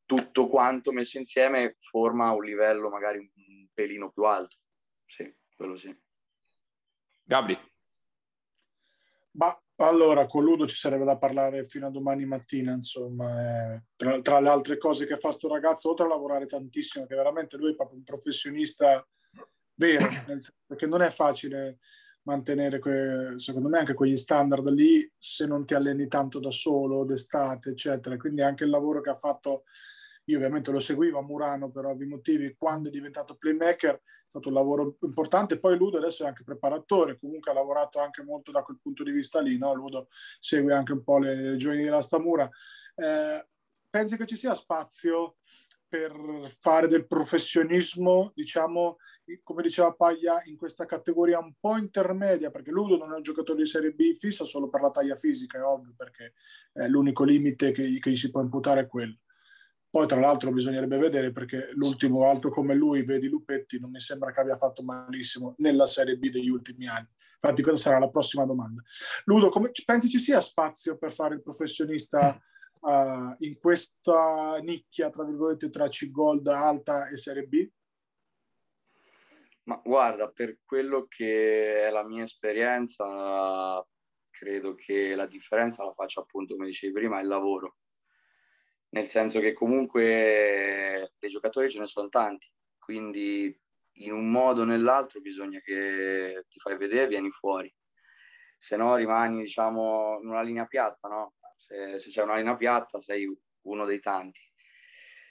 tutto 0.05 0.49
quanto 0.49 0.91
messo 0.91 1.19
insieme 1.19 1.77
forma 1.81 2.33
un 2.33 2.45
livello 2.45 2.89
magari 2.89 3.19
un 3.19 3.67
pelino 3.73 4.11
più 4.11 4.25
alto. 4.25 4.57
Sì, 5.07 5.33
quello 5.55 5.77
sì. 5.77 5.95
Gabri. 7.23 7.59
Ma 9.33 9.57
allora, 9.87 10.27
con 10.27 10.45
Ludo 10.45 10.67
ci 10.67 10.75
sarebbe 10.75 11.05
da 11.05 11.17
parlare 11.17 11.65
fino 11.65 11.87
a 11.87 11.91
domani 11.91 12.25
mattina, 12.25 12.73
insomma, 12.73 13.75
eh, 13.75 13.83
tra, 13.95 14.21
tra, 14.21 14.41
le 14.41 14.49
altre 14.49 14.77
cose 14.77 15.07
che 15.07 15.17
fa 15.17 15.31
sto 15.31 15.49
ragazzo, 15.49 15.91
oltre 15.91 16.05
a 16.05 16.09
lavorare 16.09 16.47
tantissimo, 16.47 17.07
che 17.07 17.15
veramente 17.15 17.57
lui 17.57 17.73
è 17.73 17.75
proprio 17.77 17.99
un 17.99 18.05
professionista 18.05 19.07
vero, 19.75 20.09
perché 20.67 20.87
non 20.87 21.03
è 21.03 21.11
facile 21.11 21.79
mantenere, 22.23 22.79
que, 22.81 23.35
secondo 23.37 23.69
me, 23.69 23.79
anche 23.79 23.95
quegli 23.95 24.17
standard 24.17 24.69
lì 24.69 25.09
se 25.17 25.47
non 25.47 25.65
ti 25.65 25.75
alleni 25.75 26.09
tanto 26.09 26.41
da 26.41 26.51
solo, 26.51 27.05
d'estate, 27.05 27.71
eccetera. 27.71 28.17
Quindi 28.17 28.43
anche 28.43 28.65
il 28.65 28.71
lavoro 28.71 29.01
che 29.01 29.11
ha 29.11 29.15
fatto 29.15 29.63
io 30.29 30.37
ovviamente 30.37 30.71
lo 30.71 30.79
seguivo 30.79 31.19
a 31.19 31.23
Murano 31.23 31.71
per 31.71 31.87
ovvi 31.87 32.07
motivi, 32.07 32.55
quando 32.57 32.89
è 32.89 32.93
diventato 32.93 33.37
playmaker 33.37 33.95
è 33.95 34.01
stato 34.27 34.49
un 34.49 34.55
lavoro 34.55 34.97
importante, 35.01 35.59
poi 35.59 35.77
Ludo 35.77 35.97
adesso 35.97 36.25
è 36.25 36.27
anche 36.27 36.45
preparatore, 36.45 37.19
comunque 37.19 37.51
ha 37.51 37.55
lavorato 37.55 37.99
anche 37.99 38.23
molto 38.23 38.51
da 38.51 38.63
quel 38.63 38.79
punto 38.79 39.03
di 39.03 39.11
vista 39.11 39.41
lì, 39.41 39.57
no? 39.57 39.73
Ludo 39.75 40.09
segue 40.39 40.75
anche 40.75 40.93
un 40.93 41.03
po' 41.03 41.19
le, 41.19 41.57
giovani 41.57 41.83
della 41.83 42.03
Stamura. 42.03 42.49
Eh, 42.95 43.49
pensi 43.89 44.19
che 44.19 44.27
ci 44.27 44.37
sia 44.37 44.53
spazio 44.53 45.37
per 45.89 46.13
fare 46.61 46.89
del 46.89 47.07
professionismo, 47.07 48.33
diciamo, 48.35 48.99
come 49.43 49.63
diceva 49.63 49.95
Paglia, 49.95 50.43
in 50.45 50.59
questa 50.59 50.85
categoria 50.85 51.39
un 51.39 51.55
po' 51.59 51.79
intermedia, 51.79 52.51
perché 52.51 52.71
Ludo 52.71 52.99
non 52.99 53.15
è 53.15 53.17
un 53.17 53.23
giocatore 53.23 53.63
di 53.63 53.67
Serie 53.67 53.93
B 53.93 54.13
fissa 54.13 54.45
solo 54.45 54.69
per 54.69 54.83
la 54.83 54.91
taglia 54.91 55.17
fisica, 55.17 55.57
è 55.57 55.63
ovvio, 55.63 55.95
perché 55.97 56.35
è 56.75 56.87
l'unico 56.87 57.25
limite 57.25 57.71
che, 57.71 57.99
che 57.99 58.11
gli 58.11 58.17
si 58.17 58.31
può 58.31 58.43
imputare 58.43 58.83
è 58.83 58.87
quello. 58.87 59.17
Poi, 59.91 60.07
tra 60.07 60.21
l'altro, 60.21 60.53
bisognerebbe 60.53 60.99
vedere 60.99 61.33
perché 61.33 61.71
l'ultimo 61.73 62.29
alto 62.29 62.51
come 62.51 62.75
lui, 62.75 63.03
vedi 63.05 63.27
Lupetti, 63.27 63.81
non 63.81 63.91
mi 63.91 64.01
sembra 64.01 64.31
che 64.31 64.41
abbia 64.41 64.57
fatto 64.57 64.83
malissimo 64.83 65.55
nella 65.59 65.87
Serie 65.87 66.19
B 66.19 66.29
degli 66.29 66.51
ultimi 66.51 66.87
anni. 66.87 67.09
Infatti, 67.33 67.63
questa 67.63 67.89
sarà 67.89 67.99
la 67.99 68.11
prossima 68.11 68.45
domanda. 68.45 68.83
Ludo, 69.25 69.49
come, 69.49 69.71
pensi 69.87 70.11
ci 70.11 70.19
sia 70.19 70.41
spazio 70.41 70.99
per 70.99 71.11
fare 71.11 71.37
il 71.37 71.43
professionista 71.43 72.39
uh, 72.81 73.35
in 73.45 73.59
questa 73.59 74.59
nicchia, 74.59 75.09
tra 75.09 75.25
virgolette, 75.25 75.71
tra 75.71 75.89
C-Gold 75.89 76.47
alta 76.49 77.09
e 77.09 77.17
Serie 77.17 77.45
B? 77.45 77.67
Ma 79.63 79.81
guarda, 79.83 80.29
per 80.29 80.59
quello 80.67 81.07
che 81.09 81.87
è 81.87 81.91
la 81.91 82.05
mia 82.05 82.25
esperienza, 82.25 83.83
credo 84.29 84.75
che 84.75 85.15
la 85.15 85.27
differenza 85.27 85.85
la 85.85 85.95
faccia 85.95 86.21
appunto, 86.21 86.57
come 86.57 86.67
dicevi 86.67 86.93
prima, 86.93 87.21
il 87.21 87.27
lavoro 87.27 87.77
nel 88.91 89.07
senso 89.07 89.41
che 89.41 89.53
comunque 89.53 91.13
dei 91.19 91.31
giocatori 91.31 91.71
ce 91.71 91.79
ne 91.79 91.87
sono 91.87 92.09
tanti, 92.09 92.51
quindi 92.79 93.55
in 94.01 94.13
un 94.13 94.31
modo 94.31 94.63
o 94.63 94.65
nell'altro 94.65 95.21
bisogna 95.21 95.61
che 95.61 96.45
ti 96.49 96.59
fai 96.61 96.77
vedere, 96.77 97.09
vieni 97.09 97.31
fuori, 97.31 97.73
se 98.57 98.77
no 98.77 98.97
rimani 98.97 99.41
diciamo 99.41 100.19
in 100.23 100.29
una 100.29 100.43
linea 100.43 100.67
piatta, 100.67 101.09
no? 101.09 101.35
Se, 101.57 101.99
se 101.99 102.11
c'è 102.11 102.23
una 102.23 102.37
linea 102.37 102.57
piatta 102.57 103.01
sei 103.01 103.29
uno 103.63 103.85
dei 103.85 104.01
tanti. 104.01 104.41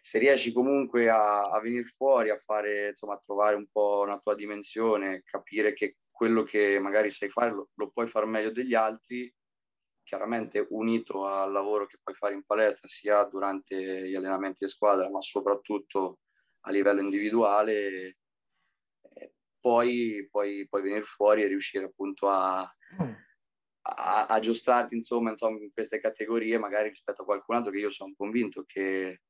Se 0.02 0.20
riesci 0.20 0.54
comunque 0.54 1.10
a, 1.10 1.50
a 1.50 1.60
venire 1.60 1.84
fuori, 1.84 2.30
a 2.30 2.38
fare, 2.38 2.90
insomma, 2.90 3.16
a 3.16 3.22
trovare 3.24 3.56
un 3.56 3.68
po' 3.70 4.02
una 4.06 4.20
tua 4.20 4.36
dimensione, 4.36 5.24
capire 5.24 5.74
che 5.74 5.98
quello 6.10 6.44
che 6.44 6.80
magari 6.80 7.10
sai 7.10 7.30
fare 7.30 7.52
lo, 7.52 7.70
lo 7.74 7.90
puoi 7.90 8.08
fare 8.08 8.26
meglio 8.26 8.52
degli 8.52 8.74
altri, 8.74 9.34
chiaramente 10.08 10.66
unito 10.70 11.28
al 11.28 11.52
lavoro 11.52 11.86
che 11.86 12.00
puoi 12.02 12.16
fare 12.16 12.34
in 12.34 12.46
palestra 12.46 12.88
sia 12.88 13.26
durante 13.26 14.08
gli 14.08 14.16
allenamenti 14.16 14.64
di 14.64 14.72
squadra 14.72 15.10
ma 15.10 15.22
soprattutto 15.22 16.20
a 16.62 16.72
livello 16.72 17.02
individuale 17.02 18.18
eh, 19.02 19.34
poi 19.60 20.26
puoi, 20.32 20.66
puoi 20.70 20.82
venire 20.82 21.04
fuori 21.04 21.44
e 21.44 21.48
riuscire 21.48 21.84
appunto 21.84 22.30
a, 22.30 22.62
a, 22.62 22.74
a 23.82 24.26
aggiustarti 24.28 24.96
insomma, 24.96 25.32
insomma, 25.32 25.60
in 25.60 25.74
queste 25.74 26.00
categorie 26.00 26.58
magari 26.58 26.88
rispetto 26.88 27.24
a 27.24 27.26
qualcun 27.26 27.56
altro 27.56 27.72
che 27.72 27.80
io 27.80 27.90
sono 27.90 28.14
convinto 28.16 28.64
che 28.66 29.24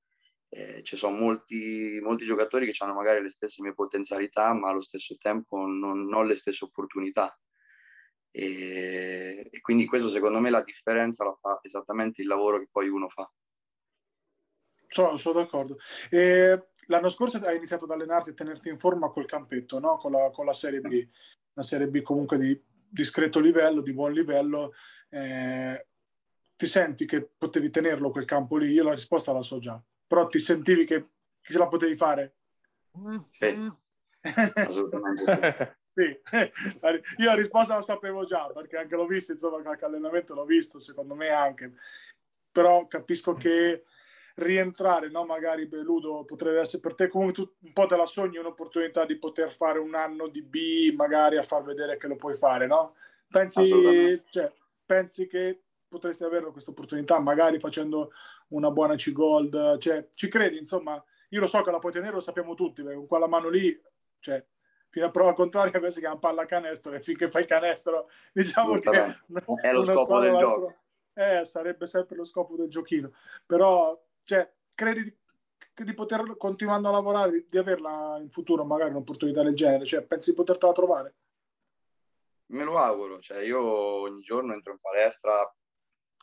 eh, 0.49 0.83
ci 0.83 0.95
sono 0.95 1.17
molti, 1.17 1.97
molti 2.03 2.23
giocatori 2.23 2.71
che 2.71 2.83
hanno 2.83 2.93
magari 2.93 3.23
le 3.23 3.29
stesse 3.29 3.63
mie 3.63 3.73
potenzialità 3.73 4.53
ma 4.53 4.69
allo 4.69 4.81
stesso 4.81 5.17
tempo 5.17 5.57
non, 5.65 6.05
non 6.05 6.27
le 6.27 6.35
stesse 6.35 6.65
opportunità 6.65 7.35
e, 8.31 9.49
e, 9.51 9.61
quindi 9.61 9.85
questo 9.85 10.09
secondo 10.09 10.39
me 10.39 10.49
la 10.49 10.63
differenza 10.63 11.23
la 11.23 11.37
fa 11.39 11.59
esattamente 11.63 12.21
il 12.21 12.27
lavoro 12.27 12.59
che 12.59 12.67
poi 12.71 12.89
uno 12.89 13.09
fa. 13.09 13.29
Sono, 14.87 15.17
sono 15.17 15.41
d'accordo. 15.41 15.77
E 16.09 16.69
l'anno 16.87 17.09
scorso 17.09 17.37
hai 17.37 17.57
iniziato 17.57 17.85
ad 17.85 17.91
allenarti 17.91 18.29
e 18.29 18.33
tenerti 18.33 18.69
in 18.69 18.79
forma 18.79 19.09
col 19.09 19.25
campetto, 19.25 19.79
no? 19.79 19.97
con, 19.97 20.11
la, 20.11 20.29
con, 20.31 20.45
la, 20.45 20.53
Serie 20.53 20.79
B, 20.79 21.07
una 21.53 21.65
Serie 21.65 21.87
B 21.87 22.01
comunque 22.01 22.37
di 22.37 22.59
discreto 22.89 23.39
livello, 23.39 23.81
di 23.81 23.93
buon 23.93 24.13
livello. 24.13 24.73
Eh, 25.09 25.87
ti 26.55 26.65
senti 26.65 27.05
che 27.05 27.29
potevi 27.37 27.69
tenerlo 27.69 28.09
quel 28.09 28.25
campo 28.25 28.57
lì? 28.57 28.71
Io 28.71 28.83
la 28.83 28.93
risposta 28.93 29.31
la 29.31 29.43
so 29.43 29.59
già, 29.59 29.81
però 30.05 30.27
ti 30.27 30.39
sentivi 30.39 30.85
che 30.85 31.09
ce 31.41 31.57
la 31.57 31.67
potevi 31.67 31.95
fare? 31.95 32.35
Sì, 33.31 33.71
assolutamente 34.55 35.77
sì. 35.97 36.19
Io 37.17 37.25
la 37.25 37.33
risposta 37.33 37.73
la 37.73 37.81
sapevo 37.81 38.23
già, 38.23 38.47
perché 38.53 38.77
anche 38.77 38.95
l'ho 38.95 39.07
visto, 39.07 39.31
insomma, 39.31 39.61
qualche 39.63 39.85
allenamento 39.85 40.35
l'ho 40.35 40.45
visto, 40.45 40.77
secondo 40.77 41.15
me 41.15 41.29
anche. 41.29 41.73
Però 42.51 42.85
capisco 42.87 43.33
che 43.33 43.83
rientrare, 44.35 45.09
no? 45.09 45.25
magari 45.25 45.67
Ludo 45.71 46.23
potrebbe 46.23 46.59
essere 46.59 46.79
per 46.79 46.93
te 46.93 47.07
comunque 47.07 47.33
tu 47.33 47.51
un 47.61 47.73
po' 47.73 47.87
te 47.87 47.95
la 47.95 48.05
sogni 48.05 48.37
un'opportunità 48.37 49.03
di 49.03 49.17
poter 49.17 49.49
fare 49.49 49.79
un 49.79 49.95
anno 49.95 50.27
di 50.27 50.43
B, 50.43 50.93
magari 50.93 51.37
a 51.37 51.43
far 51.43 51.63
vedere 51.63 51.97
che 51.97 52.07
lo 52.07 52.15
puoi 52.15 52.35
fare, 52.35 52.67
no? 52.67 52.93
Pensi, 53.27 54.23
cioè, 54.29 54.53
pensi 54.85 55.25
che 55.25 55.61
potresti 55.87 56.23
averlo 56.23 56.51
questa 56.51 56.69
opportunità, 56.69 57.19
magari 57.19 57.59
facendo 57.59 58.11
una 58.49 58.69
buona 58.69 58.95
C-Gold, 58.95 59.79
cioè, 59.79 60.07
ci 60.13 60.27
credi, 60.27 60.57
insomma, 60.57 61.03
io 61.29 61.39
lo 61.39 61.47
so 61.47 61.61
che 61.63 61.71
la 61.71 61.79
puoi 61.79 61.91
tenere, 61.91 62.13
lo 62.13 62.19
sappiamo 62.19 62.53
tutti, 62.53 62.83
perché 62.83 62.97
con 62.97 63.07
quella 63.07 63.27
mano 63.27 63.49
lì, 63.49 63.75
cioè, 64.19 64.45
a 65.01 65.11
prova 65.11 65.33
contraria, 65.33 65.79
questa 65.79 65.99
si 65.99 65.99
chiama 65.99 66.17
palla 66.17 66.45
canestro 66.45 66.93
e 66.93 67.01
finché 67.01 67.29
fai 67.29 67.45
canestro, 67.45 68.09
diciamo 68.33 68.79
che 68.79 68.91
è 69.61 69.71
lo 69.71 69.83
scopo 69.83 70.19
del 70.19 70.35
gioco. 70.35 70.75
Eh, 71.13 71.45
sarebbe 71.45 71.87
sempre 71.87 72.15
lo 72.15 72.23
scopo 72.23 72.55
del 72.55 72.69
giochino, 72.69 73.11
però, 73.45 73.99
cioè, 74.23 74.51
credi 74.75 75.15
di, 75.83 75.93
poter, 75.93 76.37
continuando 76.37 76.89
a 76.89 76.91
lavorare, 76.91 77.45
di, 77.49 77.57
averla 77.57 78.17
in 78.21 78.29
futuro 78.29 78.63
magari 78.63 78.91
un'opportunità 78.91 79.43
del 79.43 79.55
genere, 79.55 79.85
cioè, 79.85 80.03
pensi 80.03 80.29
di 80.29 80.35
potertela 80.35 80.73
trovare? 80.73 81.15
Me 82.47 82.63
lo 82.63 82.77
auguro, 82.77 83.19
cioè 83.19 83.39
io 83.39 83.61
ogni 83.61 84.21
giorno 84.21 84.53
entro 84.53 84.71
in 84.71 84.79
palestra 84.79 85.53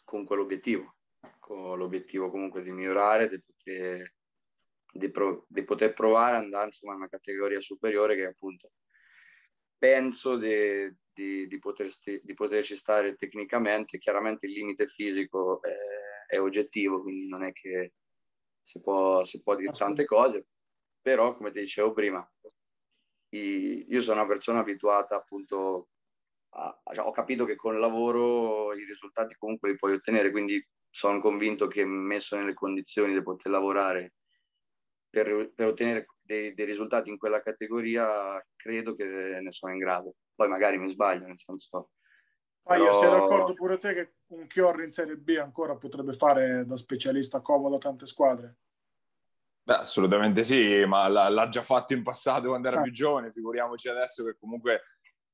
con 0.05 0.25
quell'obiettivo, 0.25 0.95
con 1.39 1.77
l'obiettivo 1.77 2.31
comunque 2.31 2.63
di 2.63 2.73
migliorare, 2.73 3.29
di 3.29 3.41
poter, 3.41 4.15
di 4.95 5.11
pro, 5.11 5.45
di 5.49 5.65
poter 5.65 5.93
provare 5.93 6.37
ad 6.37 6.45
andare 6.45 6.67
insomma, 6.67 6.93
in 6.93 7.01
una 7.01 7.09
categoria 7.09 7.61
superiore 7.61 8.15
che 8.15 8.27
appunto 8.27 8.71
penso 9.77 10.37
di, 10.37 10.91
di, 11.13 11.47
di, 11.47 11.59
potersti, 11.59 12.21
di 12.23 12.35
poterci 12.35 12.77
stare 12.77 13.17
tecnicamente, 13.17 13.99
chiaramente 13.99 14.47
il 14.47 14.53
limite 14.53 14.87
fisico 14.87 15.61
è, 15.61 15.75
è 16.29 16.41
oggettivo, 16.41 17.03
quindi 17.03 17.27
non 17.27 17.43
è 17.43 17.53
che 17.53 17.95
si 18.63 18.81
può, 18.81 19.25
si 19.25 19.43
può 19.43 19.57
dire 19.57 19.73
tante 19.73 20.05
cose, 20.05 20.47
però 21.01 21.37
come 21.37 21.51
ti 21.51 21.61
dicevo 21.61 21.93
prima, 21.93 22.27
io 23.31 24.01
sono 24.01 24.21
una 24.21 24.29
persona 24.29 24.61
abituata 24.61 25.17
appunto 25.17 25.89
cioè, 26.93 27.05
ho 27.05 27.11
capito 27.11 27.45
che 27.45 27.57
con 27.57 27.75
il 27.75 27.81
lavoro 27.81 28.73
i 28.75 28.85
risultati 28.85 29.35
comunque 29.37 29.71
li 29.71 29.77
puoi 29.77 29.95
ottenere, 29.95 30.31
quindi 30.31 30.65
sono 30.89 31.21
convinto 31.21 31.67
che 31.67 31.85
messo 31.85 32.37
nelle 32.37 32.55
condizioni 32.55 33.13
di 33.13 33.23
poter 33.23 33.51
lavorare 33.51 34.13
per, 35.15 35.53
per 35.55 35.69
ottenere 35.69 36.07
dei, 36.21 36.53
dei, 36.53 36.67
risultati 36.67 37.09
in 37.09 37.17
quella 37.17 37.41
categoria, 37.41 38.45
credo 38.57 38.95
che 38.95 39.05
ne 39.41 39.53
sono 39.53 39.73
in 39.73 39.79
grado. 39.79 40.17
Poi 40.35 40.49
magari 40.49 40.77
mi 40.77 40.91
sbaglio, 40.91 41.27
nel 41.27 41.39
senso... 41.39 41.91
Ah, 42.67 42.77
io 42.77 42.93
sei 42.95 43.11
d'accordo 43.11 43.53
pure 43.53 43.79
te 43.79 43.93
che 43.93 44.15
un 44.29 44.47
Chiorri 44.47 44.85
in 44.85 44.91
Serie 44.91 45.17
B 45.17 45.37
ancora 45.39 45.77
potrebbe 45.77 46.15
fare 46.15 46.65
da 46.65 46.77
specialista 46.77 47.41
comodo 47.41 47.77
a 47.77 47.79
tante 47.79 48.07
squadre? 48.07 48.57
Beh, 49.63 49.75
assolutamente 49.75 50.45
sì, 50.45 50.83
ma 50.87 51.07
l'ha, 51.09 51.49
già 51.49 51.63
fatto 51.63 51.93
in 51.93 52.03
passato 52.03 52.49
quando 52.49 52.69
era 52.69 52.79
ah. 52.79 52.83
più 52.83 52.93
giovane, 52.93 53.31
figuriamoci 53.31 53.89
adesso 53.89 54.25
che 54.25 54.37
comunque 54.39 54.81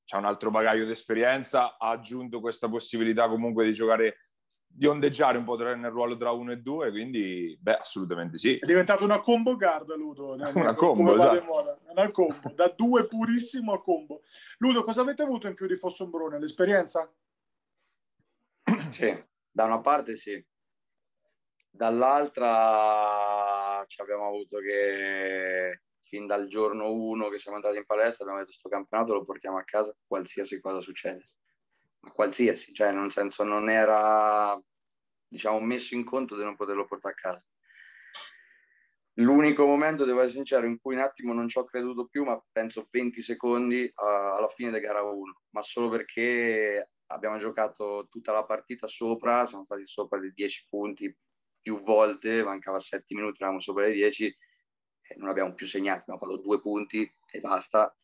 c'è 0.05 0.17
un 0.17 0.25
altro 0.25 0.51
bagaglio 0.51 0.85
di 0.85 0.91
esperienza, 0.91 1.77
ha 1.79 1.91
aggiunto 1.91 2.41
questa 2.41 2.69
possibilità 2.69 3.29
comunque 3.29 3.65
di 3.65 3.73
giocare, 3.73 4.30
di 4.73 4.87
ondeggiare 4.87 5.37
un 5.37 5.45
po' 5.45 5.57
nel 5.57 5.91
ruolo 5.91 6.17
tra 6.17 6.31
uno 6.31 6.53
e 6.53 6.59
due, 6.59 6.91
quindi 6.91 7.57
beh, 7.61 7.77
assolutamente 7.77 8.39
sì. 8.39 8.57
È 8.57 8.65
diventato 8.65 9.05
una 9.05 9.21
combo 9.21 9.57
guard, 9.57 9.95
Ludo. 9.95 10.37
una 10.55 10.75
combo, 10.75 11.15
esatto. 11.15 11.81
Una 11.89 12.11
combo, 12.11 12.53
da 12.55 12.69
due 12.69 13.07
purissimo 13.07 13.73
a 13.73 13.83
combo. 13.83 14.23
Ludo, 14.59 14.85
cosa 14.85 15.03
avete 15.03 15.23
avuto 15.23 15.49
in 15.49 15.55
più 15.55 15.67
di 15.67 15.77
Fossombrone? 15.77 16.39
L'esperienza? 16.39 17.13
Sì, 18.91 19.25
da 19.51 19.65
una 19.65 19.81
parte 19.81 20.17
sì. 20.17 20.45
Dall'altra 21.71 23.85
ci 23.87 24.01
abbiamo 24.01 24.27
avuto 24.27 24.59
che 24.59 25.83
fin 26.01 26.27
dal 26.27 26.49
giorno 26.49 26.93
uno 26.93 27.29
che 27.29 27.39
siamo 27.39 27.59
andati 27.59 27.77
in 27.77 27.87
palestra 27.87 28.25
abbiamo 28.25 28.41
detto 28.41 28.51
questo 28.51 28.69
campionato 28.69 29.15
lo 29.15 29.25
portiamo 29.25 29.59
a 29.59 29.63
casa 29.63 29.95
qualsiasi 30.07 30.61
cosa 30.61 30.81
succede 30.81 31.25
qualsiasi, 32.13 32.73
cioè 32.73 32.93
nel 32.93 33.13
senso 33.13 33.45
non 33.45 33.69
era 33.71 34.61
diciamo 35.27 35.61
messo 35.61 35.95
in 35.95 36.05
conto 36.05 36.37
di 36.37 36.43
non 36.43 36.57
poterlo 36.57 36.87
portare 36.87 37.15
a 37.15 37.21
casa. 37.21 37.47
L'unico 39.15 39.67
momento 39.67 40.05
devo 40.05 40.21
essere 40.21 40.35
sincero 40.35 40.67
in 40.67 40.79
cui 40.81 40.95
un 40.95 41.03
attimo 41.03 41.33
non 41.33 41.49
ci 41.49 41.59
ho 41.59 41.65
creduto 41.65 42.07
più 42.07 42.25
ma 42.25 42.43
penso 42.51 42.87
20 42.91 43.21
secondi 43.21 43.83
uh, 43.85 44.37
alla 44.37 44.49
fine 44.49 44.71
di 44.73 44.81
gara 44.81 45.03
1 45.03 45.41
ma 45.51 45.63
solo 45.63 45.91
perché 45.91 46.91
abbiamo 47.07 47.37
giocato 47.37 48.07
tutta 48.09 48.33
la 48.33 48.45
partita 48.45 48.87
sopra 48.87 49.45
siamo 49.45 49.65
stati 49.65 49.85
sopra 49.85 50.19
di 50.21 50.33
10 50.33 50.67
punti 50.71 51.15
più 51.61 51.83
volte 51.83 52.43
mancava 52.43 52.81
7 52.81 53.15
minuti 53.15 53.37
eravamo 53.41 53.61
sopra 53.61 53.83
le 53.83 53.93
10 53.93 54.37
non 55.17 55.29
abbiamo 55.29 55.55
più 55.55 55.67
segnato, 55.67 56.01
abbiamo 56.01 56.21
fatto 56.21 56.37
due 56.37 56.61
punti 56.61 57.11
e 57.33 57.41
basta. 57.41 57.95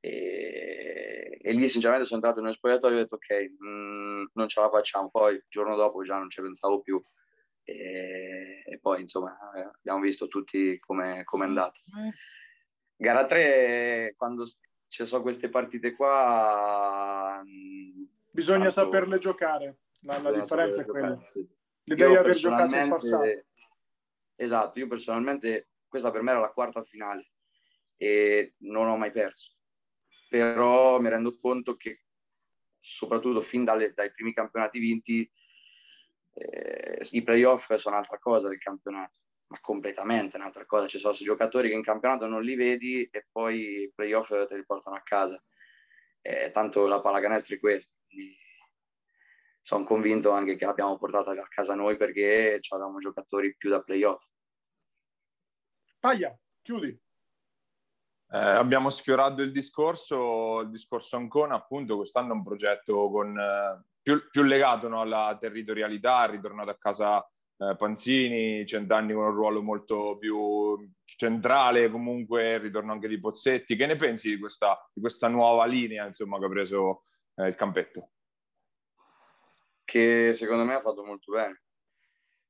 E, 0.00 1.21
e 1.42 1.52
lì 1.52 1.68
sinceramente 1.68 2.06
sono 2.06 2.20
entrato 2.20 2.38
in 2.38 2.46
uno 2.46 2.54
spogliatoio 2.54 2.94
e 2.94 2.98
ho 2.98 3.02
detto 3.02 3.16
ok, 3.16 3.52
mh, 3.58 3.68
mm, 3.68 4.24
non 4.34 4.48
ce 4.48 4.60
la 4.60 4.70
facciamo, 4.70 5.10
poi 5.10 5.34
il 5.34 5.44
giorno 5.48 5.74
dopo 5.74 6.02
già 6.04 6.16
non 6.16 6.30
ci 6.30 6.40
pensavo 6.40 6.80
più. 6.80 7.02
E, 7.64 8.62
e 8.64 8.78
poi 8.80 9.02
insomma 9.02 9.36
abbiamo 9.78 10.00
visto 10.00 10.28
tutti 10.28 10.78
come 10.78 11.20
è 11.20 11.42
andata. 11.42 11.74
Gara 12.96 13.26
3, 13.26 14.14
quando 14.16 14.46
ci 14.86 15.04
sono 15.04 15.22
queste 15.22 15.48
partite 15.48 15.94
qua... 15.94 17.42
Mm, 17.44 18.04
Bisogna 18.30 18.70
tanto, 18.70 18.80
saperle 18.80 19.18
giocare, 19.18 19.78
la, 20.02 20.18
la 20.20 20.32
differenza 20.32 20.82
è 20.82 20.84
quella. 20.84 21.18
Le 21.84 21.94
devi 21.96 22.14
aver 22.14 22.36
giocato 22.36 22.76
in 22.76 22.88
passato. 22.88 23.44
Esatto, 24.36 24.78
io 24.78 24.86
personalmente 24.86 25.70
questa 25.88 26.10
per 26.10 26.22
me 26.22 26.30
era 26.30 26.40
la 26.40 26.50
quarta 26.50 26.82
finale 26.84 27.32
e 27.96 28.54
non 28.58 28.88
ho 28.88 28.96
mai 28.96 29.10
perso. 29.10 29.56
Però 30.32 30.98
mi 30.98 31.10
rendo 31.10 31.36
conto 31.36 31.76
che 31.76 32.04
soprattutto 32.80 33.42
fin 33.42 33.64
dalle, 33.64 33.92
dai 33.92 34.10
primi 34.12 34.32
campionati 34.32 34.78
vinti 34.78 35.30
eh, 36.32 37.06
i 37.10 37.22
playoff 37.22 37.74
sono 37.74 37.96
un'altra 37.96 38.18
cosa 38.18 38.48
del 38.48 38.56
campionato, 38.56 39.12
ma 39.48 39.60
completamente 39.60 40.36
un'altra 40.36 40.64
cosa. 40.64 40.86
Ci 40.86 40.96
sono 40.96 41.12
giocatori 41.12 41.68
che 41.68 41.74
in 41.74 41.82
campionato 41.82 42.26
non 42.26 42.42
li 42.42 42.54
vedi 42.54 43.06
e 43.12 43.26
poi 43.30 43.82
i 43.82 43.92
playoff 43.94 44.30
te 44.46 44.56
li 44.56 44.64
portano 44.64 44.96
a 44.96 45.02
casa. 45.02 45.38
Eh, 46.22 46.50
tanto 46.50 46.86
la 46.86 47.02
pallacanestro 47.02 47.56
è 47.56 47.60
questa. 47.60 47.92
Sono 49.60 49.84
convinto 49.84 50.30
anche 50.30 50.56
che 50.56 50.64
l'abbiamo 50.64 50.96
portata 50.96 51.32
a 51.32 51.48
casa 51.48 51.74
noi 51.74 51.98
perché 51.98 52.58
avevamo 52.70 53.00
giocatori 53.00 53.54
più 53.54 53.68
da 53.68 53.82
playoff. 53.82 54.24
Paglia, 56.00 56.34
chiudi. 56.62 56.98
Eh, 58.34 58.38
abbiamo 58.38 58.88
sfiorato 58.88 59.42
il 59.42 59.52
discorso, 59.52 60.60
il 60.60 60.70
discorso 60.70 61.16
Ancona, 61.16 61.54
appunto, 61.54 61.96
quest'anno 61.96 62.30
è 62.30 62.36
un 62.36 62.42
progetto 62.42 63.10
con, 63.10 63.38
eh, 63.38 63.84
più, 64.00 64.26
più, 64.30 64.42
legato 64.42 64.88
no, 64.88 65.02
alla 65.02 65.36
territorialità, 65.38 66.24
ritornato 66.24 66.70
a 66.70 66.78
casa 66.78 67.22
eh, 67.58 67.76
Panzini, 67.76 68.64
cent'anni 68.64 69.12
con 69.12 69.26
un 69.26 69.34
ruolo 69.34 69.60
molto 69.60 70.16
più 70.16 70.90
centrale, 71.04 71.90
comunque 71.90 72.54
il 72.54 72.60
ritorno 72.60 72.92
anche 72.92 73.06
di 73.06 73.20
Pozzetti. 73.20 73.76
Che 73.76 73.84
ne 73.84 73.96
pensi 73.96 74.30
di 74.30 74.38
questa, 74.38 74.82
di 74.94 75.02
questa 75.02 75.28
nuova 75.28 75.66
linea 75.66 76.06
insomma, 76.06 76.38
che 76.38 76.46
ha 76.46 76.48
preso 76.48 77.04
eh, 77.34 77.48
il 77.48 77.54
campetto? 77.54 78.12
Che 79.84 80.32
secondo 80.32 80.64
me 80.64 80.72
ha 80.72 80.80
fatto 80.80 81.04
molto 81.04 81.32
bene, 81.32 81.64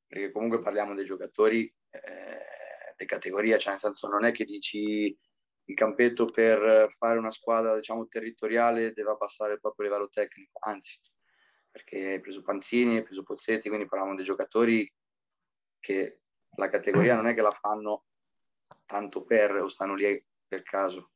perché 0.07 0.31
comunque 0.31 0.61
parliamo 0.61 0.95
dei 0.95 1.05
giocatori 1.05 1.65
eh, 1.91 2.95
di 2.97 3.05
categoria, 3.05 3.59
cioè 3.59 3.73
nel 3.73 3.81
senso 3.81 4.07
non 4.07 4.25
è 4.25 4.31
che 4.31 4.45
dici 4.45 5.19
il 5.65 5.75
campetto 5.75 6.25
per 6.25 6.93
fare 6.99 7.19
una 7.19 7.31
squadra 7.31 7.77
diciamo 7.77 8.07
territoriale 8.09 8.93
deve 8.93 9.11
abbassare 9.11 9.59
proprio 9.61 9.87
a 9.87 9.91
livello 9.91 10.11
tecnico, 10.11 10.59
anzi, 10.61 11.01
perché 11.71 12.13
hai 12.13 12.21
preso 12.21 12.43
Panzini, 12.43 12.97
hai 12.97 13.03
preso 13.03 13.23
Pozzetti, 13.23 13.69
quindi 13.69 13.87
parliamo 13.87 14.15
dei 14.15 14.25
giocatori 14.25 14.91
che 15.79 16.21
la 16.57 16.69
categoria 16.69 17.15
non 17.15 17.27
è 17.27 17.35
che 17.35 17.41
la 17.41 17.51
fanno 17.51 18.07
tanto 18.85 19.25
per 19.25 19.55
o 19.57 19.69
stanno 19.69 19.95
lì 19.95 20.25
per 20.47 20.63
caso, 20.63 21.13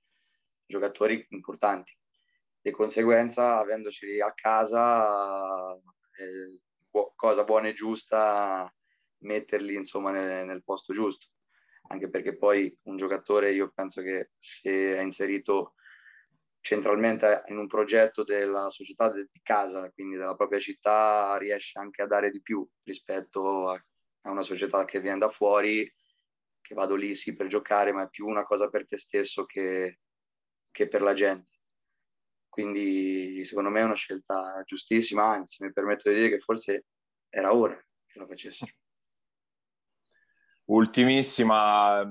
giocatori 0.64 1.26
importanti. 1.30 1.96
Di 2.60 2.70
conseguenza, 2.70 3.58
avendoci 3.58 4.20
a 4.20 4.32
casa, 4.32 5.74
eh, 5.74 6.60
cosa 7.14 7.44
buona 7.44 7.68
e 7.68 7.74
giusta 7.74 8.72
metterli 9.18 9.74
insomma 9.74 10.10
nel, 10.10 10.46
nel 10.46 10.64
posto 10.64 10.92
giusto 10.92 11.28
anche 11.88 12.08
perché 12.08 12.36
poi 12.36 12.76
un 12.84 12.96
giocatore 12.96 13.52
io 13.52 13.70
penso 13.74 14.02
che 14.02 14.30
se 14.38 14.96
è 14.96 15.00
inserito 15.00 15.74
centralmente 16.60 17.44
in 17.46 17.58
un 17.58 17.68
progetto 17.68 18.24
della 18.24 18.70
società 18.70 19.12
di 19.12 19.40
casa, 19.40 19.88
quindi 19.92 20.16
della 20.16 20.34
propria 20.34 20.58
città, 20.58 21.36
riesce 21.38 21.78
anche 21.78 22.02
a 22.02 22.06
dare 22.06 22.30
di 22.30 22.42
più 22.42 22.68
rispetto 22.82 23.70
a, 23.70 23.80
una 24.22 24.42
società 24.42 24.84
che 24.84 25.00
viene 25.00 25.18
da 25.18 25.28
fuori, 25.28 25.88
che 26.60 26.74
vado 26.74 26.96
lì 26.96 27.14
sì 27.14 27.36
per 27.36 27.46
giocare, 27.46 27.92
ma 27.92 28.02
è 28.02 28.08
più 28.08 28.26
una 28.26 28.42
cosa 28.42 28.68
per 28.68 28.84
te 28.84 28.98
stesso 28.98 29.44
che, 29.44 30.00
che 30.72 30.88
per 30.88 31.02
la 31.02 31.12
gente. 31.12 31.56
Quindi 32.48 33.44
secondo 33.44 33.70
me 33.70 33.80
è 33.80 33.84
una 33.84 33.94
scelta 33.94 34.62
giustissima, 34.64 35.24
anzi 35.26 35.62
mi 35.62 35.72
permetto 35.72 36.08
di 36.08 36.16
dire 36.16 36.30
che 36.30 36.40
forse 36.40 36.86
era 37.28 37.54
ora 37.54 37.76
che 38.06 38.18
la 38.18 38.26
facessero. 38.26 38.72
Ultimissima, 40.68 42.04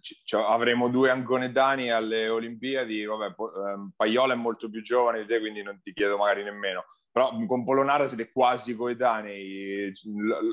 c- 0.00 0.34
avremo 0.34 0.88
due 0.88 1.10
anconedani 1.10 1.90
alle 1.92 2.28
Olimpiadi, 2.28 3.04
vabbè, 3.04 3.26
ehm, 3.26 3.92
Paiola 3.94 4.32
è 4.32 4.36
molto 4.36 4.68
più 4.68 4.82
giovane 4.82 5.20
di 5.20 5.26
te, 5.26 5.38
quindi 5.38 5.62
non 5.62 5.80
ti 5.80 5.92
chiedo 5.92 6.16
magari 6.16 6.42
nemmeno, 6.42 6.84
però 7.12 7.30
con 7.46 7.64
Polonara 7.64 8.06
siete 8.08 8.32
quasi 8.32 8.74
coetanei, 8.74 9.92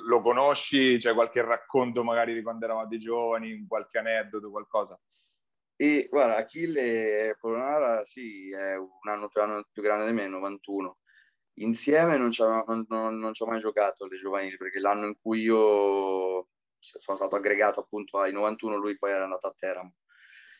lo 0.08 0.22
conosci? 0.22 0.98
C'è 0.98 1.14
qualche 1.16 1.42
racconto 1.42 2.04
magari 2.04 2.36
di 2.36 2.44
quando 2.44 2.66
eravate 2.66 2.98
giovani, 3.00 3.66
qualche 3.68 3.98
aneddoto, 3.98 4.52
qualcosa? 4.52 5.00
E 5.76 6.08
guarda, 6.08 6.36
Achille 6.38 7.36
Polonara 7.40 8.06
sì, 8.06 8.52
è 8.52 8.76
un 8.76 8.90
anno, 9.10 9.30
un 9.34 9.42
anno 9.42 9.66
più 9.72 9.82
grande 9.82 10.06
di 10.06 10.14
me, 10.14 10.28
91. 10.28 10.98
Insieme 11.62 12.18
non 12.18 12.32
ci 12.32 12.42
ho 12.44 12.66
mai 13.48 13.60
giocato 13.60 14.04
alle 14.04 14.18
giovanili, 14.18 14.56
perché 14.58 14.80
l'anno 14.80 15.08
in 15.08 15.16
cui 15.20 15.42
io 15.42 16.48
sono 16.80 17.18
stato 17.18 17.36
aggregato 17.36 17.80
appunto 17.82 18.20
ai 18.20 18.32
91, 18.32 18.78
lui 18.78 18.98
poi 18.98 19.12
era 19.12 19.24
andato 19.24 19.48
a 19.48 19.56
Teramo. 19.58 19.96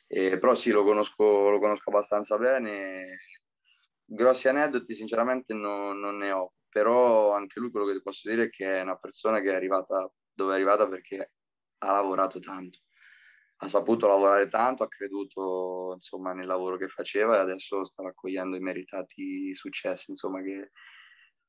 Eh, 0.08 0.40
però 0.40 0.56
sì, 0.56 0.72
lo 0.72 0.84
conosco, 0.84 1.50
lo 1.50 1.60
conosco 1.60 1.90
abbastanza 1.90 2.38
bene. 2.38 3.20
Grossi 4.04 4.48
aneddoti 4.48 4.94
sinceramente 4.96 5.54
no, 5.54 5.94
non 5.94 6.18
ne 6.18 6.32
ho, 6.32 6.54
però 6.68 7.34
anche 7.34 7.60
lui 7.60 7.70
quello 7.70 7.86
che 7.86 7.94
ti 7.94 8.02
posso 8.02 8.30
dire 8.30 8.46
è 8.46 8.50
che 8.50 8.78
è 8.78 8.82
una 8.82 8.98
persona 8.98 9.40
che 9.40 9.52
è 9.52 9.56
arrivata 9.56 10.12
dove 10.34 10.54
è 10.54 10.56
arrivata 10.56 10.88
perché 10.88 11.32
ha 11.80 11.92
lavorato 11.92 12.40
tanto. 12.40 12.80
Ha 13.62 13.68
saputo 13.68 14.08
lavorare 14.08 14.48
tanto, 14.48 14.84
ha 14.84 14.88
creduto 14.88 15.92
insomma, 15.96 16.34
nel 16.34 16.48
lavoro 16.48 16.78
che 16.78 16.88
faceva 16.88 17.36
e 17.36 17.40
adesso 17.40 17.84
sta 17.84 18.04
raccogliendo 18.04 18.56
i 18.56 18.62
meritati 18.62 19.54
successi 19.54 20.12
insomma, 20.12 20.42
che, 20.42 20.72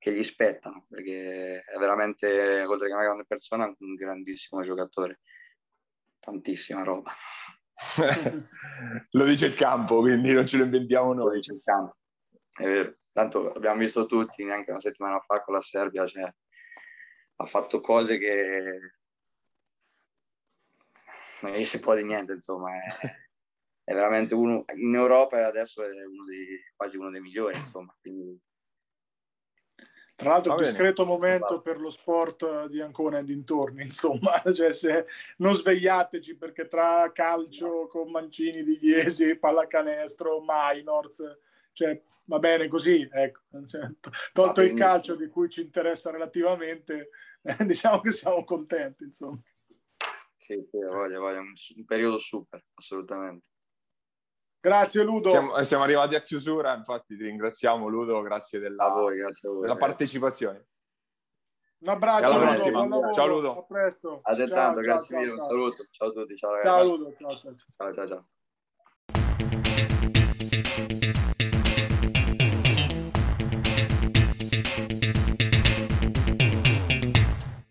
che 0.01 0.15
gli 0.15 0.23
spettano, 0.23 0.87
perché 0.89 1.63
è 1.63 1.79
veramente, 1.79 2.63
oltre 2.63 2.89
che 2.89 2.95
una 2.95 3.03
grande 3.03 3.27
persona, 3.27 3.67
un 3.67 3.95
grandissimo 3.95 4.63
giocatore. 4.63 5.21
Tantissima 6.19 6.83
roba. 6.83 7.13
lo 9.11 9.25
dice 9.27 9.47
il 9.47 9.55
campo, 9.55 10.01
quindi 10.01 10.33
non 10.33 10.47
ce 10.47 10.57
lo 10.57 10.65
inventiamo 10.65 11.13
noi. 11.13 11.27
Lo 11.27 11.35
dice 11.35 11.53
il 11.53 11.61
campo, 11.63 11.97
è 12.57 12.65
vero. 12.65 12.97
Tanto 13.13 13.53
abbiamo 13.53 13.79
visto 13.81 14.07
tutti, 14.07 14.43
neanche 14.43 14.71
una 14.71 14.81
settimana 14.81 15.21
fa 15.21 15.43
con 15.43 15.53
la 15.53 15.61
Serbia, 15.61 16.07
cioè, 16.07 16.33
ha 17.37 17.45
fatto 17.45 17.81
cose 17.81 18.17
che 18.17 18.93
non 21.43 21.53
gli 21.53 21.65
si 21.65 21.79
può 21.79 21.95
di 21.95 22.05
niente, 22.05 22.33
insomma. 22.33 22.71
È, 22.73 22.87
è 23.85 23.93
veramente 23.93 24.33
uno, 24.33 24.65
in 24.77 24.95
Europa 24.95 25.45
adesso 25.45 25.83
è 25.83 25.89
uno 26.07 26.25
dei, 26.25 26.59
quasi 26.75 26.97
uno 26.97 27.11
dei 27.11 27.21
migliori, 27.21 27.59
insomma. 27.59 27.95
Quindi 28.01 28.41
tra 30.21 30.33
l'altro, 30.33 30.53
un 30.53 30.59
discreto 30.59 31.07
momento 31.07 31.63
per 31.63 31.81
lo 31.81 31.89
sport 31.89 32.67
di 32.67 32.81
Ancona 32.81 33.19
e 33.19 33.25
dintorni, 33.25 33.85
insomma, 33.89 34.43
cioè 34.53 34.71
se 34.73 35.07
non 35.39 35.55
svegliateci 35.55 36.37
perché 36.37 36.69
tra 36.69 37.11
calcio 37.13 37.87
con 37.87 38.11
Mancini 38.11 38.63
di 38.63 38.79
Iesi, 38.83 39.37
pallacanestro, 39.37 40.45
minors, 40.47 41.39
cioè 41.73 42.01
va 42.25 42.39
bene 42.39 42.69
così, 42.69 43.09
ecco, 43.11 43.41
tolto 44.33 44.61
il 44.61 44.75
calcio 44.75 45.15
di 45.17 45.29
cui 45.29 45.49
ci 45.49 45.63
interessa 45.63 46.11
relativamente, 46.11 47.09
eh, 47.43 47.57
diciamo 47.65 48.01
che 48.01 48.11
siamo 48.11 48.45
contenti, 48.45 49.05
insomma. 49.05 49.41
Sì, 50.37 50.67
sì, 50.71 50.79
voglio, 50.79 51.21
voglio 51.21 51.41
un, 51.41 51.55
un 51.77 51.85
periodo 51.87 52.19
super, 52.19 52.63
assolutamente. 52.75 53.47
Grazie 54.63 55.03
Ludo. 55.05 55.31
Siamo, 55.31 55.63
siamo, 55.63 55.85
arrivati 55.85 56.15
a 56.15 56.23
chiusura, 56.23 56.75
infatti 56.75 57.17
ti 57.17 57.23
ringraziamo 57.23 57.89
Ludo, 57.89 58.21
grazie 58.21 58.59
della, 58.59 58.91
voi, 58.91 59.17
grazie 59.17 59.49
voi, 59.49 59.63
della 59.63 59.77
partecipazione. 59.77 60.67
Un 61.79 61.89
abbraccio, 61.89 62.33
Ludo, 62.69 62.85
Ludo. 62.85 63.13
Ciao 63.13 63.27
Ludo. 63.27 63.59
A 63.59 63.65
presto. 63.65 64.21
Altrettanto, 64.23 64.81
grazie 64.81 65.17
ciao, 65.17 65.25
mille, 65.25 65.37
ciao. 65.39 65.45
un 65.45 65.49
saluto. 65.49 65.87
Ciao 65.91 66.09
a 66.09 66.13
tutti, 66.13 66.37
ciao 66.37 66.51
ragazzi. 66.51 66.69
Ciao 66.69 66.85
Ludo, 66.85 67.13
ciao 67.15 67.39
ciao. 67.39 67.55
Ciao 67.75 67.95
ciao 67.95 68.07
ciao. 68.07 68.29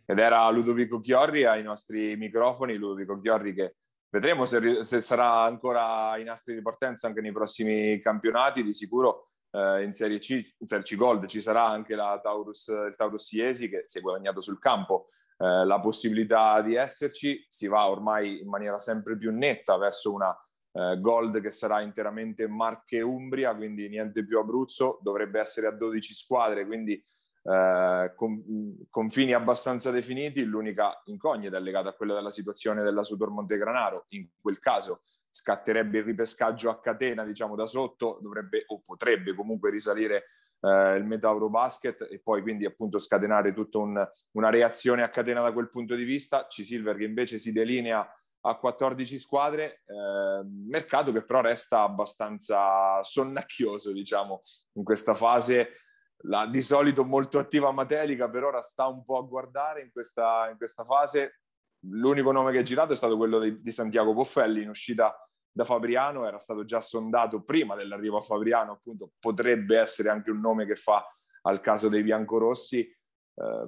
Ed 0.08 0.18
era 0.18 0.50
Ludovico 0.50 1.02
Chiorri 1.02 1.46
ai 1.46 1.62
nostri 1.62 2.16
microfoni, 2.16 2.78
Ludovico 2.78 3.20
Chiorri 3.20 3.54
che 3.54 3.76
Vedremo 4.12 4.46
se, 4.46 4.84
se, 4.84 5.02
sarà 5.02 5.44
ancora 5.44 6.18
in 6.18 6.30
astri 6.30 6.56
di 6.56 6.62
partenza 6.62 7.08
anche 7.08 7.22
nei 7.22 7.32
prossimi 7.32 8.00
campionati. 8.00 8.64
Di 8.64 8.74
sicuro 8.74 9.30
eh, 9.52 9.84
in 9.84 9.94
Serie 9.94 10.18
C, 10.18 10.32
in 10.58 10.68
Serie 10.68 10.84
C 10.84 10.96
Gold 10.96 11.28
ci 11.28 11.42
sarà 11.42 11.66
anche 11.68 11.96
Taurus, 11.96 12.68
il 12.68 12.96
Taurus 12.98 13.32
Iesi 13.32 13.70
che 13.70 13.84
si 13.86 14.00
è 14.00 14.02
guadagnato 14.02 14.42
sul 14.42 14.60
campo 14.60 15.10
eh, 15.38 15.64
la 15.64 15.80
possibilità 15.80 16.60
di 16.62 16.76
esserci. 16.76 17.46
Si 17.48 17.68
va 17.68 17.88
ormai 17.88 18.42
in 18.42 18.48
maniera 18.48 18.80
sempre 18.80 19.16
più 19.16 19.32
netta 19.32 19.78
verso 19.78 20.12
una 20.12 20.36
eh, 20.72 21.00
Gold 21.00 21.40
che 21.40 21.52
sarà 21.52 21.82
interamente 21.82 22.48
Marche 22.48 23.02
Umbria, 23.02 23.56
quindi 23.56 23.88
niente 23.90 24.26
più 24.26 24.40
Abruzzo. 24.40 25.00
Dovrebbe 25.02 25.40
essere 25.40 25.68
a 25.68 25.72
12 25.72 26.14
squadre, 26.16 26.66
quindi 26.66 27.02
eh, 27.42 28.14
con, 28.16 28.88
confini 28.90 29.34
abbastanza 29.34 29.92
definiti, 29.92 30.44
l'unica 30.44 31.02
incognita 31.06 31.58
è 31.58 31.60
legata 31.60 31.90
a 31.90 31.94
quella 31.94 32.14
della 32.14 32.32
situazione 32.32 32.84
della 32.84 33.04
Sudor 33.04 33.30
Montegranaro. 33.30 34.06
In 34.10 34.28
quel 34.40 34.60
caso 34.60 35.02
scatterebbe 35.30 36.00
il 36.00 36.04
ripescaggio 36.04 36.70
a 36.70 36.80
catena, 36.80 37.24
diciamo 37.24 37.56
da 37.56 37.66
sotto, 37.66 38.20
dovrebbe 38.22 38.64
o 38.68 38.82
potrebbe 38.86 39.34
comunque 39.34 39.70
risalire 39.70 40.26
eh, 40.62 40.96
il 40.96 41.06
Metauro 41.06 41.50
Basket 41.50 42.08
e 42.10 42.20
poi 42.20 42.42
quindi 42.42 42.66
appunto 42.66 43.00
scatenare 43.00 43.54
tutta 43.54 43.78
un, 43.78 44.08
una 44.32 44.50
reazione 44.50 45.04
a 45.04 45.10
catena 45.10 45.42
da 45.42 45.54
quel 45.54 45.70
punto 45.70 45.96
di 45.96 46.04
vista. 46.04 46.46
C-Silver 46.48 46.98
che 46.98 47.06
invece 47.06 47.40
si 47.40 47.52
delinea 47.52 48.08
a 48.42 48.58
14 48.58 49.20
squadre, 49.20 49.84
eh, 49.86 50.44
mercato 50.68 51.12
che 51.12 51.24
però 51.24 51.42
resta 51.42 51.82
abbastanza 51.82 53.02
sonnacchioso, 53.04 53.92
diciamo, 53.92 54.40
in 54.74 54.84
questa 54.84 55.14
fase 55.14 55.72
la 56.24 56.46
di 56.46 56.62
solito 56.62 57.06
molto 57.06 57.40
attiva 57.40 57.72
Matelica 57.72 58.30
per 58.30 58.44
ora 58.44 58.62
sta 58.62 58.88
un 58.88 59.04
po' 59.06 59.18
a 59.18 59.22
guardare 59.22 59.82
in 59.82 59.92
questa, 59.92 60.50
in 60.50 60.58
questa 60.58 60.84
fase. 60.84 61.42
L'unico 61.84 62.32
nome 62.32 62.52
che 62.52 62.60
è 62.60 62.64
girato 62.64 62.92
è 62.92 62.96
stato 62.96 63.16
quello 63.16 63.40
di, 63.40 63.62
di, 63.62 63.72
Santiago 63.72 64.14
Poffelli 64.14 64.64
in 64.64 64.70
uscita 64.70 65.16
da 65.50 65.64
Fabriano, 65.64 66.28
era 66.28 66.40
stato 66.40 66.66
già 66.66 66.82
sondato 66.82 67.44
prima 67.44 67.76
dell'arrivo 67.76 68.18
a 68.18 68.22
Fabriano, 68.22 68.74
appunto 68.74 69.12
potrebbe 69.18 69.80
essere 69.80 70.10
anche 70.10 70.30
un 70.30 70.40
nome 70.40 70.66
che 70.66 70.76
fa 70.76 71.06
al 71.44 71.62
caso 71.62 71.88
dei 71.88 72.04
biancorossi. 72.04 72.80
Eh, 72.80 73.66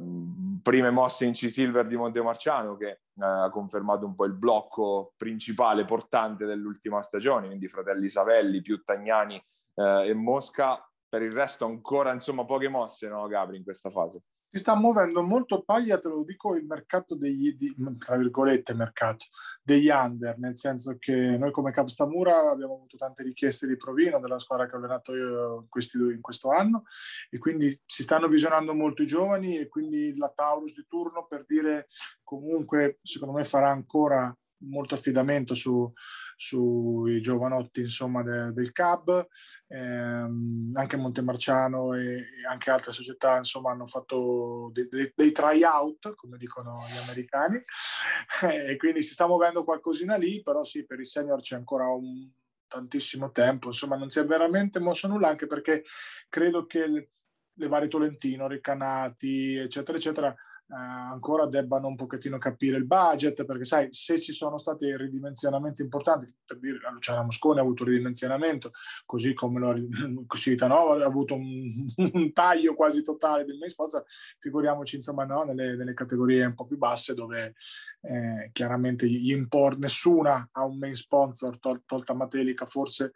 prime 0.62 0.90
mosse 0.90 1.24
in 1.24 1.32
C-Silver 1.32 1.88
di 1.88 1.96
Montemarciano 1.96 2.76
che 2.76 2.90
eh, 2.90 3.00
ha 3.16 3.50
confermato 3.50 4.06
un 4.06 4.14
po' 4.14 4.26
il 4.26 4.34
blocco 4.34 5.14
principale 5.16 5.86
portante 5.86 6.46
dell'ultima 6.46 7.02
stagione, 7.02 7.48
quindi 7.48 7.70
fratelli 7.70 8.10
Savelli, 8.10 8.62
più 8.62 8.84
Tagnani 8.84 9.42
eh, 9.76 10.10
e 10.10 10.14
Mosca 10.14 10.86
per 11.12 11.24
il 11.24 11.34
resto 11.34 11.66
ancora 11.66 12.14
insomma 12.14 12.46
poche 12.46 12.70
mosse, 12.70 13.10
no 13.10 13.28
Gabri, 13.28 13.58
in 13.58 13.66
questa 13.66 13.90
fase. 13.90 14.22
Si 14.50 14.60
sta 14.60 14.78
muovendo 14.78 15.24
molto 15.24 15.62
paglia, 15.62 15.98
te 15.98 16.08
lo 16.08 16.24
dico, 16.24 16.56
il 16.56 16.66
mercato 16.66 17.16
degli, 17.16 17.54
di, 17.54 17.74
tra 17.98 18.16
virgolette, 18.16 18.74
mercato 18.74 19.26
degli 19.62 19.90
under, 19.90 20.38
nel 20.40 20.56
senso 20.56 20.96
che 21.00 21.38
noi 21.38 21.52
come 21.52 21.72
Capstamura 21.72 22.50
abbiamo 22.50 22.76
avuto 22.76 22.96
tante 22.96 23.24
richieste 23.24 23.68
di 23.68 23.76
provino 23.76 24.22
della 24.22 24.40
squadra 24.40 24.68
che 24.68 24.76
ho 24.76 24.78
allenato 24.78 25.14
io 25.14 25.66
questi, 25.68 25.98
in 25.98 26.22
questo 26.22 26.50
anno 26.50 26.84
e 27.30 27.38
quindi 27.40 27.78
si 27.86 28.04
stanno 28.04 28.30
visionando 28.30 28.74
molto 28.74 29.02
i 29.02 29.08
giovani 29.08 29.58
e 29.58 29.68
quindi 29.68 30.16
la 30.16 30.32
Taurus 30.34 30.76
di 30.76 30.86
turno 30.88 31.28
per 31.28 31.44
dire 31.46 31.88
comunque 32.24 33.00
secondo 33.04 33.34
me 33.34 33.44
farà 33.44 33.70
ancora 33.70 34.34
molto 34.62 34.96
affidamento 34.96 35.56
su, 35.56 35.92
sui 36.36 37.22
giovanotti 37.22 37.82
insomma, 37.82 38.24
de, 38.24 38.52
del 38.52 38.72
CAB, 38.72 39.28
ehm, 39.68 40.72
anche 40.74 40.98
Montemarciano 40.98 41.94
e, 41.94 42.16
e, 42.16 42.24
anche 42.50 42.72
altre 42.72 42.92
società 42.92 43.38
insomma, 43.38 43.72
hanno 43.72 43.86
fatto 43.86 44.70
dei, 44.74 44.88
dei, 44.90 45.12
dei 45.16 45.32
try-out, 45.32 46.16
come 46.16 46.38
dicono 46.38 46.78
gli 46.92 46.98
americani, 46.98 47.62
e 48.70 48.76
quindi 48.78 49.04
si 49.04 49.14
sta 49.14 49.28
muovendo 49.28 49.64
qualcosina 49.64 50.16
lì, 50.16 50.42
però 50.42 50.64
sì, 50.64 50.86
per 50.86 51.00
i 51.00 51.06
senior 51.06 51.42
c'è 51.42 51.56
ancora 51.56 51.88
un 51.88 52.30
tantissimo 52.68 53.32
tempo, 53.32 53.68
insomma 53.68 53.98
non 53.98 54.10
si 54.10 54.20
è 54.20 54.26
veramente 54.26 54.80
mosso 54.80 55.08
nulla, 55.08 55.28
anche 55.28 55.46
perché 55.46 55.84
credo 56.30 56.66
che 56.66 56.88
le, 56.88 57.10
le 57.54 57.68
varie 57.68 57.90
Tolentino, 57.90 58.48
Recanati, 58.48 59.56
eccetera, 59.56 59.98
eccetera, 59.98 60.36
ancora 60.78 61.46
debbano 61.48 61.88
un 61.88 61.96
pochettino 61.96 62.38
capire 62.38 62.78
il 62.78 62.86
budget, 62.86 63.46
perché 63.46 63.66
sai, 63.66 63.88
se 63.92 64.20
ci 64.22 64.32
sono 64.32 64.58
stati 64.58 64.96
ridimensionamenti 64.96 65.82
importanti, 65.82 66.34
per 66.46 66.60
dire, 66.60 66.80
la 66.82 66.92
Luciana 66.92 67.24
Moscone 67.24 67.60
ha 67.60 67.64
avuto 67.64 67.84
ridimensionamento, 67.84 68.72
così 69.06 69.34
come 69.34 69.60
lo, 69.60 69.76
Civitanova 70.36 71.04
ha 71.04 71.06
avuto 71.06 71.36
un, 71.36 71.86
un, 72.14 72.34
taglio 72.34 72.74
quasi 72.74 73.02
totale 73.02 73.46
del 73.46 73.58
main 73.58 73.70
sponsor, 73.70 74.04
figuriamoci 74.40 74.96
insomma 74.96 75.26
no, 75.26 75.44
nelle, 75.44 75.76
nelle, 75.76 75.94
categorie 75.94 76.46
un 76.46 76.56
po' 76.56 76.66
più 76.66 76.78
basse 76.78 77.14
dove 77.14 77.54
eh, 78.02 78.50
chiaramente 78.52 79.08
gli 79.08 79.32
import, 79.32 79.78
nessuna 79.78 80.50
ha 80.52 80.64
un 80.64 80.78
main 80.78 80.96
sponsor, 80.96 81.60
tol- 81.60 81.84
tolta 81.86 82.14
Matelica 82.14 82.66
forse, 82.66 83.12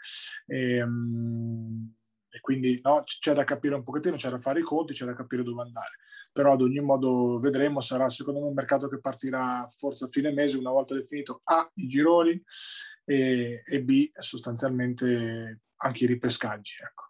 ehm, 0.45 1.93
e 2.36 2.41
quindi 2.41 2.81
no, 2.83 3.03
c'è 3.05 3.33
da 3.33 3.45
capire 3.45 3.75
un 3.75 3.83
pochettino, 3.83 4.17
c'è 4.17 4.29
da 4.29 4.38
fare 4.38 4.59
i 4.59 4.63
conti, 4.63 4.91
c'è 4.91 5.05
da 5.05 5.13
capire 5.13 5.41
dove 5.41 5.61
andare. 5.61 5.99
Però 6.33 6.51
ad 6.51 6.61
ogni 6.61 6.81
modo 6.81 7.39
vedremo, 7.39 7.79
sarà 7.79 8.09
secondo 8.09 8.41
me 8.41 8.47
un 8.47 8.53
mercato 8.53 8.89
che 8.89 8.99
partirà 8.99 9.65
forse 9.69 10.03
a 10.03 10.07
fine 10.09 10.33
mese, 10.33 10.57
una 10.57 10.71
volta 10.71 10.93
definito 10.93 11.39
A, 11.45 11.65
i 11.75 11.88
gironi 11.88 12.43
e, 13.05 13.63
e 13.65 13.83
B, 13.83 14.09
sostanzialmente 14.11 15.61
anche 15.77 16.03
i 16.03 16.07
ripescaggi. 16.07 16.79
Ecco. 16.83 17.03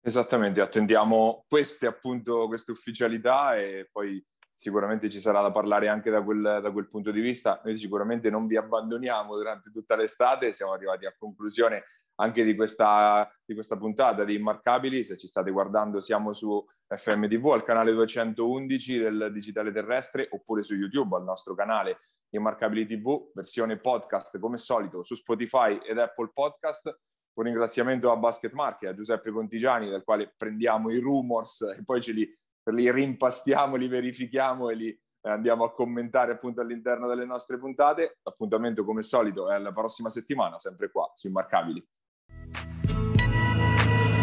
Esattamente, 0.00 0.60
attendiamo 0.60 1.44
queste 1.46 1.86
appunto, 1.86 2.48
queste 2.48 2.72
ufficialità 2.72 3.56
e 3.56 3.88
poi 3.92 4.20
sicuramente 4.52 5.08
ci 5.08 5.20
sarà 5.20 5.40
da 5.40 5.52
parlare 5.52 5.86
anche 5.86 6.10
da 6.10 6.20
quel, 6.20 6.58
da 6.60 6.72
quel 6.72 6.88
punto 6.88 7.12
di 7.12 7.20
vista. 7.20 7.60
Noi 7.64 7.78
sicuramente 7.78 8.28
non 8.28 8.48
vi 8.48 8.56
abbandoniamo 8.56 9.36
durante 9.36 9.70
tutta 9.70 9.94
l'estate, 9.94 10.52
siamo 10.52 10.72
arrivati 10.72 11.06
a 11.06 11.14
conclusione 11.16 11.84
anche 12.20 12.44
di 12.44 12.54
questa, 12.54 13.28
di 13.44 13.54
questa 13.54 13.76
puntata 13.76 14.24
di 14.24 14.34
Immarcabili. 14.34 15.02
Se 15.02 15.16
ci 15.16 15.26
state 15.26 15.50
guardando 15.50 16.00
siamo 16.00 16.32
su 16.32 16.64
FMTV 16.86 17.46
al 17.46 17.64
canale 17.64 17.92
211 17.92 18.98
del 18.98 19.30
Digitale 19.32 19.72
Terrestre 19.72 20.28
oppure 20.30 20.62
su 20.62 20.74
YouTube 20.74 21.16
al 21.16 21.24
nostro 21.24 21.54
canale 21.54 22.00
Immarcabili 22.30 22.86
TV, 22.86 23.30
versione 23.34 23.78
podcast 23.78 24.38
come 24.38 24.56
solito 24.56 25.02
su 25.02 25.14
Spotify 25.14 25.78
ed 25.78 25.98
Apple 25.98 26.30
Podcast. 26.32 27.00
Un 27.32 27.44
ringraziamento 27.44 28.10
a 28.10 28.16
Basket 28.16 28.52
Market, 28.52 28.90
a 28.90 28.94
Giuseppe 28.94 29.30
Contigiani, 29.30 29.88
dal 29.88 30.04
quale 30.04 30.34
prendiamo 30.36 30.90
i 30.90 30.98
rumors 30.98 31.62
e 31.76 31.82
poi 31.84 32.02
ce 32.02 32.12
li, 32.12 32.38
li 32.64 32.90
rimpastiamo, 32.90 33.76
li 33.76 33.88
verifichiamo 33.88 34.68
e 34.68 34.74
li 34.74 35.00
andiamo 35.22 35.64
a 35.64 35.72
commentare 35.72 36.32
appunto 36.32 36.60
all'interno 36.60 37.08
delle 37.08 37.24
nostre 37.24 37.58
puntate. 37.58 38.18
L'appuntamento 38.22 38.84
come 38.84 39.02
solito 39.02 39.50
è 39.50 39.58
la 39.58 39.72
prossima 39.72 40.10
settimana, 40.10 40.58
sempre 40.58 40.90
qua 40.90 41.10
su 41.14 41.28
Immarcabili. 41.28 41.86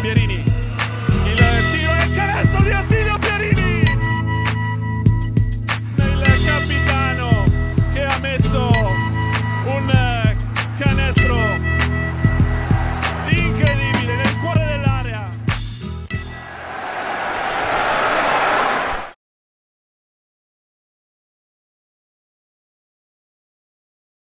Pierini. 0.08 0.42
Y 1.26 1.34
le 1.36 1.58